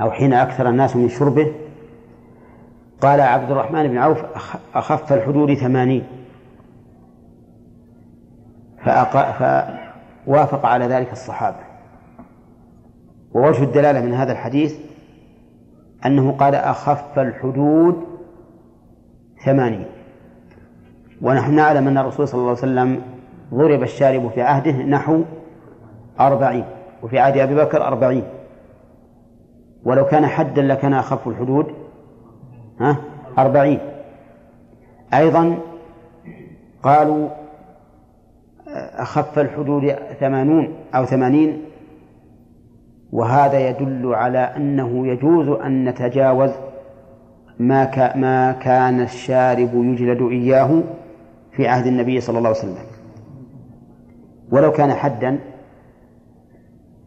أو 0.00 0.10
حين 0.10 0.32
أكثر 0.32 0.68
الناس 0.68 0.96
من 0.96 1.08
شربه 1.08 1.52
قال 3.00 3.20
عبد 3.20 3.50
الرحمن 3.50 3.88
بن 3.88 3.98
عوف 3.98 4.18
أخف 4.74 5.12
الحدود 5.12 5.54
ثمانين. 5.54 6.02
فوافق 8.84 10.66
على 10.66 10.86
ذلك 10.86 11.12
الصحابة. 11.12 11.56
ووجه 13.34 13.64
الدلالة 13.64 14.00
من 14.00 14.14
هذا 14.14 14.32
الحديث 14.32 14.78
أنه 16.06 16.32
قال 16.32 16.54
أخف 16.54 17.18
الحدود 17.18 18.04
ثمانين 19.44 19.86
ونحن 21.22 21.54
نعلم 21.54 21.88
أن 21.88 21.98
الرسول 21.98 22.28
صلى 22.28 22.38
الله 22.38 22.50
عليه 22.50 22.58
وسلم 22.58 23.02
ضرب 23.54 23.82
الشارب 23.82 24.30
في 24.30 24.42
عهده 24.42 24.72
نحو 24.72 25.22
أربعين 26.20 26.64
وفي 27.02 27.18
عهد 27.18 27.36
أبي 27.36 27.54
بكر 27.54 27.86
أربعين. 27.86 28.24
ولو 29.84 30.06
كان 30.06 30.26
حدا 30.26 30.62
لكان 30.62 30.94
أخف 30.94 31.28
الحدود 31.28 31.66
ها 32.80 32.96
أربعين. 33.38 33.78
أيضا 35.14 35.58
قالوا 36.82 37.28
أخف 38.74 39.38
الحدود 39.38 39.94
ثمانون 40.20 40.74
أو 40.94 41.04
ثمانين 41.04 41.62
وهذا 43.12 43.68
يدل 43.68 44.14
على 44.14 44.38
أنه 44.38 45.06
يجوز 45.06 45.48
أن 45.48 45.84
نتجاوز 45.88 46.50
ما 47.58 48.16
ما 48.16 48.52
كان 48.52 49.00
الشارب 49.00 49.74
يجلد 49.74 50.22
إياه 50.22 50.82
في 51.52 51.68
عهد 51.68 51.86
النبي 51.86 52.20
صلى 52.20 52.38
الله 52.38 52.48
عليه 52.48 52.58
وسلم. 52.58 52.76
ولو 54.50 54.72
كان 54.72 54.92
حدا 54.92 55.38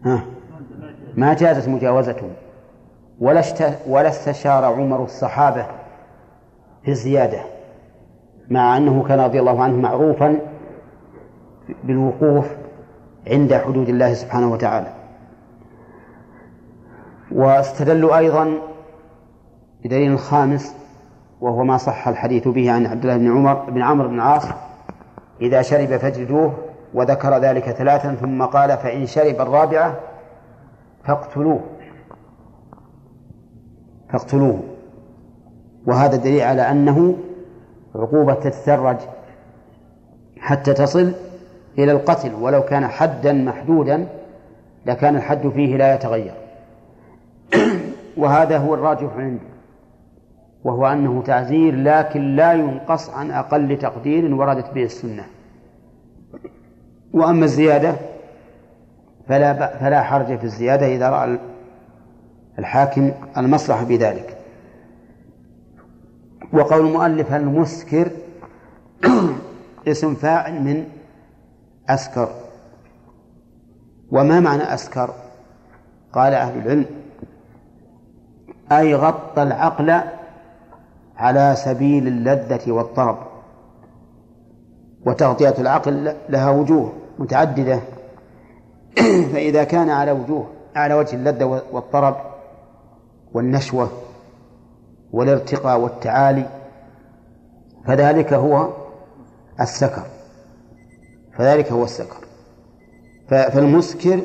ها 0.05 0.24
ما 1.16 1.34
جازت 1.34 1.70
مجاوزته. 1.70 2.30
ولا 3.20 3.41
ولا 3.88 4.09
استشار 4.09 4.66
عمر 4.66 5.03
الصحابة 5.03 5.66
في 6.84 6.91
الزيادة 6.91 7.39
مع 8.49 8.78
أنه 8.78 9.03
كان 9.03 9.20
رضي 9.20 9.39
الله 9.39 9.63
عنه 9.63 9.78
معروفا 9.78 10.39
بالوقوف 11.84 12.47
عند 13.28 13.53
حدود 13.53 13.89
الله 13.89 14.13
سبحانه 14.13 14.51
وتعالى. 14.51 14.93
واستدلوا 17.32 18.18
أيضا 18.18 18.57
بدليل 19.84 20.20
خامس 20.20 20.76
وهو 21.41 21.63
ما 21.63 21.78
صح 21.78 22.07
الحديث 22.07 22.47
به 22.47 22.72
عن 22.72 22.86
عبد 22.86 23.01
الله 23.01 23.18
بن 23.18 23.32
عمر 23.32 23.53
بن 23.53 23.82
عمرو 23.82 24.07
بن 24.07 24.16
العاص 24.16 24.45
إذا 25.41 25.61
شرب 25.61 25.97
فاجلدوه 25.97 26.53
وذكر 26.93 27.38
ذلك 27.38 27.70
ثلاثا 27.70 28.16
ثم 28.16 28.43
قال 28.43 28.78
فإن 28.78 29.05
شرب 29.05 29.41
الرابعة 29.41 29.99
فاقتلوه. 31.03 31.59
فاقتلوه. 34.09 34.59
وهذا 35.88 36.16
دليل 36.16 36.41
على 36.41 36.61
أنه 36.61 37.16
عقوبة 37.95 38.34
تتدرج 38.34 38.97
حتى 40.39 40.74
تصل 40.74 41.13
إلى 41.78 41.91
القتل 41.91 42.34
ولو 42.34 42.61
كان 42.61 42.88
حدا 42.88 43.34
محدودا 43.34 44.07
لكان 44.86 45.15
الحد 45.15 45.47
فيه 45.47 45.78
لا 45.78 45.95
يتغير. 45.95 46.34
وهذا 48.17 48.57
هو 48.57 48.73
الراجح 48.73 49.13
عندي 49.17 49.45
وهو 50.63 50.88
أنه 50.88 51.23
تعزير 51.23 51.76
لكن 51.76 52.36
لا 52.36 52.53
ينقص 52.53 53.09
عن 53.09 53.32
أقل 53.32 53.78
تقدير 53.78 54.34
وردت 54.34 54.73
به 54.73 54.84
السنة. 54.84 55.23
وأما 57.13 57.45
الزيادة 57.45 57.95
فلا 59.28 59.78
فلا 59.78 60.03
حرج 60.03 60.38
في 60.38 60.43
الزيادة 60.43 60.86
إذا 60.86 61.09
رأى 61.09 61.39
الحاكم 62.59 63.11
المصلحة 63.38 63.84
بذلك. 63.84 64.38
وقول 66.53 66.88
المؤلف 66.88 67.34
المسكر 67.34 68.07
اسم 69.88 70.15
فاعل 70.15 70.61
من 70.61 70.86
أسكر. 71.89 72.29
وما 74.11 74.39
معنى 74.39 74.73
أسكر؟ 74.73 75.13
قال 76.13 76.33
أهل 76.33 76.57
العلم 76.57 76.86
أي 78.71 78.95
غطى 78.95 79.43
العقل 79.43 80.01
على 81.17 81.55
سبيل 81.55 82.07
اللذة 82.07 82.71
والطرب. 82.71 83.17
وتغطية 85.05 85.55
العقل 85.59 86.15
لها 86.29 86.49
وجوه 86.49 86.93
متعددة. 87.19 87.79
فإذا 89.33 89.63
كان 89.63 89.89
على 89.89 90.11
وجوه 90.11 90.47
على 90.75 90.93
وجه 90.93 91.15
اللذة 91.15 91.61
والطرب 91.71 92.15
والنشوة 93.33 93.89
والارتقاء 95.11 95.79
والتعالي 95.79 96.45
فذلك 97.86 98.33
هو 98.33 98.69
السكر. 99.59 100.14
فذلك 101.38 101.71
هو 101.71 101.83
السكر. 101.83 102.25
فالمسكر 103.29 104.19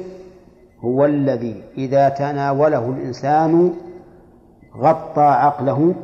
هو 0.80 1.04
الذي 1.04 1.62
إذا 1.78 2.08
تناوله 2.08 2.90
الإنسان 2.90 3.74
غطى 4.76 5.22
عقله 5.22 5.94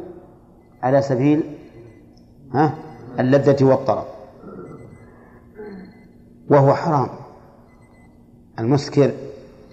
على 0.83 1.03
سبيل 1.03 1.43
ها 2.55 2.75
اللذة 3.21 3.65
والطرب 3.65 4.05
وهو 6.49 6.75
حرام. 6.75 7.09
المسكر 8.59 9.11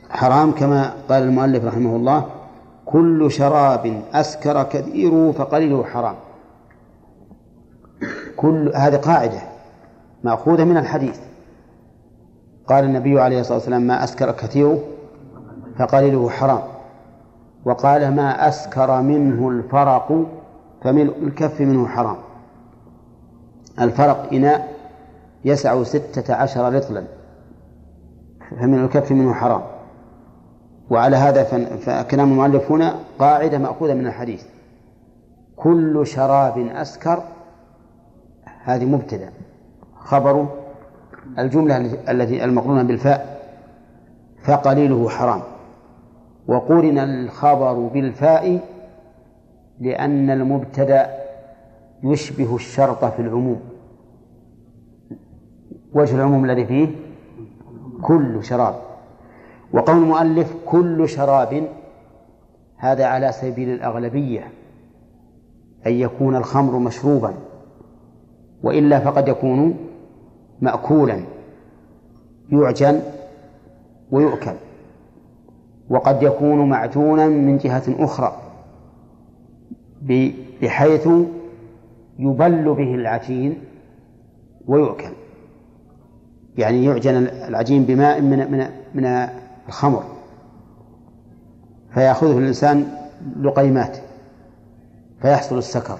حرام 0.09 0.51
كما 0.51 0.93
قال 1.09 1.23
المؤلف 1.23 1.65
رحمه 1.65 1.95
الله 1.95 2.29
كل 2.85 3.31
شراب 3.31 4.03
أسكر 4.13 4.63
كثيره 4.63 5.31
فقليله 5.31 5.83
حرام. 5.83 6.15
كل 8.37 8.71
هذه 8.75 8.95
قاعدة. 8.95 9.52
مأخوذة 10.23 10.63
من 10.63 10.77
الحديث. 10.77 11.19
قال 12.67 12.83
النبي 12.83 13.21
عليه 13.21 13.39
الصلاة 13.39 13.57
والسلام 13.57 13.81
ما 13.81 14.03
أسكر 14.03 14.31
كثيره 14.31 14.79
فقليله 15.79 16.29
حرام. 16.29 16.61
وقال 17.65 18.15
ما 18.15 18.47
أسكر 18.47 19.01
منه 19.01 19.49
الفرق 19.49 20.25
فملء 20.81 21.17
الكف 21.23 21.61
منه 21.61 21.87
حرام. 21.87 22.17
الفرق 23.81 24.33
إناء 24.33 24.73
يسع 25.45 25.83
ستة 25.83 26.33
عشر 26.35 26.73
رطلا 26.73 27.03
فمن 28.59 28.83
الكف 28.83 29.11
منه 29.11 29.33
حرام. 29.33 29.61
وعلى 30.89 31.15
هذا 31.15 31.43
فكلام 31.77 32.31
المؤلف 32.31 32.71
هنا 32.71 32.95
قاعدة 33.19 33.57
مأخوذة 33.57 33.93
من 33.93 34.07
الحديث. 34.07 34.43
كل 35.55 36.07
شراب 36.07 36.57
أسكر 36.57 37.23
هذه 38.63 38.85
مبتدأ. 38.85 39.29
خبر 40.03 40.47
الجملة 41.39 41.77
التي 42.11 42.43
المقرونة 42.43 42.83
بالفاء 42.83 43.43
فقليله 44.43 45.09
حرام. 45.09 45.41
وقرن 46.47 46.97
الخبر 46.97 47.73
بالفاء 47.73 48.59
لأن 49.79 50.29
المبتدأ 50.29 51.09
يشبه 52.03 52.55
الشرط 52.55 53.05
في 53.05 53.21
العموم. 53.21 53.59
وجه 55.93 56.15
العموم 56.15 56.45
الذي 56.45 56.65
فيه؟ 56.65 56.87
كل 58.01 58.43
شراب. 58.43 58.75
وقول 59.73 59.97
المؤلف 59.97 60.53
كل 60.65 61.09
شراب 61.09 61.67
هذا 62.77 63.05
على 63.05 63.31
سبيل 63.31 63.69
الأغلبية 63.69 64.47
أن 65.87 65.91
يكون 65.91 66.35
الخمر 66.35 66.79
مشروبا 66.79 67.33
وإلا 68.63 68.99
فقد 68.99 69.27
يكون 69.27 69.77
مأكولا 70.63 71.19
يعجن 72.49 73.01
ويؤكل 74.11 74.53
وقد 75.89 76.23
يكون 76.23 76.69
معجونا 76.69 77.27
من 77.27 77.57
جهة 77.57 77.83
أخرى 77.99 78.41
بحيث 80.61 81.07
يبل 82.19 82.73
به 82.73 82.95
العجين 82.95 83.57
ويؤكل. 84.67 85.13
يعني 86.57 86.85
يعجن 86.85 87.15
العجين 87.47 87.83
بماء 87.83 88.21
من 88.21 88.51
من 88.51 88.67
من 88.93 89.29
الخمر 89.67 90.03
فيأخذه 91.93 92.37
الإنسان 92.37 92.87
لقيمات 93.41 93.97
فيحصل 95.21 95.57
السكر. 95.57 95.97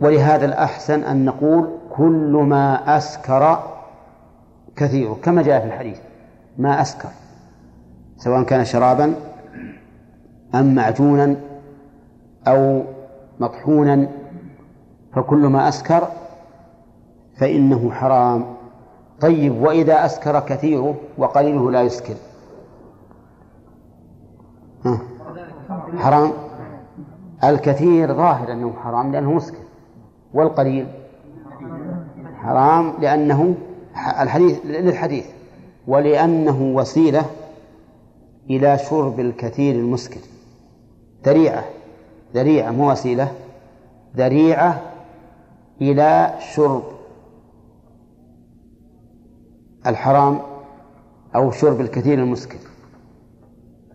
ولهذا 0.00 0.44
الأحسن 0.44 1.04
أن 1.04 1.24
نقول 1.24 1.68
كل 1.90 2.44
ما 2.48 2.96
أسكر 2.96 3.58
كثيره 4.76 5.18
كما 5.22 5.42
جاء 5.42 5.60
في 5.60 5.66
الحديث 5.66 5.98
ما 6.58 6.80
أسكر 6.82 7.08
سواء 8.16 8.42
كان 8.42 8.64
شرابا 8.64 9.14
أم 10.54 10.74
معجونا 10.74 11.36
أو 12.48 12.82
مطحونا 13.40 14.08
فكل 15.12 15.46
ما 15.46 15.68
أسكر 15.68 16.08
فإنه 17.36 17.90
حرام. 17.90 18.44
طيب 19.20 19.62
وإذا 19.62 20.04
أسكر 20.04 20.40
كثيره 20.40 20.94
وقليله 21.18 21.70
لا 21.70 21.82
يسكر. 21.82 22.14
حرام؟ 25.98 26.32
الكثير 27.44 28.14
ظاهر 28.14 28.52
أنه 28.52 28.72
حرام 28.72 29.12
لأنه 29.12 29.32
مسكر. 29.32 29.67
والقليل. 30.34 30.86
حرام 32.34 32.94
لأنه 33.00 33.54
الحديث 34.20 34.66
للحديث 34.66 35.26
ولأنه 35.86 36.62
وسيلة 36.62 37.24
إلى 38.50 38.78
شرب 38.78 39.20
الكثير 39.20 39.74
المسكر. 39.74 40.20
ذريعة 41.26 41.64
ذريعة 42.34 42.70
مو 42.70 42.90
وسيلة 42.90 43.32
ذريعة 44.16 44.82
إلى 45.80 46.34
شرب 46.54 46.82
الحرام 49.86 50.40
أو 51.34 51.50
شرب 51.50 51.80
الكثير 51.80 52.18
المسكر. 52.18 52.58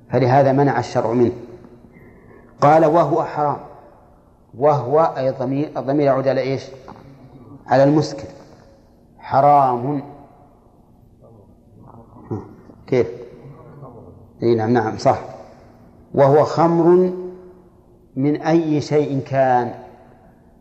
فلهذا 0.10 0.52
منع 0.52 0.80
الشرع 0.80 1.14
منه. 1.14 1.32
قال 2.62 2.86
وهو 2.86 3.24
حرام. 3.24 3.58
وهو 4.58 5.00
أي 5.18 5.32
ضمير 5.32 5.72
الضمير 5.78 6.06
يعود 6.06 6.28
على 6.28 6.42
إيش؟ 6.42 6.64
على 7.68 7.84
المسكر 7.84 8.28
حرام. 9.20 10.04
كيف؟ 12.88 13.08
إي 14.44 14.56
نعم 14.56 14.70
نعم 14.70 14.98
صح. 14.98 15.20
وهو 16.14 16.44
خمر 16.44 17.14
من 18.16 18.42
أي 18.42 18.82
شيء 18.82 19.20
كان 19.20 19.74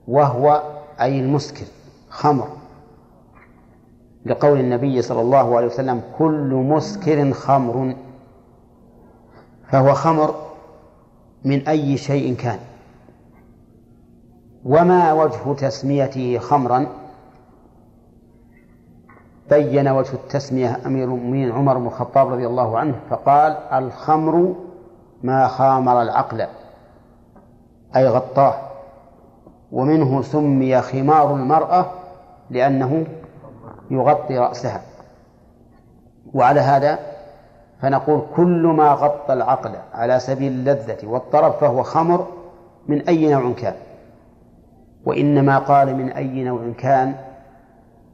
وهو 0.08 0.62
أي 1.00 1.20
المسكر 1.20 1.66
خمر. 2.08 2.48
لقول 4.26 4.60
النبي 4.60 5.02
صلى 5.02 5.20
الله 5.20 5.56
عليه 5.56 5.66
وسلم 5.66 6.02
كل 6.18 6.54
مسكر 6.54 7.32
خمر. 7.32 7.94
فهو 9.68 9.94
خمر 9.94 10.34
من 11.44 11.68
أي 11.68 11.96
شيء 11.96 12.34
كان. 12.34 12.58
وما 14.64 15.12
وجه 15.12 15.54
تسميته 15.54 16.38
خمرا؟ 16.38 16.86
بين 19.50 19.88
وجه 19.88 20.12
التسمية 20.12 20.80
أمير 20.86 21.04
المؤمنين 21.04 21.52
عمر 21.52 21.78
بن 21.78 21.86
الخطاب 21.86 22.32
رضي 22.32 22.46
الله 22.46 22.78
عنه 22.78 22.94
فقال 23.10 23.52
الخمر 23.52 24.54
ما 25.22 25.48
خامر 25.48 26.02
العقل 26.02 26.46
أي 27.96 28.08
غطاه 28.08 28.54
ومنه 29.72 30.22
سمي 30.22 30.82
خمار 30.82 31.34
المرأة 31.34 31.86
لأنه 32.50 33.06
يغطي 33.90 34.38
رأسها. 34.38 34.80
وعلى 36.34 36.60
هذا 36.60 36.98
فنقول 37.80 38.22
كل 38.36 38.66
ما 38.66 38.92
غطى 38.92 39.32
العقل 39.32 39.72
على 39.94 40.20
سبيل 40.20 40.52
اللذة 40.52 40.98
والطرب 41.04 41.52
فهو 41.52 41.82
خمر 41.82 42.26
من 42.88 43.08
أي 43.08 43.34
نوع 43.34 43.52
كان. 43.52 43.74
وإنما 45.04 45.58
قال 45.58 45.96
من 45.96 46.08
أي 46.12 46.44
نوع 46.44 46.72
كان 46.78 47.14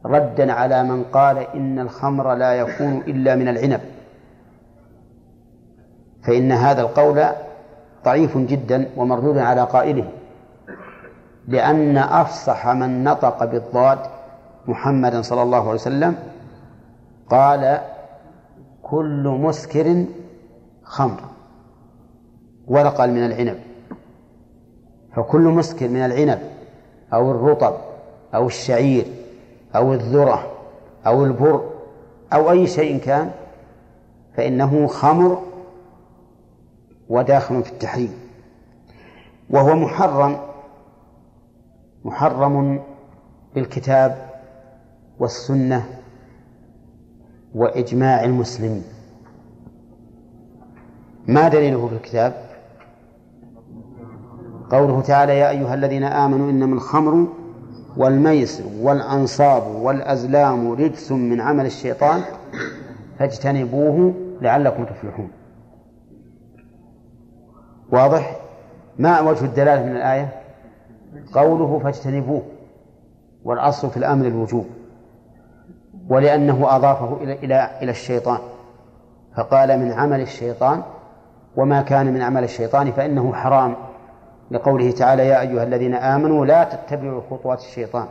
ردا 0.06 0.52
على 0.52 0.82
من 0.82 1.04
قال 1.04 1.38
إن 1.38 1.78
الخمر 1.78 2.34
لا 2.34 2.52
يكون 2.54 2.96
إلا 2.96 3.34
من 3.36 3.48
العنب. 3.48 3.80
فإن 6.22 6.52
هذا 6.52 6.80
القول 6.82 7.24
ضعيف 8.04 8.38
جدا 8.38 8.88
ومردود 8.96 9.38
على 9.38 9.62
قائله 9.64 10.08
لأن 11.48 11.96
أفصح 11.98 12.66
من 12.68 13.04
نطق 13.04 13.44
بالضاد 13.44 13.98
محمدا 14.66 15.22
صلى 15.22 15.42
الله 15.42 15.58
عليه 15.60 15.70
وسلم 15.70 16.14
قال 17.30 17.80
كل 18.82 19.38
مسكر 19.40 20.04
خمر 20.82 21.20
ولا 22.66 22.88
قال 22.88 23.10
من 23.10 23.26
العنب. 23.26 23.58
فكل 25.16 25.40
مسكر 25.40 25.88
من 25.88 26.04
العنب 26.04 26.38
أو 27.12 27.30
الرطب 27.30 27.74
أو 28.34 28.46
الشعير 28.46 29.04
أو 29.76 29.92
الذرة 29.92 30.52
أو 31.06 31.24
البر 31.24 31.70
أو 32.32 32.50
أي 32.50 32.66
شيء 32.66 32.98
كان 32.98 33.30
فإنه 34.36 34.86
خمر 34.86 35.42
وداخل 37.08 37.62
في 37.62 37.72
التحريم. 37.72 38.12
وهو 39.50 39.76
محرم 39.76 40.38
محرم 42.04 42.82
بالكتاب 43.54 44.28
والسنة 45.18 45.86
وإجماع 47.54 48.24
المسلمين. 48.24 48.84
ما 51.26 51.48
دليله 51.48 51.88
في 51.88 51.94
الكتاب؟ 51.94 52.47
قوله 54.70 55.00
تعالى 55.00 55.38
يا 55.38 55.50
أيها 55.50 55.74
الذين 55.74 56.04
آمنوا 56.04 56.50
إنما 56.50 56.74
الخمر 56.74 57.26
والميسر 57.96 58.64
والأنصاب 58.80 59.66
والأزلام 59.66 60.72
رجس 60.72 61.12
من 61.12 61.40
عمل 61.40 61.66
الشيطان 61.66 62.22
فاجتنبوه 63.18 64.14
لعلكم 64.40 64.84
تفلحون. 64.84 65.30
واضح؟ 67.92 68.36
ما 68.98 69.20
وجه 69.20 69.44
الدلالة 69.44 69.84
من 69.84 69.96
الآية؟ 69.96 70.28
قوله 71.32 71.78
فاجتنبوه 71.78 72.42
والأصل 73.44 73.90
في 73.90 73.96
الأمر 73.96 74.26
الوجوب 74.26 74.66
ولأنه 76.08 76.76
أضافه 76.76 77.16
إلى 77.22 77.32
إلى 77.32 77.70
إلى 77.82 77.90
الشيطان. 77.90 78.38
فقال 79.36 79.78
من 79.78 79.92
عمل 79.92 80.20
الشيطان 80.20 80.82
وما 81.56 81.82
كان 81.82 82.14
من 82.14 82.22
عمل 82.22 82.44
الشيطان 82.44 82.92
فإنه 82.92 83.32
حرام. 83.32 83.74
لقوله 84.50 84.90
تعالى 84.90 85.26
يا 85.26 85.40
أيها 85.40 85.62
الذين 85.62 85.94
آمنوا 85.94 86.46
لا 86.46 86.64
تتبعوا 86.64 87.22
خطوات 87.30 87.58
الشيطان 87.58 88.06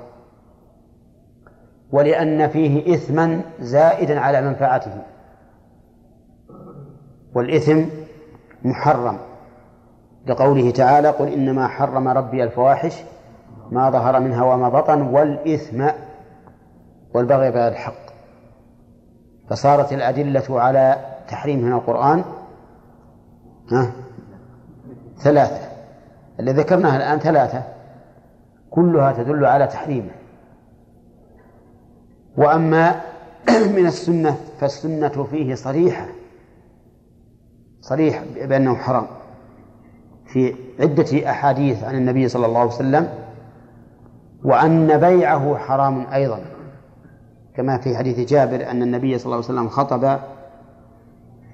ولأن 1.91 2.47
فيه 2.47 2.95
إثما 2.95 3.41
زائدا 3.59 4.19
على 4.19 4.41
منفعته 4.41 5.01
والإثم 7.35 7.83
محرم. 8.63 9.17
لقوله 10.27 10.71
تعالى 10.71 11.09
قل 11.09 11.27
إنما 11.27 11.67
حرم 11.67 12.07
ربي 12.07 12.43
الفواحش 12.43 13.03
ما 13.71 13.89
ظهر 13.89 14.19
منها 14.19 14.43
وما 14.43 14.69
بطن 14.69 15.01
والإثم 15.01 15.87
والبغي 17.13 17.51
بغير 17.51 17.67
الحق. 17.67 18.07
فصارت 19.49 19.93
الأدلة 19.93 20.61
على 20.61 20.95
تحريم 21.27 21.59
من 21.59 21.73
القرآن 21.73 22.23
ها 23.71 23.91
ثلاثة. 25.17 25.76
اللي 26.39 26.51
ذكرناها 26.51 26.97
الآن 26.97 27.19
ثلاثة 27.19 27.63
كلها 28.69 29.11
تدل 29.11 29.45
على 29.45 29.67
تحريمه. 29.67 30.11
وأما 32.37 33.01
من 33.77 33.85
السنة 33.85 34.37
فالسنة 34.59 35.23
فيه 35.31 35.55
صريحة 35.55 36.05
صريح 37.81 38.23
بأنه 38.41 38.75
حرام. 38.75 39.07
في 40.25 40.55
عدة 40.79 41.29
أحاديث 41.29 41.83
عن 41.83 41.95
النبي 41.95 42.27
صلى 42.27 42.45
الله 42.45 42.59
عليه 42.59 42.71
وسلم 42.71 43.09
وأن 44.43 44.97
بيعه 44.97 45.57
حرام 45.57 46.07
أيضا. 46.13 46.39
كما 47.55 47.77
في 47.77 47.97
حديث 47.97 48.19
جابر 48.29 48.71
أن 48.71 48.83
النبي 48.83 49.17
صلى 49.17 49.25
الله 49.25 49.35
عليه 49.35 49.45
وسلم 49.45 49.69
خطب 49.69 50.19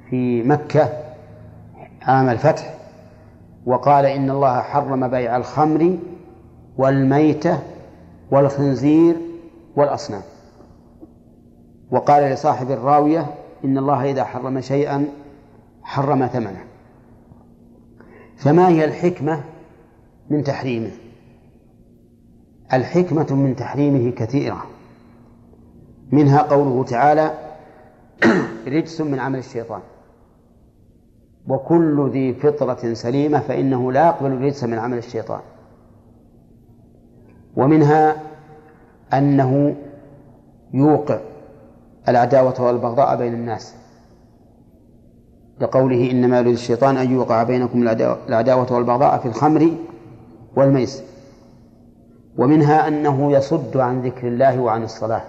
في 0.10 0.44
مكة 0.44 0.90
عام 2.02 2.30
الفتح. 2.30 2.83
وقال 3.66 4.06
إن 4.06 4.30
الله 4.30 4.62
حرم 4.62 5.08
بيع 5.08 5.38
الخمر 5.38 5.98
والميتة 6.78 7.60
والخنزير 8.32 9.16
والأصنام. 9.76 10.22
وقال 11.92 12.24
لصاحب 12.24 12.72
الراوية 12.72 13.26
إن 13.66 13.78
الله 13.78 14.12
إذا 14.12 14.24
حرم 14.24 14.62
شيئا 14.62 15.06
حرم 15.84 16.28
ثمنه. 16.28 16.64
فما 18.38 18.68
هي 18.68 18.86
الحكمة 18.86 19.44
من 20.30 20.44
تحريمه؟ 20.44 20.92
الحكمة 22.74 23.36
من 23.36 23.56
تحريمه 23.56 24.12
كثيرة. 24.12 24.66
منها 26.12 26.42
قوله 26.42 26.84
تعالى 26.84 27.32
رجس 28.68 29.02
من 29.02 29.20
عمل 29.20 29.40
الشيطان. 29.40 29.82
وكل 31.48 32.10
ذي 32.14 32.34
فطرة 32.34 32.94
سليمة 32.94 33.40
فإنه 33.40 33.92
لا 33.92 34.06
يقبل 34.08 34.32
الرجس 34.32 34.64
من 34.64 34.80
عمل 34.80 34.98
الشيطان. 34.98 35.40
ومنها 37.56 38.16
أنه 39.14 39.76
يوقع 40.74 41.20
العداوة 42.08 42.62
والبغضاء 42.62 43.18
بين 43.18 43.34
الناس. 43.34 43.76
لقوله 45.62 46.12
إنما 46.12 46.40
يريد 46.40 46.54
الشيطان 46.54 46.98
أن 46.98 47.12
يوقع 47.12 47.44
بينكم 47.44 47.88
العداوة 48.30 48.74
والبغضاء 48.74 49.18
في 49.18 49.26
الخمر 49.26 49.72
والميسر. 50.56 51.04
ومنها 52.38 52.88
أنه 52.88 53.32
يصد 53.32 53.78
عن 53.78 54.02
ذكر 54.02 54.28
الله 54.28 54.60
وعن 54.60 54.84
الصلاة. 54.84 55.22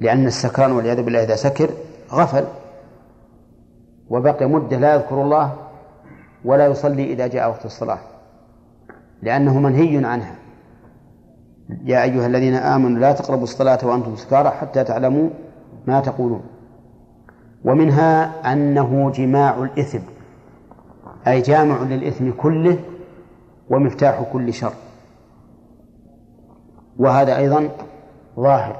لأن 0.00 0.26
السكران 0.26 0.72
والعياذ 0.72 1.02
بالله 1.02 1.22
إذا 1.22 1.36
سكر 1.36 1.70
غفل. 2.12 2.44
وبقي 4.10 4.46
مدة 4.46 4.76
لا 4.76 4.94
يذكر 4.94 5.22
الله 5.22 5.52
ولا 6.44 6.66
يصلي 6.66 7.12
إذا 7.12 7.26
جاء 7.26 7.48
وقت 7.48 7.64
الصلاة 7.64 7.98
لأنه 9.22 9.58
منهي 9.58 10.04
عنها. 10.06 10.34
يا 11.84 12.02
أيها 12.02 12.26
الذين 12.26 12.54
آمنوا 12.54 12.98
لا 12.98 13.12
تقربوا 13.12 13.42
الصلاة 13.42 13.78
وأنتم 13.82 14.16
سكارى 14.16 14.50
حتى 14.50 14.84
تعلموا 14.84 15.28
ما 15.86 16.00
تقولون. 16.00 16.42
ومنها 17.64 18.52
أنه 18.52 19.10
جماع 19.10 19.58
الإثم 19.62 19.98
أي 21.26 21.40
جامع 21.40 21.82
للإثم 21.82 22.30
كله 22.30 22.78
ومفتاح 23.70 24.22
كل 24.32 24.54
شر. 24.54 24.72
وهذا 26.98 27.36
أيضا 27.36 27.68
ظاهر 28.36 28.76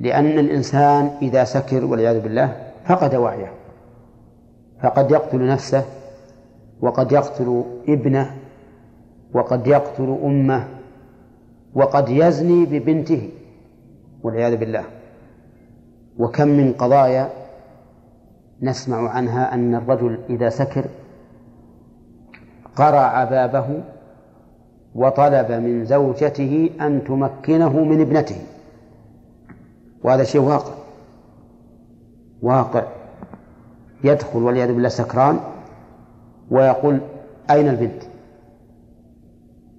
لأن 0.00 0.38
الإنسان 0.38 1.10
إذا 1.22 1.44
سكر 1.44 1.84
والعياذ 1.84 2.20
بالله 2.20 2.56
فقد 2.86 3.14
وعيه. 3.14 3.52
فقد 4.82 5.10
يقتل 5.10 5.46
نفسه 5.46 5.84
وقد 6.80 7.12
يقتل 7.12 7.64
ابنه 7.88 8.36
وقد 9.34 9.66
يقتل 9.66 10.18
أمه 10.24 10.68
وقد 11.74 12.08
يزني 12.08 12.64
ببنته 12.64 13.30
والعياذ 14.22 14.56
بالله. 14.56 14.84
وكم 16.18 16.48
من 16.48 16.72
قضايا 16.72 17.30
نسمع 18.62 19.10
عنها 19.10 19.54
أن 19.54 19.74
الرجل 19.74 20.18
إذا 20.30 20.48
سكر 20.48 20.84
قرع 22.76 23.24
بابه 23.24 23.82
وطلب 24.94 25.52
من 25.52 25.84
زوجته 25.84 26.70
أن 26.80 27.04
تمكنه 27.04 27.84
من 27.84 28.00
ابنته. 28.00 28.36
وهذا 30.04 30.24
شيء 30.24 30.40
واقع 30.40 30.72
واقع. 32.42 32.97
يدخل 34.04 34.38
والعياذ 34.38 34.72
بالله 34.74 34.88
سكران 34.88 35.40
ويقول 36.50 37.00
أين 37.50 37.68
البنت؟ 37.68 38.02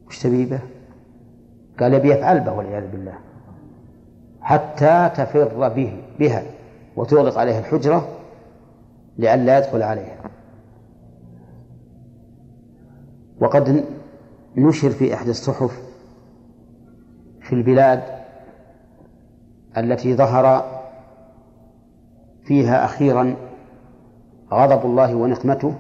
وش 0.08 0.20
تبي 0.24 0.46
به؟ 0.46 0.60
قال 1.80 1.94
يبي 1.94 2.12
يفعل 2.12 2.40
به 2.40 2.54
والعياذ 2.54 2.92
بالله 2.92 3.14
حتى 4.42 5.12
تفر 5.16 5.70
به 5.70 6.02
بها 6.20 6.44
وتغلق 6.96 7.38
عليها 7.38 7.60
الحجرة 7.60 8.08
لئلا 9.18 9.58
يدخل 9.58 9.82
عليها 9.84 10.18
وقد 13.40 13.86
نشر 14.56 14.90
في 14.90 15.14
إحدى 15.14 15.32
الصحف 15.32 15.82
في 17.42 17.54
البلاد 17.56 18.04
التي 19.78 20.16
ظهر 20.16 20.64
فيها 22.44 22.86
أخيرا 22.86 23.36
غضب 24.52 24.86
الله 24.86 25.16
ونقمته 25.16 25.74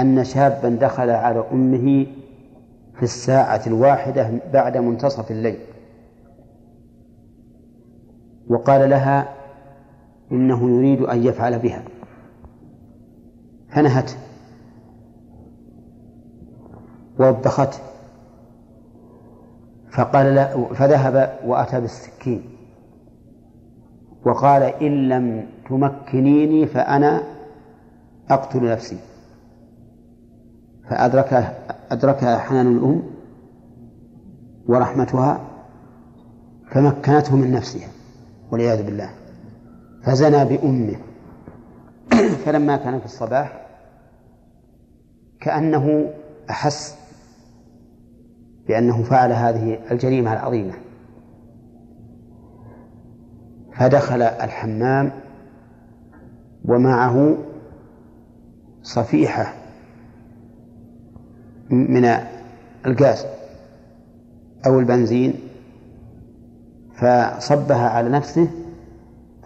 أن 0.00 0.24
شابا 0.24 0.68
دخل 0.68 1.10
على 1.10 1.44
أمه 1.52 2.06
في 2.94 3.02
الساعة 3.02 3.62
الواحدة 3.66 4.30
بعد 4.52 4.76
منتصف 4.76 5.30
الليل. 5.30 5.58
وقال 8.48 8.90
لها 8.90 9.34
إنه 10.32 10.70
يريد 10.70 11.02
أن 11.02 11.24
يفعل 11.24 11.58
بها. 11.58 11.82
فنهته 13.68 14.16
ووبخته 17.20 17.78
فقال 19.90 20.34
لا 20.34 20.74
فذهب 20.74 21.38
وأتى 21.46 21.80
بالسكين. 21.80 22.51
وقال 24.24 24.62
إن 24.62 25.08
لم 25.08 25.46
تمكنيني 25.68 26.66
فأنا 26.66 27.22
أقتل 28.30 28.64
نفسي. 28.64 28.98
فأدركها 30.90 31.54
أدركها 31.90 32.38
حنان 32.38 32.76
الأم 32.76 33.02
ورحمتها 34.66 35.40
فمكنته 36.70 37.36
من 37.36 37.52
نفسها 37.52 37.88
والعياذ 38.50 38.82
بالله. 38.82 39.10
فزنى 40.02 40.44
بأمه. 40.44 40.96
فلما 42.44 42.76
كان 42.76 42.98
في 42.98 43.04
الصباح 43.04 43.66
كأنه 45.40 46.10
أحس 46.50 46.98
بأنه 48.68 49.02
فعل 49.02 49.32
هذه 49.32 49.78
الجريمة 49.90 50.32
العظيمة. 50.32 50.74
فدخل 53.82 54.22
الحمام 54.22 55.10
ومعه 56.64 57.36
صفيحة 58.82 59.52
من 61.70 62.16
الغاز 62.86 63.26
أو 64.66 64.80
البنزين 64.80 65.34
فصبها 66.94 67.88
على 67.88 68.08
نفسه 68.08 68.48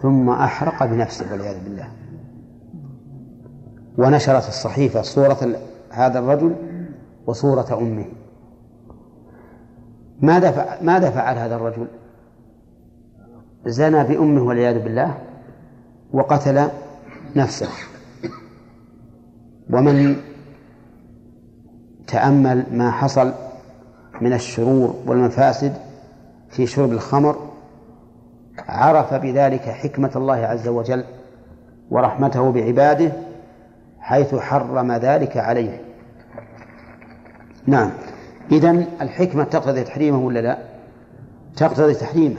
ثم 0.01 0.29
أحرق 0.29 0.85
بنفسه 0.85 1.31
والعياذ 1.31 1.63
بالله 1.63 1.87
ونشرت 3.97 4.47
الصحيفة 4.47 5.01
صورة 5.01 5.59
هذا 5.91 6.19
الرجل 6.19 6.55
وصورة 7.27 7.77
أمه 7.77 8.05
ماذا 10.21 10.51
فعل, 10.51 10.85
ماذا 10.85 11.09
فعل 11.09 11.37
هذا 11.37 11.55
الرجل؟ 11.55 11.87
زنى 13.65 14.03
بأمه 14.03 14.41
والعياذ 14.41 14.83
بالله 14.83 15.17
وقتل 16.13 16.67
نفسه. 17.35 17.69
ومن 19.69 20.15
تأمل 22.07 22.65
ما 22.71 22.91
حصل 22.91 23.33
من 24.21 24.33
الشرور 24.33 24.95
والمفاسد 25.05 25.73
في 26.49 26.67
شرب 26.67 26.91
الخمر 26.91 27.35
عرف 28.59 29.13
بذلك 29.13 29.61
حكمة 29.61 30.11
الله 30.15 30.35
عز 30.35 30.67
وجل 30.67 31.03
ورحمته 31.89 32.51
بعباده 32.51 33.11
حيث 33.99 34.35
حرم 34.35 34.91
ذلك 34.91 35.37
عليه. 35.37 35.81
نعم. 37.67 37.91
إذن 38.51 38.85
الحكمة 39.01 39.43
تقتضي 39.43 39.83
تحريمه 39.83 40.17
ولا 40.17 40.39
لا؟ 40.39 40.57
تقتضي 41.57 41.93
تحريمه. 41.93 42.37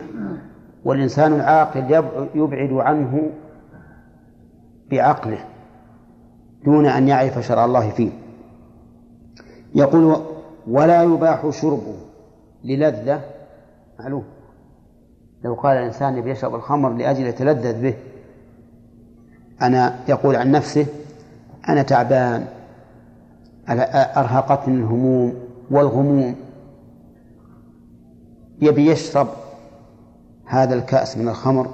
والإنسان 0.85 1.33
العاقل 1.33 2.05
يبعد 2.35 2.73
عنه 2.73 3.31
بعقله 4.91 5.45
دون 6.65 6.87
أن 6.87 7.09
يعرف 7.09 7.39
شرع 7.39 7.65
الله 7.65 7.91
فيه. 7.91 8.11
يقول 9.75 10.17
ولا 10.67 11.03
يباح 11.03 11.51
شربه 11.51 11.95
للذة. 12.65 13.21
معلوم. 14.01 14.25
لو 15.45 15.55
قال 15.55 15.77
الإنسان 15.77 16.17
يبي 16.17 16.31
يشرب 16.31 16.55
الخمر 16.55 16.93
لأجل 16.93 17.27
يتلذذ 17.27 17.83
به. 17.83 17.95
أنا 19.63 19.99
يقول 20.09 20.37
عن 20.37 20.51
نفسه 20.51 20.87
أنا 21.69 21.83
تعبان. 21.83 22.47
أرهقتني 24.17 24.75
الهموم 24.77 25.35
والغموم. 25.71 26.35
يبي 28.61 28.91
يشرب 28.91 29.29
هذا 30.49 30.75
الكأس 30.75 31.19
من 31.19 31.29
الخمر 31.29 31.69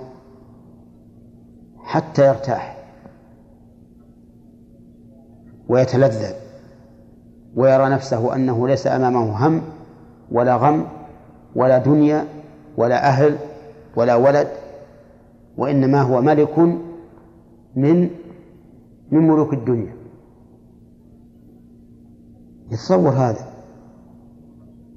حتى 1.78 2.26
يرتاح 2.26 2.76
ويتلذذ 5.68 6.32
ويرى 7.56 7.88
نفسه 7.88 8.34
أنه 8.34 8.68
ليس 8.68 8.86
أمامه 8.86 9.46
هم 9.46 9.62
ولا 10.30 10.56
غم 10.56 10.86
ولا 11.54 11.78
دنيا 11.78 12.24
ولا 12.76 13.08
أهل 13.08 13.38
ولا 13.96 14.14
ولد 14.14 14.48
وإنما 15.56 16.02
هو 16.02 16.20
ملك 16.20 16.58
من 17.76 18.10
من 19.10 19.28
ملوك 19.28 19.52
الدنيا. 19.52 19.96
يتصور 22.70 23.10
هذا. 23.10 23.46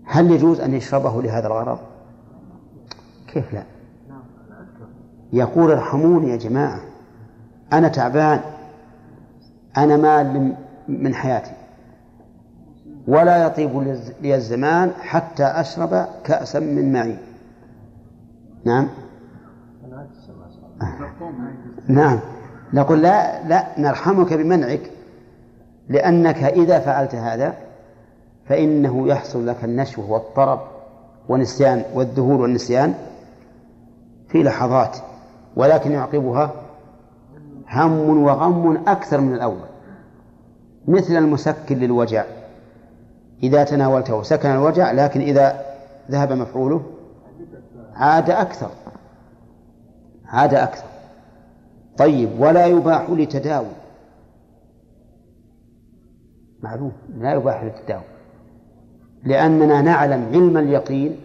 هل 0.06 0.32
يجوز 0.32 0.60
أن 0.60 0.74
يشربه 0.74 1.22
لهذا 1.22 1.48
الغرض؟ 1.48 1.80
كيف 3.28 3.54
لا؟ 3.54 3.64
يقول 5.34 5.72
ارحموني 5.72 6.30
يا 6.30 6.36
جماعة 6.36 6.82
أنا 7.74 7.88
تعبان 7.88 8.40
أنا 9.78 9.98
مال 9.98 10.56
من 10.88 11.14
حياتي 11.14 11.52
ولا 13.08 13.46
يطيب 13.46 13.98
لي 14.22 14.36
الزمان 14.36 14.92
حتى 15.02 15.44
أشرب 15.44 16.08
كأسا 16.24 16.60
من 16.60 16.94
معي. 16.94 17.18
نعم؟ 18.66 18.88
نعم. 21.88 22.20
نقول 22.74 23.02
لا 23.02 23.48
لا 23.48 23.64
نرحمك 23.78 24.34
بمنعك 24.34 24.92
لأنك 25.90 26.44
إذا 26.44 26.80
فعلت 26.80 27.16
هذا 27.16 27.54
فإنه 28.46 29.08
يحصل 29.08 29.48
لك 29.48 29.64
النشوة 29.64 30.12
والطرب 30.12 30.60
والنسيان 31.30 31.84
والذهول 31.94 32.42
والنسيان 32.42 32.94
في 34.30 34.44
لحظات 34.44 34.98
ولكن 35.56 35.92
يعقبها 35.92 36.52
هم 37.72 38.24
وغم 38.24 38.84
أكثر 38.88 39.22
من 39.22 39.34
الأول 39.34 39.68
مثل 40.88 41.18
المسكن 41.18 41.78
للوجع. 41.78 42.26
إذا 43.44 43.64
تناولته 43.64 44.24
سكن 44.24 44.50
الوجع 44.50 44.92
لكن 44.92 45.22
إذا 45.22 45.66
ذهب 46.12 46.32
مفعوله 46.34 46.84
عاد 47.96 48.30
أكثر 48.30 48.70
عاد 50.26 50.54
أكثر. 50.54 50.86
طيب 51.98 52.30
ولا 52.40 52.66
يباح 52.66 53.10
لتداوي. 53.10 53.68
معلوم 56.64 56.92
لا 57.18 57.34
يباح 57.34 57.64
للتداوي. 57.64 58.04
لأننا 59.24 59.82
نعلم 59.82 60.26
علم 60.34 60.58
اليقين 60.58 61.20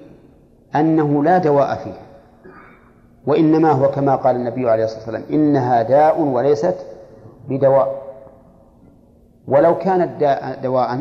أنه 0.77 1.25
لا 1.25 1.39
دواء 1.39 1.85
فيه. 1.85 2.12
وإنما 3.27 3.71
هو 3.73 3.91
كما 3.91 4.17
قال 4.17 4.37
النبي 4.37 4.71
عليه 4.71 4.85
الصلاة 4.85 5.01
والسلام 5.01 5.23
إنها 5.31 5.83
داء 5.83 6.21
وليست 6.21 6.77
بدواء. 7.49 8.03
ولو 9.49 9.79
كانت 9.79 10.39
دواء 10.63 11.01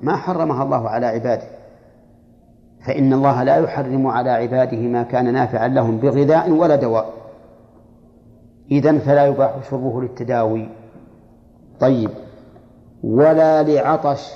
ما 0.00 0.16
حرمها 0.16 0.62
الله 0.64 0.88
على 0.88 1.06
عباده. 1.06 1.46
فإن 2.86 3.12
الله 3.12 3.42
لا 3.42 3.56
يحرم 3.56 4.06
على 4.06 4.30
عباده 4.30 4.78
ما 4.78 5.02
كان 5.02 5.32
نافعا 5.32 5.68
لهم 5.68 5.98
بغذاء 5.98 6.50
ولا 6.50 6.76
دواء. 6.76 7.12
إذن 8.70 8.98
فلا 8.98 9.26
يباح 9.26 9.54
شربه 9.70 10.02
للتداوي. 10.02 10.68
طيب. 11.80 12.10
ولا 13.04 13.62
لعطش. 13.62 14.32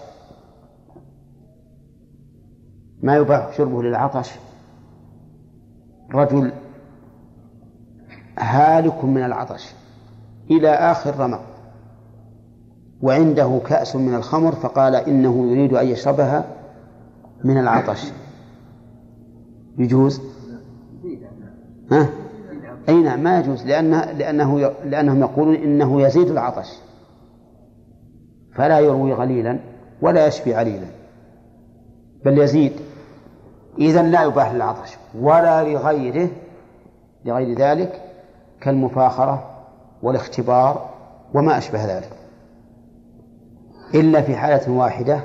ما 3.02 3.16
يباح 3.16 3.52
شربه 3.52 3.82
للعطش؟ 3.82 4.30
رجل 6.14 6.52
هالك 8.38 9.04
من 9.04 9.24
العطش 9.24 9.74
إلى 10.50 10.70
آخر 10.70 11.20
رمق 11.20 11.42
وعنده 13.02 13.60
كأس 13.66 13.96
من 13.96 14.14
الخمر 14.14 14.52
فقال 14.52 14.94
إنه 14.94 15.52
يريد 15.52 15.74
أن 15.74 15.86
يشربها 15.86 16.44
من 17.44 17.59
العطش. 17.59 18.12
يجوز؟ 19.78 20.20
ها؟ 21.92 22.09
أي 22.88 22.94
نعم 22.94 23.22
ما 23.22 23.38
يجوز 23.38 23.66
لأنه 23.66 24.04
لأنه 24.04 24.72
لأنهم 24.84 25.20
يقولون 25.20 25.54
إنه 25.54 26.02
يزيد 26.02 26.30
العطش. 26.30 26.68
فلا 28.54 28.78
يروي 28.78 29.12
غليلا 29.12 29.59
ولا 30.02 30.26
يشفي 30.26 30.54
عليلا 30.54 30.86
بل 32.24 32.38
يزيد. 32.38 32.72
إذا 33.78 34.02
لا 34.02 34.22
يباح 34.22 34.52
للعطش 34.52 34.96
ولا 35.20 35.64
لغيره 35.64 36.28
لغير 37.24 37.59
ذلك 37.59 38.11
كالمفاخرة 38.62 39.51
والاختبار 40.02 40.90
وما 41.34 41.59
أشبه 41.59 41.97
ذلك. 41.97 42.10
إلا 43.94 44.22
في 44.22 44.36
حالة 44.36 44.70
واحدة 44.72 45.20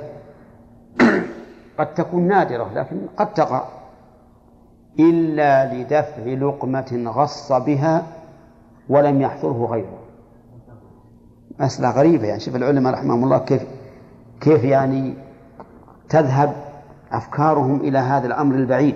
قد 1.78 1.94
تكون 1.94 2.28
نادرة 2.28 2.72
لكن 2.74 3.00
قد 3.16 3.34
تقع. 3.34 3.64
إلا 4.98 5.74
لدفع 5.74 6.22
لقمة 6.22 7.04
غص 7.06 7.52
بها 7.52 8.02
ولم 8.88 9.22
يحضره 9.22 9.66
غيره. 9.70 9.98
مسألة 11.60 11.90
غريبة 11.90 12.26
يعني. 12.26 12.40
شوف 12.40 12.56
العلماء 12.56 12.92
رحمهم 12.92 13.24
الله 13.24 13.38
كيف 13.38 13.62
كيف 14.40 14.64
يعني 14.64 15.14
تذهب 16.08 16.54
أفكارهم 17.12 17.80
إلى 17.80 17.98
هذا 17.98 18.26
الأمر 18.26 18.54
البعيد. 18.54 18.94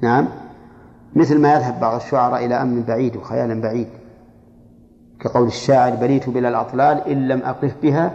نعم. 0.00 0.28
مثل 1.16 1.40
ما 1.40 1.54
يذهب 1.54 1.80
بعض 1.80 1.94
الشعراء 1.94 2.44
إلى 2.44 2.54
أمر 2.54 2.82
بعيد 2.88 3.16
وخيال 3.16 3.60
بعيد 3.60 3.88
كقول 5.20 5.46
الشاعر 5.46 5.94
بليت 5.94 6.28
بلا 6.30 6.48
الأطلال 6.48 7.08
إن 7.08 7.28
لم 7.28 7.42
أقف 7.42 7.74
بها 7.82 8.14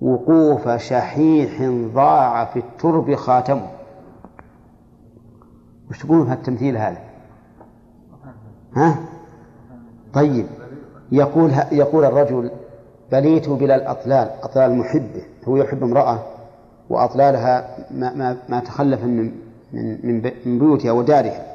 وقوف 0.00 0.68
شحيح 0.68 1.62
ضاع 1.94 2.44
في 2.44 2.58
الترب 2.58 3.14
خاتمه 3.14 3.68
وش 5.90 5.98
تقولون 5.98 6.26
في 6.26 6.32
التمثيل 6.32 6.76
هذا؟ 6.76 6.98
ها؟ 8.76 8.96
طيب 10.14 10.46
يقول 11.12 11.52
يقول 11.72 12.04
الرجل 12.04 12.50
بليت 13.12 13.48
بلا 13.48 13.74
الأطلال 13.76 14.30
أطلال 14.42 14.78
محبة 14.78 15.22
هو 15.48 15.56
يحب 15.56 15.82
امرأة 15.82 16.18
وأطلالها 16.90 17.76
ما, 17.90 18.14
ما, 18.14 18.36
ما 18.48 18.60
تخلف 18.60 19.04
من 19.04 19.32
من 19.76 20.22
من 20.46 20.58
بيوتها 20.58 20.92
ودارها. 20.92 21.54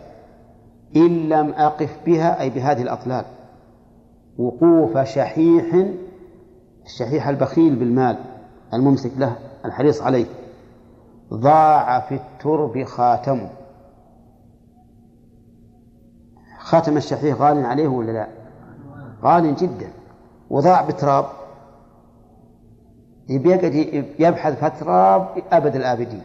إن 0.95 1.29
لم 1.29 1.49
أقف 1.49 1.97
بها 2.05 2.41
أي 2.41 2.49
بهذه 2.49 2.81
الأطلال. 2.81 3.25
وقوف 4.37 4.97
شحيح 4.97 5.85
الشحيح 6.85 7.27
البخيل 7.27 7.75
بالمال 7.75 8.17
الممسك 8.73 9.11
له 9.17 9.35
الحريص 9.65 10.01
عليه. 10.01 10.25
ضاع 11.33 11.99
في 11.99 12.15
الترب 12.15 12.83
خاتمه. 12.83 13.49
خاتم 16.59 16.97
الشحيح 16.97 17.41
غال 17.41 17.65
عليه 17.65 17.87
ولا 17.87 18.11
لا؟ 18.11 18.27
غال 19.23 19.55
جدا. 19.55 19.89
وضاع 20.49 20.85
بتراب. 20.85 21.25
يبقى 23.29 23.67
يبحث 24.19 24.59
في 24.59 24.79
تراب 24.79 25.27
أبد 25.51 25.75
الآبدين. 25.75 26.21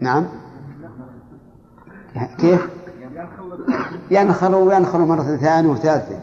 نعم؟ 0.00 0.28
كيف؟ 2.38 2.68
ينخر 4.10 4.54
وينخر 4.54 4.98
مرة 4.98 5.36
ثانية 5.36 5.70
وثالثة. 5.70 6.20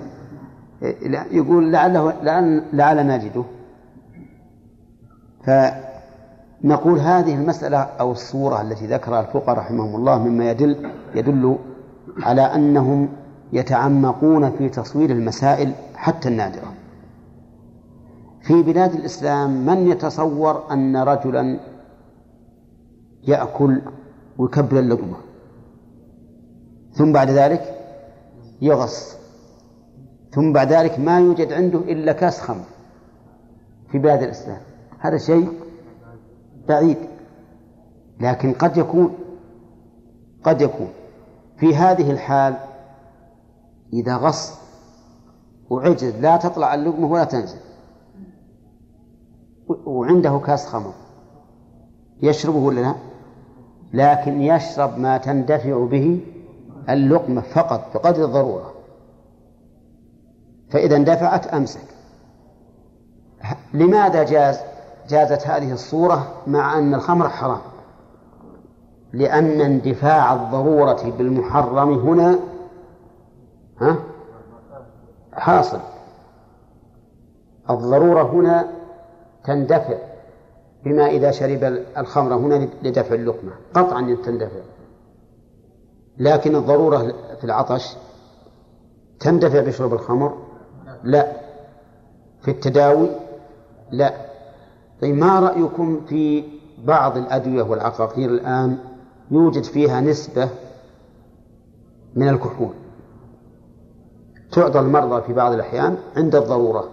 يقول 1.32 1.72
لعله 1.72 2.14
لعل, 2.24 2.64
لعل 2.74 3.08
نجده. 3.08 3.44
فنقول 5.44 7.00
هذه 7.00 7.36
المسألة 7.36 7.78
أو 7.78 8.12
الصورة 8.12 8.62
التي 8.62 8.88
ذكرها 8.88 9.22
الفقهاء 9.22 9.58
رحمهم 9.58 9.96
الله 9.96 10.24
مما 10.24 10.52
يدل 10.52 10.92
يدل 11.16 11.58
على 12.24 12.42
أنهم 12.42 13.10
يتعمقون 13.54 14.52
في 14.52 14.70
تصوير 14.70 15.10
المسائل 15.10 15.74
حتى 15.96 16.30
النادرة. 16.30 16.74
في 18.42 18.64
بلاد 18.64 18.94
الإسلام 18.94 19.66
من 19.66 19.88
يتصور 19.88 20.64
أن 20.72 20.98
رجلا 20.98 21.60
يأكل 23.28 23.82
ويكبر 24.38 24.80
اللقمة؟ 24.80 25.16
ثم 27.00 27.12
بعد 27.12 27.30
ذلك 27.30 27.80
يغص. 28.62 29.16
ثم 30.32 30.54
بعد 30.54 30.74
ذلك 30.74 31.00
ما 31.00 31.20
يوجد 31.20 31.54
عنده 31.54 31.80
إلا 31.80 32.12
كاس 32.12 32.42
خمر 32.42 32.66
في 33.92 33.98
بلاد 33.98 34.24
الإسلام. 34.24 34.62
هذا 35.00 35.18
شيء 35.18 35.50
بعيد 36.68 36.98
لكن 38.20 38.54
قد 38.54 38.78
يكون 38.78 39.14
قد 40.44 40.62
يكون. 40.62 40.90
في 41.58 41.76
هذه 41.76 42.12
الحال 42.12 42.58
إذا 43.94 44.16
غص 44.18 44.60
وعجز 45.70 46.16
لا 46.16 46.38
تطلع 46.38 46.74
اللقمة 46.74 47.08
ولا 47.08 47.24
تنزل. 47.24 47.60
وعنده 49.86 50.40
كاس 50.40 50.68
خمر. 50.68 50.94
يشربه 52.22 52.58
ولا 52.58 52.82
لا؟ 52.82 52.96
لكن 53.94 54.42
يشرب 54.42 54.98
ما 54.98 55.18
تندفع 55.18 55.86
به 55.86 56.22
اللقمة 56.90 57.42
فقط 57.42 57.94
بقدر 57.94 58.26
الضرورة. 58.26 58.74
فإذا 60.70 60.96
اندفعت 60.96 61.48
أمسك. 61.48 61.82
لماذا 63.74 64.24
جاز 64.24 64.60
جازت 65.10 65.48
هذه 65.48 65.72
الصورة 65.74 66.34
مع 66.48 66.78
أن 66.78 66.94
الخمر 66.94 67.30
حرام؟ 67.30 67.62
لأن 69.14 69.62
اندفاع 69.62 70.34
الضرورة 70.34 71.14
بالمحرم 71.18 71.94
هنا 71.94 72.40
ها 73.82 73.96
حاصل. 75.34 75.80
الضرورة 77.70 78.24
هنا 78.24 78.68
تندفع 79.44 79.98
بما 80.86 81.08
إذا 81.08 81.32
شرب 81.32 81.64
الخمر 81.98 82.34
هنا 82.34 82.68
لدفع 82.84 83.16
اللقمة. 83.16 83.52
قطعا 83.74 84.18
تندفع. 84.26 84.60
لكن 86.20 86.56
الضرورة 86.56 86.98
في 87.38 87.44
العطش 87.44 87.96
تندفع 89.20 89.62
بشرب 89.62 89.94
الخمر؟ 89.94 90.38
لا. 91.04 91.32
في 92.42 92.52
التداوي؟ 92.52 93.10
لا. 93.92 94.14
طيب 95.02 95.16
ما 95.16 95.40
رأيكم 95.40 96.02
في 96.06 96.44
بعض 96.84 97.18
الأدوية 97.18 97.64
والعقاقير 97.64 98.30
الآن 98.30 98.78
يوجد 99.32 99.64
فيها 99.64 100.02
نسبة 100.02 100.50
من 102.16 102.30
الكحول؟ 102.30 102.74
تعطى 104.52 104.80
المرضى 104.80 105.22
في 105.22 105.34
بعض 105.34 105.54
الأحيان 105.54 105.98
عند 106.18 106.36
الضرورة. 106.36 106.90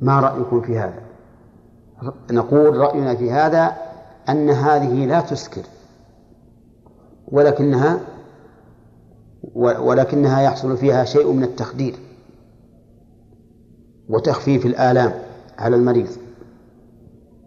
ما 0.00 0.20
رأيكم 0.20 0.60
في 0.60 0.78
هذا؟ 0.78 1.02
نقول 2.30 2.76
رأينا 2.76 3.14
في 3.14 3.30
هذا 3.30 3.76
أن 4.28 4.50
هذه 4.50 5.06
لا 5.06 5.20
تسكر. 5.20 5.62
ولكنها 7.32 8.00
ولكنها 9.54 10.40
يحصل 10.40 10.76
فيها 10.76 11.04
شيء 11.04 11.32
من 11.32 11.42
التخدير 11.42 11.94
وتخفيف 14.08 14.66
الآلام 14.66 15.12
على 15.58 15.76
المريض. 15.76 16.08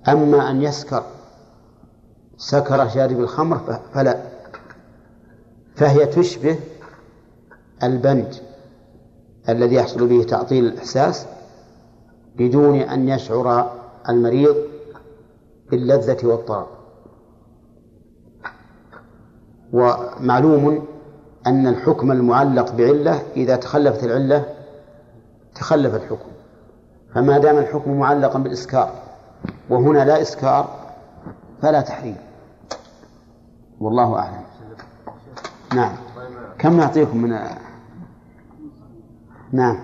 أما 0.08 0.52
أن 0.52 0.62
يسكر 0.62 1.04
سكر 2.38 2.90
شارب 2.90 3.20
الخمر 3.20 3.80
فلا 3.94 4.18
فهي 5.76 6.06
تشبه 6.06 6.60
البنج 7.84 8.26
الذي 9.50 9.76
يحصل 9.76 10.08
به 10.08 10.24
تعطيل 10.24 10.66
الإحساس 10.66 11.26
بدون 12.36 12.76
أن 12.80 13.10
يشعر 13.10 13.72
المريض 14.10 14.56
باللذة 15.72 16.28
والطرب 16.28 16.68
ومعلوم 19.74 20.86
أن 21.48 21.68
الحكم 21.68 22.12
المعلق 22.12 22.72
بعلة 22.72 23.22
إذا 23.36 23.56
تخلفت 23.56 24.04
العلة 24.04 24.46
تخلف 25.56 25.96
الحكم. 25.96 26.30
فما 27.16 27.38
دام 27.38 27.58
الحكم 27.58 28.00
معلقا 28.00 28.40
بالإسكار 28.40 28.92
وهنا 29.70 30.06
لا 30.06 30.22
إسكار 30.22 30.70
فلا 31.62 31.82
تحريم. 31.82 32.18
والله 33.80 34.20
أعلم. 34.20 34.44
نعم. 35.76 35.96
كم 36.60 36.78
نعطيكم 36.78 37.18
من 37.18 37.30
نعم. 39.52 39.80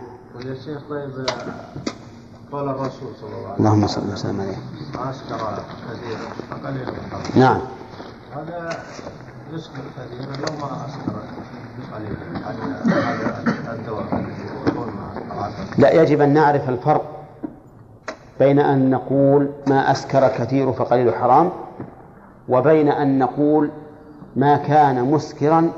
يا 0.46 0.56
شيخ 0.66 0.82
طيب 0.90 1.12
قال 2.52 2.70
الرسول 2.70 3.16
صلى 3.22 3.30
الله 3.30 3.48
عليه 3.48 3.54
وسلم 3.54 3.66
اللهم 3.66 3.88
صل 3.88 4.14
وسلم 4.14 4.42
عليه. 4.42 4.58
أسكر 5.10 5.64
كثيرا 5.92 6.28
الحرام 6.52 7.24
نعم. 7.36 7.62
هذا 8.36 8.84
لا 15.78 15.92
يجب 15.92 16.22
أن 16.22 16.34
نعرف 16.34 16.70
الفرق 16.70 17.26
بين 18.40 18.60
أن 18.60 18.90
نقول 18.90 19.50
ما 19.68 19.92
أسكر 19.92 20.28
كثير 20.28 20.72
فقليل 20.74 21.16
حرام 21.16 21.50
وبين 22.50 22.90
أن 22.90 23.20
نقول 23.20 23.72
ما 24.36 24.58
كان 24.58 25.12
مسكرا 25.12 25.72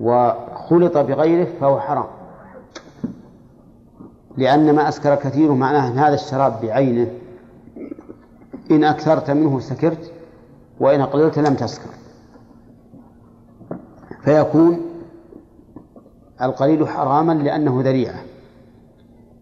وخلط 0.00 0.98
بغيره 0.98 1.48
فهو 1.60 1.80
حرام. 1.80 2.06
لأن 4.36 4.74
ما 4.74 4.88
أسكر 4.88 5.14
كثير 5.14 5.52
معناه 5.52 5.88
أن 5.88 5.98
هذا 5.98 6.14
الشراب 6.14 6.60
بعينه 6.62 7.06
إن 8.70 8.84
أكثرت 8.84 9.30
منه 9.30 9.60
سكرت 9.60 10.12
وإن 10.80 11.00
أقللت 11.00 11.38
لم 11.38 11.54
تسكر. 11.54 12.01
فيكون 14.24 14.80
القليل 16.42 16.88
حراما 16.88 17.32
لأنه 17.32 17.80
ذريعة. 17.84 18.22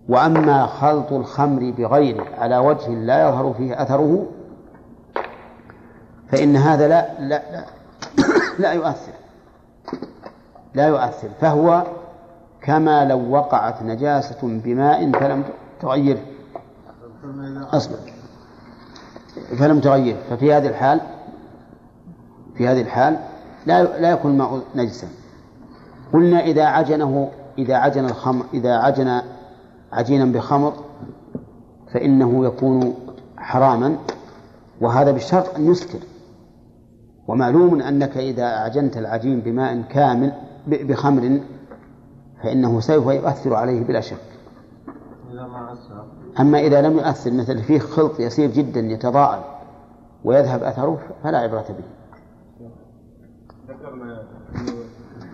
وأما 0.08 0.66
خلط 0.66 1.12
الخمر 1.12 1.70
بغيره 1.78 2.26
على 2.38 2.58
وجه 2.58 2.88
لا 2.88 3.28
يظهر 3.28 3.54
فيه 3.58 3.82
أثره 3.82 4.26
فإن 6.28 6.56
هذا 6.56 6.88
لا 6.88 7.20
لا 7.20 7.42
لا, 7.52 7.64
لا 8.58 8.72
يؤثر. 8.72 9.12
لا 10.74 10.86
يؤثر. 10.88 11.28
فهو 11.40 11.84
كما 12.62 13.04
لو 13.04 13.30
وقعت 13.30 13.82
نجاسة 13.82 14.38
بماء 14.42 15.12
فلم 15.12 15.44
تغيره 15.80 16.22
أصبر 17.72 17.98
فلم 19.58 19.80
تغيره 19.80 20.18
ففي 20.30 20.52
هذه 20.52 20.66
الحال 20.66 21.00
في 22.54 22.68
هذه 22.68 22.80
الحال 22.80 23.16
لا 23.66 24.00
لا 24.00 24.10
يكون 24.10 24.30
الماء 24.30 24.62
نجسا. 24.74 25.08
قلنا 26.12 26.40
إذا 26.40 26.64
عجنه 26.64 27.30
إذا 27.58 27.74
عجن 27.74 28.04
الخمر 28.04 28.44
إذا 28.54 28.76
عجن 28.76 29.20
عجينا 29.92 30.24
بخمر 30.24 30.72
فإنه 31.92 32.46
يكون 32.46 32.94
حراما 33.36 33.96
وهذا 34.80 35.10
بشرط 35.10 35.54
أن 35.56 35.70
يسكر. 35.70 35.98
ومعلوم 37.28 37.82
أنك 37.82 38.16
إذا 38.16 38.44
أعجنت 38.44 38.96
العجين 38.96 39.40
بماء 39.40 39.82
كامل 39.82 40.32
بخمر 40.66 41.40
فإنه 42.42 42.80
سوف 42.80 43.06
يؤثر 43.06 43.54
عليه 43.54 43.84
بلا 43.84 44.00
شك. 44.00 44.16
أما 46.40 46.58
إذا 46.58 46.82
لم 46.82 46.98
يؤثر 46.98 47.30
مثل 47.30 47.62
فيه 47.62 47.78
خلط 47.78 48.20
يسير 48.20 48.50
جدا 48.50 48.80
يتضاءل 48.80 49.40
ويذهب 50.24 50.62
أثره 50.62 50.98
فلا 51.22 51.38
عبرة 51.38 51.64
به. 51.68 51.99
ذكرنا 53.70 54.22
إنه 54.56 54.72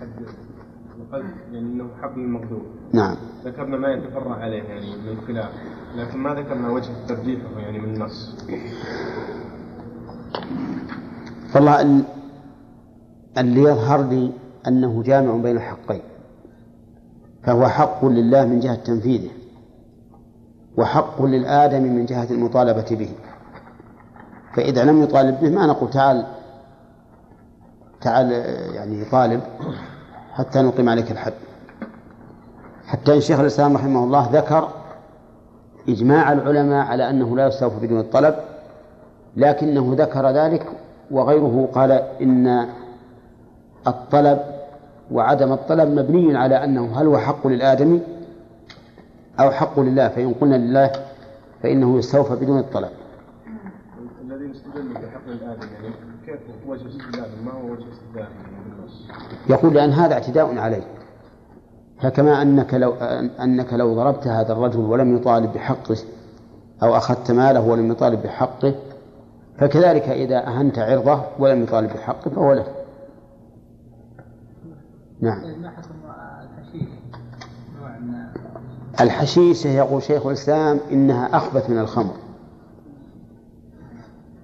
حد 0.00 0.26
القلب 1.00 1.26
يعني 1.52 1.58
إنه 1.58 1.88
حبل 2.02 2.20
المقدور 2.20 2.62
نعم. 2.92 3.16
ذكرنا 3.44 3.76
ما 3.76 3.88
يتفرع 3.92 4.34
عليه 4.36 4.62
يعني 4.62 4.96
من 4.96 5.08
الخلاف. 5.08 5.50
لكن 5.96 6.18
ما 6.18 6.34
ذكرنا 6.34 6.70
وجه 6.70 6.90
ترجيحه 7.08 7.58
يعني 7.58 7.78
من 7.78 7.94
النص. 7.94 8.36
والله 11.54 11.80
ال- 11.82 12.04
اللي 13.38 13.60
يظهر 13.62 14.02
لي 14.02 14.32
أنه 14.66 15.02
جامع 15.02 15.36
بين 15.36 15.56
الحقين. 15.56 16.02
فهو 17.42 17.66
حق 17.68 18.04
لله 18.04 18.44
من 18.46 18.60
جهة 18.60 18.74
تنفيذه 18.74 19.30
وحق 20.78 21.22
للآدم 21.22 21.82
من 21.82 22.06
جهة 22.06 22.30
المطالبة 22.30 22.86
به. 22.90 23.10
فإذا 24.54 24.84
لم 24.84 25.02
يطالب 25.02 25.40
به 25.40 25.50
ما 25.50 25.66
نقول 25.66 25.90
تعال 25.90 26.26
تعال 28.06 28.32
يعني 28.74 29.04
طالب 29.04 29.40
حتى 30.32 30.62
نقيم 30.62 30.88
عليك 30.88 31.10
الحد. 31.10 31.32
حتى 32.86 33.14
إن 33.14 33.20
شيخ 33.20 33.40
الإسلام 33.40 33.76
رحمه 33.76 34.04
الله 34.04 34.28
ذكر 34.32 34.68
إجماع 35.88 36.32
العلماء 36.32 36.86
على 36.86 37.10
أنه 37.10 37.36
لا 37.36 37.46
يستوفى 37.46 37.86
بدون 37.86 38.00
الطلب 38.00 38.34
لكنه 39.36 39.94
ذكر 39.98 40.30
ذلك 40.30 40.66
وغيره 41.10 41.68
قال 41.74 41.92
إن 42.22 42.68
الطلب 43.86 44.38
وعدم 45.10 45.52
الطلب 45.52 45.88
مبني 45.88 46.36
على 46.36 46.64
أنه 46.64 47.00
هل 47.00 47.06
هو 47.06 47.18
حق 47.18 47.46
للآدمي 47.46 48.00
أو 49.40 49.50
حق 49.50 49.80
لله 49.80 50.08
فإن 50.08 50.34
قلنا 50.34 50.56
لله 50.56 50.92
فإنه 51.62 51.98
يستوفى 51.98 52.34
بدون 52.34 52.58
الطلب. 52.58 52.90
الذي 54.24 54.44
يستدل 54.50 54.88
بحق 54.94 55.26
الآدم 55.28 55.68
يعني 55.82 56.15
يقول 59.50 59.74
لأن 59.74 59.90
هذا 59.90 60.14
اعتداء 60.14 60.58
عليه. 60.58 60.82
فكما 62.00 62.42
أنك 62.42 62.74
لو 62.74 62.94
أنك 63.40 63.72
لو 63.72 63.94
ضربت 63.94 64.26
هذا 64.26 64.52
الرجل 64.52 64.80
ولم 64.80 65.16
يطالب 65.16 65.52
بحقه 65.52 65.96
أو 66.82 66.96
أخذت 66.96 67.30
ماله 67.30 67.60
ولم 67.60 67.90
يطالب 67.90 68.22
بحقه 68.22 68.74
فكذلك 69.58 70.08
إذا 70.08 70.46
أهنت 70.46 70.78
عرضه 70.78 71.22
ولم 71.38 71.62
يطالب 71.62 71.92
بحقه 71.92 72.30
فهو 72.30 72.52
له. 72.52 72.66
نعم. 75.20 75.42
الحشيشة 79.00 79.68
يقول 79.68 80.02
شيخ 80.02 80.26
الإسلام 80.26 80.80
إنها 80.92 81.36
أخبث 81.36 81.70
من 81.70 81.78
الخمر. 81.78 82.14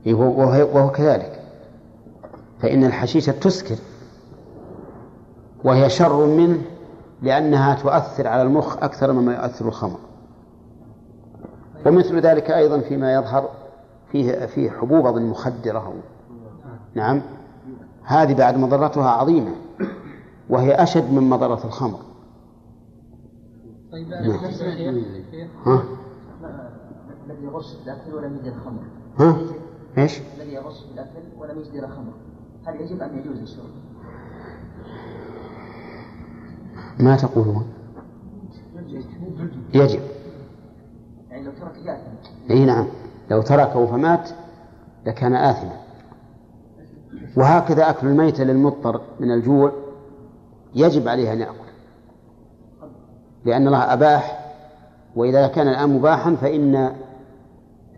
إيه 0.06 0.14
وهو 0.14 0.90
كذلك. 0.90 1.41
فإن 2.62 2.84
الحشيشة 2.84 3.32
تسكر 3.32 3.76
وهي 5.64 5.90
شر 5.90 6.26
منه 6.26 6.62
لأنها 7.22 7.74
تؤثر 7.74 8.28
على 8.28 8.42
المخ 8.42 8.76
أكثر 8.76 9.12
مما 9.12 9.34
يؤثر 9.34 9.68
الخمر. 9.68 9.98
ومثل 11.86 12.20
ذلك 12.20 12.50
أيضا 12.50 12.80
فيما 12.80 13.14
يظهر 13.14 13.48
فيه 14.12 14.46
فيه 14.46 14.70
حبوب 14.70 15.06
أظن 15.06 15.22
مخدرة 15.22 15.94
نعم. 16.94 17.22
هذه 18.02 18.34
بعد 18.34 18.56
مضرتها 18.56 19.10
عظيمة 19.10 19.52
وهي 20.50 20.74
أشد 20.74 21.12
من 21.12 21.30
مضرة 21.30 21.64
الخمر. 21.64 21.98
طيب 23.92 24.08
نعم. 24.08 24.30
ها؟ 25.66 25.82
الذي 27.26 27.44
يغص 27.44 27.76
في 27.76 27.84
الأكل 27.84 28.14
ولم 28.14 28.36
يجد 28.36 28.54
خمر. 28.64 28.82
ها؟ 29.18 29.36
إيش؟ 29.98 30.20
الذي 30.36 30.54
يغص 30.54 30.84
في 30.86 30.94
الأكل 30.94 31.20
ولم 31.38 31.58
يجد 31.58 31.86
خمر. 31.86 32.12
هل 32.66 32.80
يجب 32.80 33.02
أن 33.02 33.18
يجوز 33.18 33.38
الشرب؟ 33.38 33.70
ما 37.00 37.16
تقولون؟ 37.16 37.72
يجب. 39.74 40.00
يعني 41.30 41.44
لو 41.44 41.52
ترك 41.52 41.76
ياثم 41.76 42.10
إي 42.50 42.64
نعم. 42.64 42.86
لو 43.30 43.42
تركه 43.42 43.86
فمات 43.86 44.30
لكان 45.06 45.34
آثما. 45.34 45.76
وهكذا 47.36 47.90
أكل 47.90 48.06
الميتة 48.06 48.44
للمضطر 48.44 49.00
من 49.20 49.30
الجوع 49.30 49.72
يجب 50.74 51.08
عليه 51.08 51.32
أن 51.32 51.40
يأكل. 51.40 51.72
لأن 53.44 53.66
الله 53.66 53.92
أباح 53.92 54.54
وإذا 55.16 55.46
كان 55.46 55.68
الآن 55.68 55.90
مباحا 55.90 56.34
فإن 56.34 56.96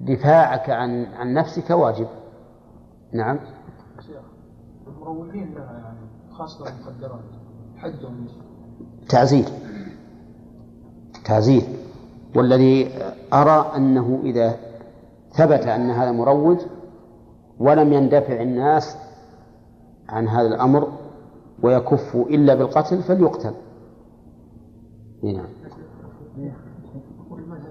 دفاعك 0.01 0.70
عن 0.70 1.05
عن 1.05 1.35
نفسك 1.35 1.70
واجب. 1.70 2.07
نعم. 3.12 3.39
المروجين 5.09 5.55
لها 5.55 5.72
يعني 5.72 5.98
خاصة 6.31 6.68
المخدرات. 6.68 7.20
حدهم. 7.76 8.26
تعزير 9.09 9.44
تعزير 11.24 11.62
والذي 12.36 12.89
أرى 13.32 13.72
أنه 13.76 14.20
إذا 14.24 14.56
ثبت 15.32 15.66
أن 15.66 15.90
هذا 15.90 16.12
مروج 16.12 16.59
ولم 17.59 17.93
يندفع 17.93 18.43
الناس 18.43 18.97
عن 20.09 20.28
هذا 20.28 20.47
الأمر 20.48 20.93
ويكفوا 21.62 22.26
إلا 22.26 22.55
بالقتل 22.55 23.02
فليقتل. 23.02 23.55
نعم. 25.22 25.47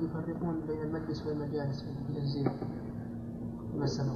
يفرقون 0.01 0.61
بين 0.67 0.81
المجلس 0.81 1.27
والمجالس 1.27 1.85
في 2.07 2.23
سبق 3.87 4.11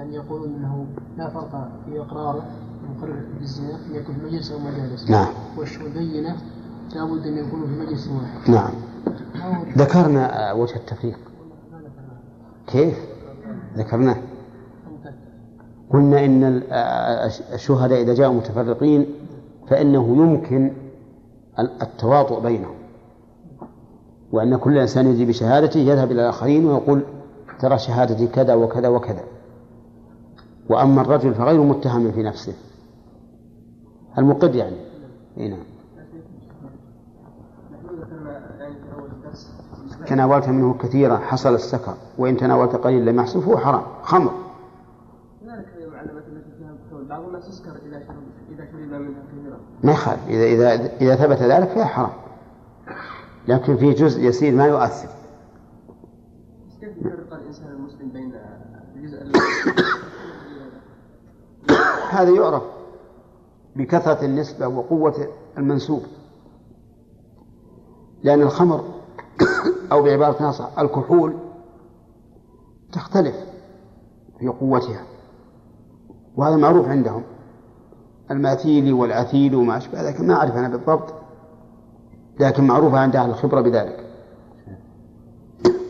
يعني 0.00 0.14
يقولون 0.14 0.54
إنه 0.54 0.86
لا 1.18 1.28
فرق 1.28 1.68
في 1.86 2.00
اقراره 2.00 2.42
مقرر 2.90 3.24
بالزنا 3.38 3.86
أن 3.86 3.94
يكون 3.94 4.14
في 4.14 4.26
مجلس 4.26 4.52
أو 4.52 4.58
مجالس. 4.58 5.10
نعم. 5.10 5.28
والبينه 5.58 6.36
لابد 6.94 7.26
أن 7.26 7.38
يكونوا 7.38 7.66
في 7.66 7.72
مجلس 7.72 8.08
واحد. 8.08 8.50
نعم. 8.50 8.72
ذكرنا 9.76 10.52
وجه 10.52 10.76
التفريق. 10.76 11.18
كيف؟ 12.66 12.98
ذكرناه. 13.76 14.16
قلنا 15.90 16.24
إن 16.24 16.62
الشهداء 17.52 18.02
إذا 18.02 18.14
جاءوا 18.14 18.34
متفرقين 18.34 19.06
فإنه 19.68 20.16
يمكن 20.16 20.72
التواطؤ 21.58 22.40
بينهم. 22.40 22.74
وأن 24.32 24.56
كل 24.56 24.78
إنسان 24.78 25.06
يجي 25.06 25.24
بشهادته 25.24 25.78
يذهب 25.78 26.10
إلى 26.10 26.22
الآخرين 26.22 26.66
ويقول 26.66 27.02
ترى 27.60 27.78
شهادتي 27.78 28.26
كذا 28.26 28.54
وكذا 28.54 28.88
وكذا. 28.88 29.29
وأما 30.70 31.00
الرجل 31.00 31.34
فغير 31.34 31.62
متهم 31.62 32.12
في 32.12 32.22
نفسه. 32.22 32.54
المقر 34.18 34.54
يعني. 34.54 34.76
إي 35.38 35.48
نعم. 35.48 35.60
تناولت 40.06 40.48
منه 40.48 40.74
كثيرا 40.74 41.16
حصل 41.16 41.54
السكر 41.54 41.94
وإن 42.18 42.36
تناولت 42.36 42.76
قليل 42.76 43.06
لم 43.06 43.20
يحصل 43.20 43.42
فهو 43.42 43.58
حرام 43.58 43.82
خمر. 44.02 44.32
ما 49.82 49.92
يخالف. 49.92 50.28
إذا 50.28 50.44
إذا 50.44 50.96
إذا 51.00 51.16
ثبت 51.16 51.42
ذلك 51.42 51.68
فهي 51.68 51.84
حرام. 51.84 52.12
لكن 53.48 53.76
في 53.76 53.92
جزء 53.92 54.20
يسير 54.20 54.54
ما 54.54 54.66
يؤثر. 54.66 55.08
كيف 56.80 56.96
يفرق 56.98 57.34
الإنسان 57.34 57.68
المسلم 57.72 58.08
بين 58.12 58.32
الجزء 58.96 59.22
هذا 62.10 62.30
يعرف 62.30 62.62
بكثرة 63.76 64.24
النسبة 64.24 64.68
وقوة 64.68 65.26
المنسوب. 65.58 66.02
لأن 68.22 68.42
الخمر 68.42 68.84
أو 69.92 70.02
بعبارة 70.02 70.42
ناصح 70.42 70.78
الكحول 70.78 71.34
تختلف 72.92 73.36
في 74.38 74.48
قوتها 74.48 75.02
وهذا 76.36 76.56
معروف 76.56 76.88
عندهم. 76.88 77.22
الماثيل 78.30 78.92
والعثيل 78.92 79.54
وما 79.54 79.76
أشبه 79.76 80.08
ذلك 80.08 80.20
ما 80.20 80.34
أعرف 80.34 80.56
أنا 80.56 80.68
بالضبط 80.68 81.14
لكن 82.40 82.66
معروفة 82.66 82.98
عند 82.98 83.16
أهل 83.16 83.30
الخبرة 83.30 83.60
بذلك. 83.60 84.06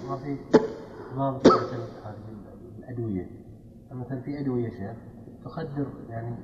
ما 0.08 0.16
في 0.16 0.36
هذه 1.16 1.40
الأدوية 2.78 3.26
مثلا 3.92 4.20
في 4.20 4.40
أدوية 4.40 4.70
شيخ. 4.70 4.96
تخدر 5.44 5.86
يعني 6.08 6.36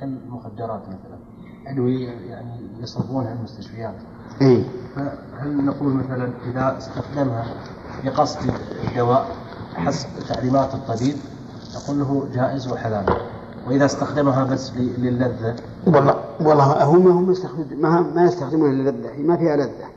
كالمخدرات 0.00 0.82
مثلا 0.82 1.18
أدوية 1.66 2.08
يعني 2.10 2.68
يصرفونها 2.80 3.32
المستشفيات. 3.32 3.94
إيه؟ 4.40 4.64
فهل 4.96 5.64
نقول 5.64 5.92
مثلا 5.94 6.30
إذا 6.50 6.78
استخدمها 6.78 7.44
بقصد 8.04 8.50
الدواء 8.88 9.26
حسب 9.74 10.08
تعليمات 10.28 10.74
الطبيب 10.74 11.16
نقول 11.76 11.98
له 11.98 12.28
جائز 12.34 12.72
وحلال؟ 12.72 13.16
وإذا 13.68 13.84
استخدمها 13.84 14.44
بس 14.44 14.72
للذة؟ 14.76 15.56
والله 15.86 16.14
والله 16.40 16.84
هم 16.84 17.06
هم 17.08 17.30
يستخدم 17.30 17.82
ما, 17.82 18.00
ما 18.00 18.24
يستخدمونها 18.24 18.72
للذة 18.72 19.22
ما 19.22 19.36
فيها 19.36 19.56
لذة. 19.56 19.88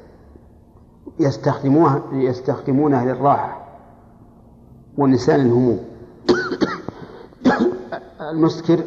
يستخدموها 1.19 2.01
يستخدمونها 2.11 3.05
للراحة. 3.05 3.65
ونسان 4.97 5.39
الهموم 5.39 5.79
المسكر 8.29 8.83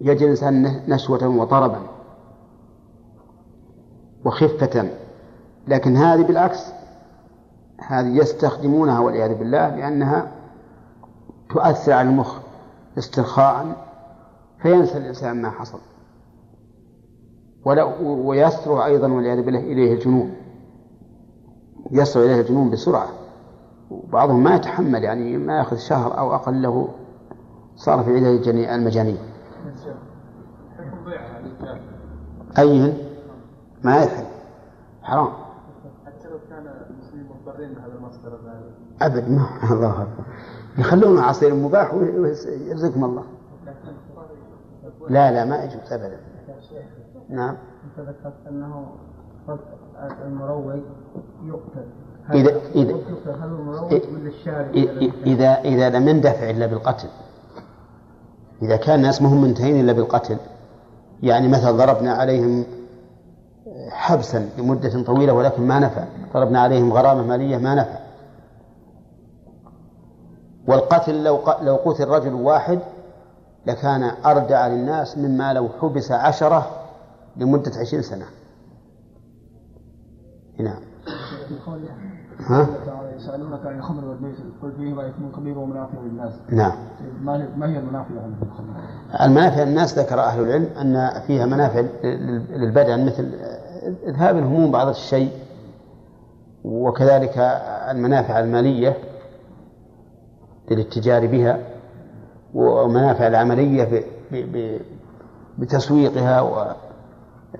يجد 0.00 0.22
الإنسان 0.22 0.80
نشوة 0.88 1.28
وطربا 1.28 1.80
وخفة 4.24 4.90
لكن 5.68 5.96
هذه 5.96 6.22
بالعكس 6.22 6.72
هذه 7.78 8.16
يستخدمونها 8.16 9.00
والعياذ 9.00 9.38
بالله 9.38 9.76
لأنها 9.76 10.32
تؤثر 11.50 11.92
على 11.92 12.08
المخ 12.08 12.38
استرخاء 12.98 13.86
فينسى 14.62 14.98
الإنسان 14.98 15.42
ما 15.42 15.50
حصل. 15.50 15.78
ويسرع 18.02 18.86
أيضا 18.86 19.12
والعياذ 19.12 19.42
بالله 19.42 19.60
إليه 19.60 19.94
الجنون. 19.94 20.34
يسرع 21.90 22.24
إليه 22.24 22.40
الجنون 22.40 22.70
بسرعة. 22.70 23.08
وبعضهم 23.90 24.44
ما 24.44 24.54
يتحمل 24.56 25.04
يعني 25.04 25.36
ما 25.36 25.58
يأخذ 25.58 25.76
شهر 25.76 26.18
أو 26.18 26.34
أقل 26.34 26.62
له 26.62 26.88
صار 27.76 28.04
في 28.04 28.16
علاج 28.16 28.48
المجانين. 28.48 29.18
أي؟ 32.58 32.92
ما 33.84 33.96
يحل. 33.96 34.24
حرام. 35.02 35.28
حتى 36.06 36.28
لو 36.28 36.38
كان 36.50 36.66
المسلمين 36.90 37.26
مضطرين 37.30 37.74
بهذا 37.74 37.92
المصدر 37.98 38.38
أبد 39.02 39.30
ما 39.30 39.46
الله 39.72 40.02
أكبر. 40.02 40.24
عصير 41.22 41.54
مباح 41.54 41.94
ويرزقهم 41.94 43.04
الله. 43.04 43.24
لا 45.08 45.32
لا 45.32 45.44
ما 45.44 45.64
يجوز 45.64 45.92
أبدا. 45.92 46.20
نعم. 47.28 47.56
أنت 47.84 48.08
ذكرت 48.08 48.34
أنه 48.48 48.86
المروج 50.26 50.80
يقتل 51.44 51.86
إذا 52.34 52.60
إذا 52.74 52.96
إذا 55.26 55.60
إذا 55.60 55.90
لم 55.90 56.08
يندفع 56.08 56.50
إلا 56.50 56.66
بالقتل. 56.66 57.08
إذا 58.62 58.76
كان 58.76 58.94
الناس 58.94 59.22
مهم 59.22 59.42
منتهين 59.42 59.80
إلا 59.80 59.92
بالقتل. 59.92 60.36
يعني 61.22 61.48
مثلا 61.48 61.70
ضربنا 61.70 62.12
عليهم 62.12 62.64
حبسا 63.90 64.48
لمدة 64.58 65.02
طويلة 65.02 65.32
ولكن 65.32 65.62
ما 65.62 65.78
نفع. 65.78 66.04
ضربنا 66.34 66.60
عليهم 66.60 66.92
غرامة 66.92 67.22
مالية 67.22 67.56
ما 67.56 67.74
نفع. 67.74 67.98
والقتل 70.68 71.24
لو 71.24 71.40
لو 71.62 71.76
قتل 71.76 72.08
رجل 72.08 72.34
واحد 72.34 72.78
لكان 73.66 74.02
أردع 74.26 74.66
للناس 74.66 75.18
مما 75.18 75.52
لو 75.52 75.68
حبس 75.80 76.12
عشرة 76.12 76.70
لمدة 77.36 77.72
عشرين 77.80 78.02
سنة. 78.02 78.26
نعم. 80.58 80.80
ها؟ 82.40 82.66
يسألونك 83.26 83.66
عن 83.66 83.78
الخمر 83.78 84.04
والميسر 84.04 84.42
قل 84.62 84.72
فيهما 84.72 85.08
إثم 85.08 85.40
كبير 85.40 85.58
ومنافع 85.58 85.98
للناس. 86.00 86.32
نعم. 86.50 86.72
ما 87.56 87.68
هي 87.68 87.78
المنافع 87.78 88.08
المنافع 89.20 89.62
للناس 89.62 89.98
ذكر 89.98 90.20
أهل 90.20 90.40
العلم 90.40 90.66
أن 90.80 91.20
فيها 91.26 91.46
منافع 91.46 91.80
للبدن 92.50 93.06
مثل 93.06 93.34
إذهاب 94.06 94.36
الهموم 94.36 94.70
بعض 94.70 94.88
الشيء 94.88 95.30
وكذلك 96.64 97.38
المنافع 97.90 98.40
المالية 98.40 98.96
للاتجار 100.70 101.26
بها 101.26 101.58
ومنافع 102.54 103.26
العملية 103.26 104.04
بتسويقها 105.58 106.40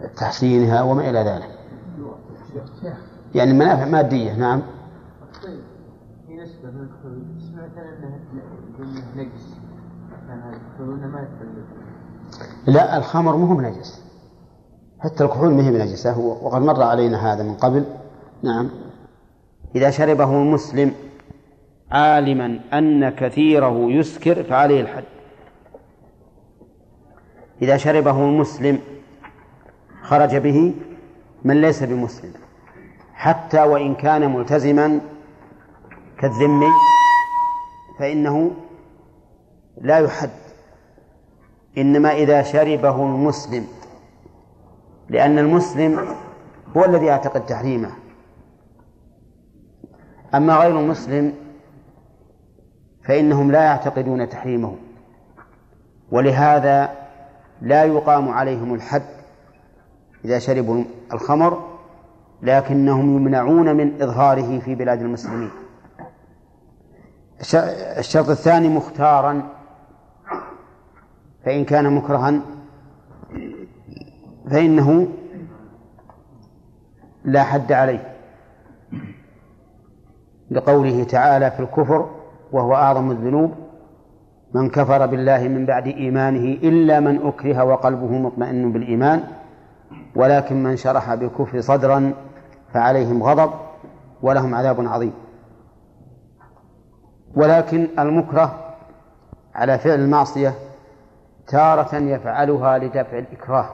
وتحسينها 0.05 0.83
وما 0.83 1.11
إلى 1.11 1.19
ذلك. 1.19 1.51
يعني 3.35 3.53
منافع 3.53 3.85
مادية 3.85 4.35
نعم 4.35 4.63
في 6.27 6.35
نسبة 6.35 6.71
من 6.71 6.89
سمعت 7.41 7.71
أنه 8.79 9.01
نجس. 9.17 9.57
لا 12.67 12.97
الخمر 12.97 13.37
مو 13.37 13.57
بنجس. 13.57 14.07
حتى 15.01 15.25
الكحول 15.25 15.55
ما 15.55 15.63
هي 15.63 15.71
بنجسة. 15.71 16.19
وقد 16.19 16.63
مر 16.63 16.83
علينا 16.83 17.33
هذا 17.33 17.43
من 17.43 17.55
قبل. 17.55 17.85
نعم. 18.43 18.71
إذا 19.75 19.91
شربه 19.91 20.43
المسلم 20.43 20.93
عالما 21.91 22.61
أن 22.73 23.09
كثيره 23.09 23.91
يسكر 23.91 24.43
فعليه 24.43 24.81
الحد. 24.81 25.05
إذا 27.63 27.77
شربه 27.77 28.25
المسلم 28.25 28.79
خرج 30.03 30.37
به 30.37 30.75
من 31.45 31.61
ليس 31.61 31.83
بمسلم. 31.83 32.33
حتى 33.15 33.63
وإن 33.63 33.95
كان 33.95 34.37
ملتزما 34.37 35.01
كالذمي 36.19 36.67
فإنه 37.99 38.51
لا 39.81 39.99
يحد. 39.99 40.31
إنما 41.79 42.13
إذا 42.13 42.43
شربه 42.43 43.03
المسلم 43.03 43.67
لأن 45.09 45.39
المسلم 45.39 46.15
هو 46.77 46.85
الذي 46.85 47.07
يعتقد 47.07 47.47
تحريمه. 47.47 47.91
أما 50.35 50.57
غير 50.57 50.81
المسلم 50.81 51.33
فإنهم 53.05 53.53
لا 53.53 53.65
يعتقدون 53.65 54.29
تحريمه 54.29 54.77
ولهذا 56.11 56.91
لا 57.61 57.85
يقام 57.85 58.29
عليهم 58.29 58.75
الحد 58.75 59.03
إذا 60.25 60.39
شربوا 60.39 60.85
الخمر 61.13 61.77
لكنهم 62.43 63.17
يمنعون 63.17 63.77
من 63.77 64.03
إظهاره 64.03 64.59
في 64.59 64.75
بلاد 64.75 65.01
المسلمين. 65.01 65.51
الشرط 67.99 68.29
الثاني 68.29 68.69
مختارا 68.69 69.56
فإن 71.47 71.65
كان 71.65 71.93
مكرها 71.93 72.41
فإنه 74.51 75.09
لا 77.25 77.43
حد 77.43 77.73
عليه. 77.73 78.15
لقوله 80.51 81.05
تعالى 81.05 81.51
في 81.51 81.61
الكفر 81.61 82.11
وهو 82.53 82.75
أعظم 82.75 83.11
الذنوب 83.11 83.53
من 84.55 84.71
كفر 84.71 85.07
بالله 85.07 85.49
من 85.49 85.67
بعد 85.67 85.87
إيمانه 85.87 86.59
إلا 86.63 87.01
من 87.01 87.27
أكره 87.27 87.65
وقلبه 87.65 88.13
مطمئن 88.19 88.73
بالإيمان 88.73 89.23
ولكن 90.17 90.63
من 90.63 90.77
شرح 90.77 91.15
بالكفر 91.15 91.61
صدرا 91.61 92.13
فعليهم 92.75 93.23
غضب 93.23 93.51
ولهم 94.23 94.55
عذاب 94.55 94.87
عظيم. 94.87 95.13
ولكن 97.37 97.89
المكره 97.99 98.75
على 99.55 99.79
فعل 99.79 100.01
المعصية 100.01 100.55
تارة 101.47 101.97
يفعلها 101.97 102.79
لدفع 102.79 103.19
الإكراه 103.19 103.71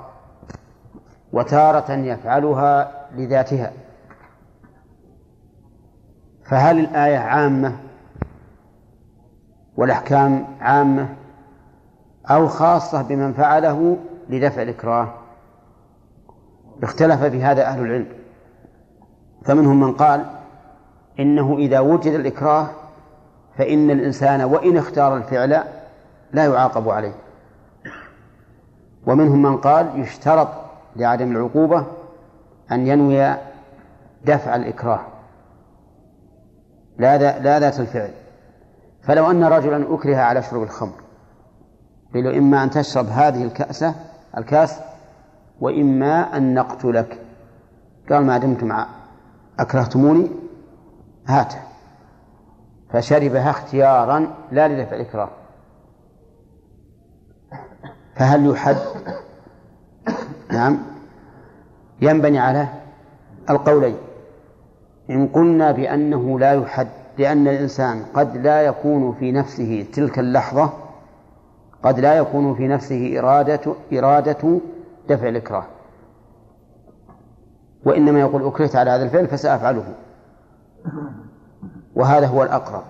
وتارة 1.32 1.93
يفعلها 1.93 2.93
لذاتها. 3.16 3.73
فهل 6.44 6.78
الآية 6.78 7.19
عامة 7.19 7.77
والأحكام 9.77 10.47
عامة 10.61 11.09
أو 12.31 12.49
خاصة 12.49 13.03
بمن 13.03 13.32
فعله 13.32 13.97
لدفع 14.28 14.62
الإكراه؟ 14.62 15.15
اختلف 16.82 17.24
في 17.24 17.43
هذا 17.43 17.66
أهل 17.66 17.85
العلم. 17.85 18.09
فمنهم 19.44 19.81
من 19.81 19.93
قال 19.93 20.24
إنه 21.20 21.57
إذا 21.59 21.81
وجد 21.81 22.12
الإكراه 22.12 22.66
فإن 23.59 23.90
الإنسان 23.90 24.43
وإن 24.43 24.77
اختار 24.77 25.16
الفعل 25.16 25.65
لا 26.32 26.44
يعاقب 26.44 26.89
عليه. 26.89 27.15
ومنهم 29.07 29.43
من 29.43 29.57
قال 29.57 30.01
يشترط 30.01 30.49
لعدم 30.97 31.37
العقوبة 31.37 31.87
أن 32.73 32.87
ينوي 32.87 33.37
دفع 34.24 34.57
الإكراه. 34.57 35.01
لا 36.99 37.39
لا 37.39 37.61
ذات 37.61 37.81
الفعل. 37.81 38.11
فلو 39.03 39.31
أن 39.31 39.45
رجلا 39.45 39.95
أكره 39.95 40.16
على 40.16 40.43
شرب 40.43 40.62
الخمر 40.62 40.95
قيل 42.15 42.27
إما 42.27 42.65
أن 42.65 42.70
تشرب 42.70 43.07
هذه 43.07 43.45
الكأسة 43.45 43.95
الكأس 44.39 44.81
وإما 45.61 46.37
أن 46.37 46.55
نقتلك. 46.55 47.19
قال 48.11 48.27
ما 48.27 48.39
دمتم 48.39 48.85
أكرهتموني؟ 49.59 50.31
هاته. 51.27 51.59
فشربها 52.93 53.51
اختيارا 53.51 54.35
لا 54.53 54.69
لدفع 54.69 54.97
الإكراه. 54.97 55.29
فهل 58.15 58.51
يحد 58.51 58.77
نعم. 60.51 60.79
ينبني 62.01 62.39
على 62.39 62.69
القولين. 63.51 63.97
إن 65.11 65.27
قلنا 65.27 65.73
بأنه 65.73 66.39
لا 66.39 66.53
يحد 66.53 66.89
لأن 67.19 67.49
الإنسان 67.49 68.03
قد 68.15 68.37
لا 68.37 68.63
يكون 68.63 69.15
في 69.15 69.33
نفسه 69.33 69.87
تلك 69.93 70.19
اللحظة 70.19 70.73
قد 71.83 72.01
لا 72.01 72.15
يكون 72.15 72.55
في 72.55 72.69
نفسه 72.69 73.19
إرادة 73.19 73.75
إرادة 73.93 74.59
دفع 75.09 75.29
الإكراه. 75.29 75.65
وإنما 77.85 78.21
يقول 78.21 78.47
أكرهت 78.47 78.77
على 78.77 78.91
هذا 78.91 79.05
الفعل 79.05 79.27
فسأفعله. 79.27 79.95
وهذا 81.95 82.27
هو 82.27 82.43
الأقرب. 82.43 82.83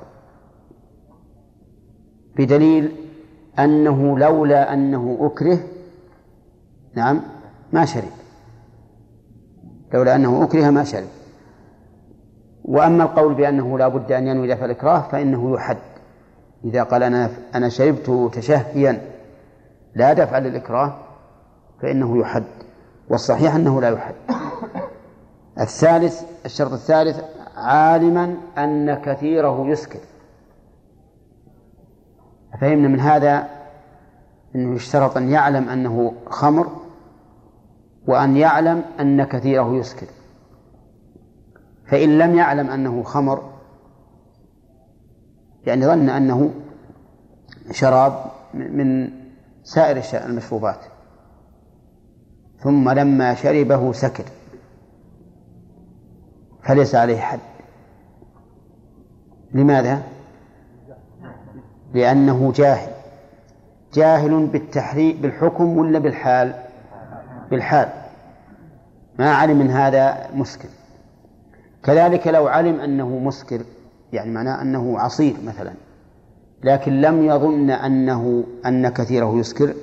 بدليل 2.37 3.02
أنه 3.59 4.19
لولا 4.19 4.73
أنه 4.73 5.19
أكره 5.21 5.59
نعم 6.95 7.21
ما 7.73 7.85
شرب. 7.85 8.13
لولا 9.95 10.17
أنه 10.17 10.45
أكره 10.45 10.71
ما 10.71 10.85
شرب. 10.85 11.09
وأما 12.65 13.05
القول 13.05 13.35
بأنه 13.35 13.79
لا 13.79 13.89
بد 13.89 14.13
أن 14.13 14.27
ينوي 14.27 14.49
دفع 14.49 14.65
الإكراه 14.65 15.01
فإنه 15.01 15.55
يحد. 15.55 15.77
إذا 16.65 16.83
قال 16.83 17.03
أنا 17.03 17.31
أنا 17.55 17.69
شربت 17.69 18.31
تشهيا 18.35 19.01
لا 19.95 20.13
دفع 20.13 20.39
للإكراه 20.39 20.97
فإنه 21.83 22.19
يحد. 22.19 22.45
والصحيح 23.11 23.55
أنه 23.55 23.81
لا 23.81 23.89
يحد. 23.89 24.15
الثالث 25.61 26.23
الشرط 26.45 26.73
الثالث 26.73 27.21
عالما 27.57 28.37
أن 28.59 28.95
كثيره 28.95 29.67
يسكر 29.67 29.99
فهمنا 32.61 32.89
من 32.89 33.01
هذا 33.01 33.49
أنه 34.55 34.75
يشترط 34.75 35.17
أن 35.17 35.31
يعلم 35.31 35.69
أنه 35.69 36.15
خمر 36.27 36.67
وأن 38.07 38.37
يعلم 38.37 38.85
أن 39.01 39.25
كثيره 39.25 39.75
يسكر 39.75 40.07
فإن 41.87 42.19
لم 42.19 42.35
يعلم 42.35 42.71
أنه 42.71 43.03
خمر 43.03 43.53
يعني 45.67 45.87
ظن 45.87 46.09
أنه 46.09 46.51
شراب 47.71 48.25
من 48.55 49.11
سائر 49.63 50.03
المشروبات. 50.27 50.79
ثم 52.59 52.91
لما 52.91 53.35
شربه 53.35 53.93
سكر 53.93 54.25
فليس 56.63 56.95
عليه 56.95 57.19
حد. 57.19 57.39
لماذا؟ 59.55 60.03
لأنه 61.95 62.53
جاهل. 62.57 62.91
جاهل 63.95 64.47
بالتحريم 64.47 65.21
بالحكم 65.21 65.79
ولا 65.79 65.99
بالحال؟ 65.99 66.55
بالحال. 67.51 67.89
ما 69.19 69.35
علم 69.35 69.59
من 69.59 69.71
هذا 69.71 70.31
مسكر. 70.35 70.69
كذلك 71.83 72.27
لو 72.27 72.47
علم 72.47 72.81
أنه 72.81 73.09
مسكر 73.09 73.63
يعني 74.13 74.31
معناه 74.31 74.63
أنه 74.63 74.99
عصير 74.99 75.35
مثلا 75.47 75.73
لكن 76.65 77.01
لم 77.01 77.25
يظن 77.25 77.71
أنه 77.71 78.45
أن 78.67 78.89
كثيره 78.89 79.39
يسكر 79.39 79.75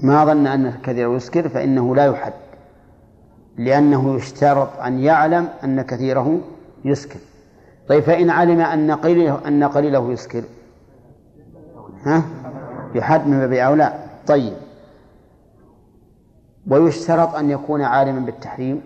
ما 0.00 0.24
ظن 0.24 0.46
أن 0.46 0.70
كثيره 0.82 1.16
يسكر 1.16 1.48
فإنه 1.48 1.96
لا 1.96 2.06
يحد 2.06 2.32
لأنه 3.58 4.16
يشترط 4.16 4.80
أن 4.80 4.98
يعلم 4.98 5.48
أن 5.64 5.82
كثيره 5.82 6.40
يسكر. 6.84 7.20
طيب 7.90 8.02
فإن 8.02 8.30
علم 8.30 8.60
أن 8.60 8.90
قليله 8.90 9.48
أن 9.48 9.64
قليله 9.64 10.12
يسكر. 10.12 10.44
ها؟ 12.06 12.22
يحد 12.94 13.26
من 13.26 13.38
باب 13.38 13.52
أولى. 13.52 14.04
طيب. 14.26 14.52
ويشترط 16.66 17.34
أن 17.34 17.50
يكون 17.50 17.82
عالما 17.82 18.20
بالتحريم؟ 18.20 18.82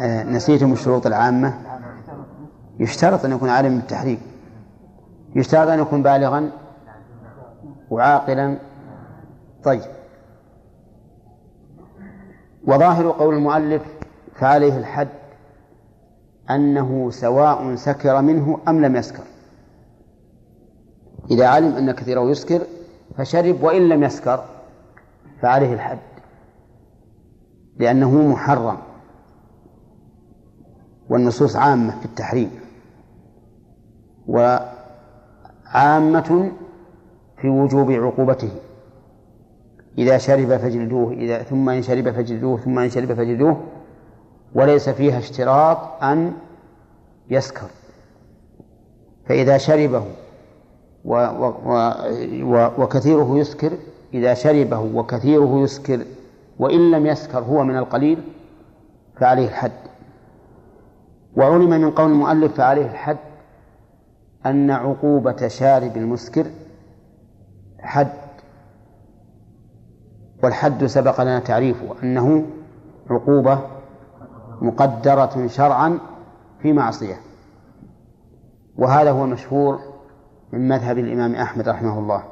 آه 0.00 0.22
نسيتم 0.22 0.72
الشروط 0.72 1.06
العامة؟ 1.06 1.54
يشترط 2.80 3.24
أن 3.24 3.32
يكون 3.32 3.48
عالما 3.48 3.76
بالتحريم. 3.76 4.18
يشترط 5.36 5.68
أن 5.68 5.78
يكون 5.78 6.02
بالغا 6.02 6.50
وعاقلا. 7.90 8.58
طيب. 9.64 9.82
وظاهر 12.66 13.10
قول 13.10 13.34
المؤلف 13.34 13.99
فعليه 14.40 14.78
الحد 14.78 15.08
أنه 16.50 17.10
سواء 17.10 17.74
سكر 17.74 18.22
منه 18.22 18.58
أم 18.68 18.84
لم 18.84 18.96
يسكر. 18.96 19.22
إذا 21.30 21.46
علم 21.46 21.74
أن 21.74 21.90
كثيره 21.90 22.30
يسكر 22.30 22.60
فشرب 23.16 23.62
وإن 23.62 23.88
لم 23.88 24.02
يسكر 24.02 24.44
فعليه 25.40 25.72
الحد 25.72 25.98
لأنه 27.76 28.28
محرم. 28.28 28.76
والنصوص 31.10 31.56
عامة 31.56 31.98
في 32.00 32.04
التحريم 32.04 32.50
وعامة 34.26 34.70
في 37.40 37.48
وجوب 37.48 37.90
عقوبته. 37.90 38.50
إذا 39.98 40.18
شرب 40.18 40.56
فجلدوه 40.56 41.12
إذا 41.12 41.42
ثم 41.42 41.68
إن 41.68 41.82
شرب 41.82 42.10
فجلدوه 42.10 42.58
ثم 42.58 42.78
إن 42.78 42.90
شرب 42.90 43.14
فجلدوه 43.14 43.60
وليس 44.54 44.88
فيها 44.88 45.18
اشتراط 45.18 46.02
أن 46.02 46.32
يسكر. 47.30 47.68
فإذا 49.26 49.58
شربه 49.58 50.04
و 51.04 51.14
و 51.14 51.92
و 52.42 52.70
وكثيره 52.78 53.38
يسكر 53.38 53.72
إذا 54.14 54.34
شربه 54.34 54.78
وكثيره 54.78 55.60
يسكر 55.60 56.04
وإن 56.58 56.90
لم 56.90 57.06
يسكر 57.06 57.38
هو 57.38 57.64
من 57.64 57.76
القليل 57.76 58.18
فعليه 59.20 59.48
الحد. 59.48 59.72
وعلم 61.36 61.70
من 61.70 61.90
قول 61.90 62.10
المؤلف 62.10 62.54
فعليه 62.54 62.86
الحد 62.86 63.16
أن 64.46 64.70
عقوبة 64.70 65.48
شارب 65.48 65.96
المسكر 65.96 66.46
حد. 67.80 68.12
والحد 70.42 70.86
سبق 70.86 71.20
لنا 71.20 71.38
تعريفه 71.38 71.94
أنه 72.02 72.46
عقوبة 73.10 73.60
مقدرة 74.60 75.46
شرعا 75.46 75.98
في 76.62 76.72
معصية. 76.72 77.20
وهذا 78.78 79.10
هو 79.10 79.24
المشهور 79.24 79.78
من 80.52 80.68
مذهب 80.68 80.98
الإمام 80.98 81.34
أحمد 81.34 81.68
رحمه 81.68 81.98
الله. 81.98 82.24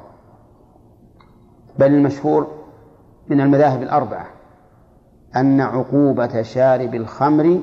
بل 1.79 1.93
المشهور 1.93 2.47
من 3.29 3.41
المذاهب 3.41 3.81
الأربعة. 3.81 4.27
أن 5.35 5.61
عقوبة 5.61 6.41
شارب 6.41 6.95
الخمر 6.95 7.59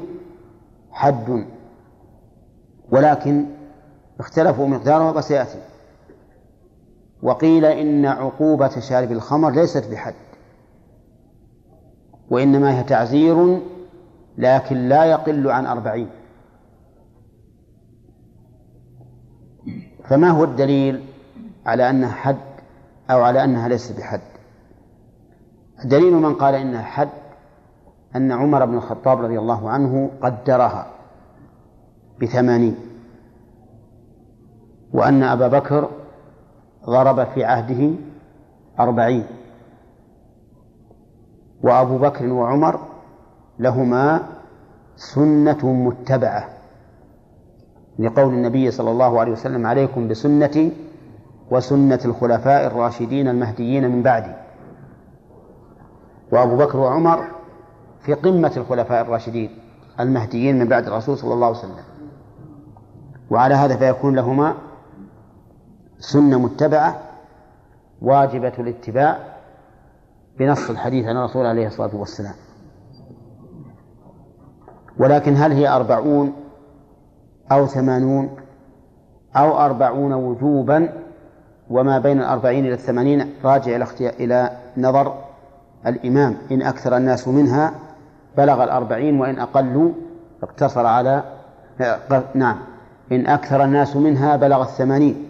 حد. 0.90 1.46
ولكن 2.90 3.46
اختلفوا 4.20 4.66
مقداره 4.66 5.16
وسيأتي 5.16 5.58
وقيل 7.22 7.64
إن 7.64 8.06
عقوبة 8.06 8.80
شارب 8.80 9.12
الخمر 9.12 9.50
ليست 9.50 9.90
بحد. 9.90 10.14
وإنما 12.30 12.78
هي 12.78 12.82
تعزير 12.82 13.60
لكن 14.38 14.76
لا 14.88 15.04
يقل 15.04 15.50
عن 15.50 15.66
أربعين. 15.66 16.08
فما 20.04 20.30
هو 20.30 20.44
الدليل 20.44 21.04
على 21.66 21.90
أنها 21.90 22.10
حد 22.12 22.36
أو 23.10 23.22
على 23.22 23.44
أنها 23.44 23.68
ليست 23.68 23.98
بحد؟ 23.98 24.20
دليل 25.84 26.12
من 26.14 26.34
قال 26.34 26.54
إنها 26.54 26.82
حد 26.82 27.08
أن 28.16 28.32
عمر 28.32 28.64
بن 28.64 28.74
الخطاب 28.74 29.20
رضي 29.20 29.38
الله 29.38 29.70
عنه 29.70 30.10
قدرها 30.22 30.86
بثمانين 32.22 32.76
وأن 34.92 35.22
أبا 35.22 35.48
بكر 35.48 35.90
ضرب 36.86 37.24
في 37.24 37.44
عهده 37.44 37.94
أربعين 38.80 39.26
وأبو 41.62 41.98
بكر 41.98 42.26
وعمر 42.32 42.80
لهما 43.58 44.22
سنة 44.96 45.66
متبعة. 45.72 46.48
لقول 47.98 48.34
النبي 48.34 48.70
صلى 48.70 48.90
الله 48.90 49.20
عليه 49.20 49.32
وسلم 49.32 49.66
عليكم 49.66 50.08
بسنتي 50.08 50.72
وسنة 51.50 52.00
الخلفاء 52.04 52.66
الراشدين 52.66 53.28
المهديين 53.28 53.90
من 53.90 54.02
بعدي. 54.02 54.32
وأبو 56.32 56.56
بكر 56.56 56.78
وعمر 56.78 57.24
في 58.00 58.14
قمة 58.14 58.52
الخلفاء 58.56 59.02
الراشدين 59.02 59.50
المهديين 60.00 60.58
من 60.58 60.68
بعد 60.68 60.86
الرسول 60.86 61.18
صلى 61.18 61.34
الله 61.34 61.46
عليه 61.46 61.58
وسلم. 61.58 61.76
وعلى 63.30 63.54
هذا 63.54 63.76
فيكون 63.76 64.16
لهما 64.16 64.54
سنة 65.98 66.38
متبعة 66.38 67.00
واجبة 68.02 68.52
الاتباع 68.58 69.18
بنص 70.38 70.70
الحديث 70.70 71.06
عن 71.06 71.16
الرسول 71.16 71.46
عليه 71.46 71.66
الصلاة 71.66 71.96
والسلام. 71.96 72.34
ولكن 74.98 75.36
هل 75.36 75.52
هي 75.52 75.68
أربعون 75.68 76.32
أو 77.52 77.66
ثمانون 77.66 78.36
أو 79.36 79.58
أربعون 79.58 80.12
وجوبا 80.12 80.88
وما 81.70 81.98
بين 81.98 82.20
الأربعين 82.20 82.64
إلى 82.64 82.74
الثمانين؟ 82.74 83.34
راجع 83.44 83.76
إلى 83.76 83.86
إلى 84.20 84.50
نظر 84.76 85.14
الإمام. 85.86 86.36
إن 86.52 86.62
أكثر 86.62 86.96
الناس 86.96 87.28
منها 87.28 87.74
بلغ 88.36 88.64
الأربعين 88.64 89.20
وإن 89.20 89.38
أقلوا 89.38 89.92
اقتصر 90.42 90.86
على 90.86 91.22
نعم. 92.34 92.58
إن 93.12 93.26
أكثر 93.26 93.64
الناس 93.64 93.96
منها 93.96 94.36
بلغ 94.36 94.62
الثمانين 94.62 95.26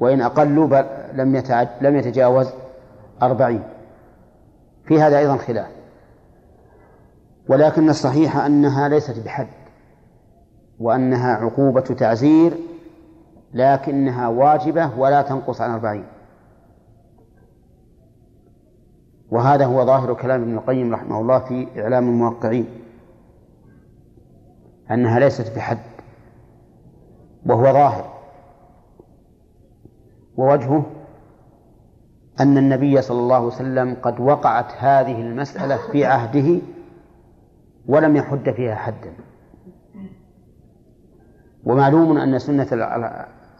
وإن 0.00 0.20
أقلوا 0.20 0.82
لم 1.14 1.42
لم 1.80 1.96
يتجاوز 1.96 2.48
أربعين. 3.22 3.62
في 4.86 5.00
هذا 5.00 5.18
أيضا 5.18 5.36
خلاف. 5.36 5.73
ولكن 7.48 7.88
الصحيح 7.90 8.36
أنها 8.36 8.88
ليست 8.88 9.24
بحد 9.24 9.46
وأنها 10.80 11.34
عقوبة 11.34 11.80
تعزير 11.80 12.52
لكنها 13.54 14.28
واجبة 14.28 14.98
ولا 14.98 15.22
تنقص 15.22 15.60
عن 15.60 15.70
أربعين. 15.70 16.04
وهذا 19.30 19.64
هو 19.66 19.86
ظاهر 19.86 20.14
كلام 20.14 20.42
ابن 20.42 20.54
القيم 20.54 20.94
رحمه 20.94 21.20
الله 21.20 21.38
في 21.38 21.66
إعلام 21.82 22.08
الموقعين 22.08 22.66
أنها 24.90 25.18
ليست 25.18 25.56
بحد 25.56 25.78
وهو 27.46 27.64
ظاهر. 27.64 28.14
ووجهه 30.36 30.86
أن 32.40 32.58
النبي 32.58 33.02
صلى 33.02 33.18
الله 33.20 33.36
عليه 33.36 33.46
وسلم 33.46 33.96
قد 34.02 34.20
وقعت 34.20 34.72
هذه 34.78 35.20
المسألة 35.20 35.76
في 35.76 36.04
عهده 36.04 36.60
ولم 37.88 38.16
يحد 38.16 38.50
فيها 38.50 38.74
حدا. 38.74 39.12
ومعلوم 41.64 42.18
أن 42.18 42.38
سنة 42.38 42.68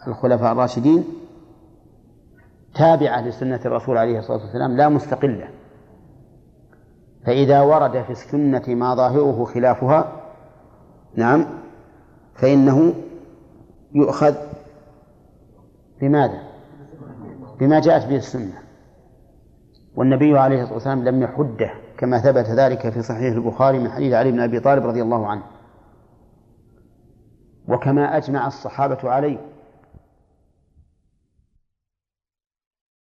الخلفاء 0.06 0.52
الراشدين 0.52 1.04
تابعة 2.74 3.20
لسنة 3.20 3.60
الرسول 3.64 3.98
عليه 3.98 4.18
الصلاة 4.18 4.38
والسلام 4.38 4.76
لا 4.76 4.88
مستقلة. 4.88 5.48
فإذا 7.26 7.60
ورد 7.60 8.02
في 8.02 8.10
السنة 8.10 8.62
ما 8.68 8.94
ظاهره 8.94 9.44
خلافها 9.44 10.12
نعم 11.16 11.46
فإنه 12.34 12.94
يؤخذ 13.94 14.34
بماذا؟ 16.00 16.42
بما 17.60 17.80
جاءت 17.80 18.06
به 18.06 18.16
السنة. 18.16 18.58
والنبي 19.96 20.38
عليه 20.38 20.60
الصلاة 20.62 20.74
والسلام 20.74 21.04
لم 21.04 21.22
يحده. 21.22 21.83
كما 21.98 22.18
ثبت 22.18 22.46
ذلك 22.46 22.88
في 22.88 23.02
صحيح 23.02 23.34
البخاري 23.34 23.78
من 23.78 23.90
حديث 23.90 24.14
علي 24.14 24.32
بن 24.32 24.40
أبي 24.40 24.60
طالب 24.60 24.86
رضي 24.86 25.02
الله 25.02 25.26
عنه. 25.26 25.42
وكما 27.68 28.16
أجمع 28.16 28.46
الصحابة 28.46 29.10
عليه. 29.10 29.38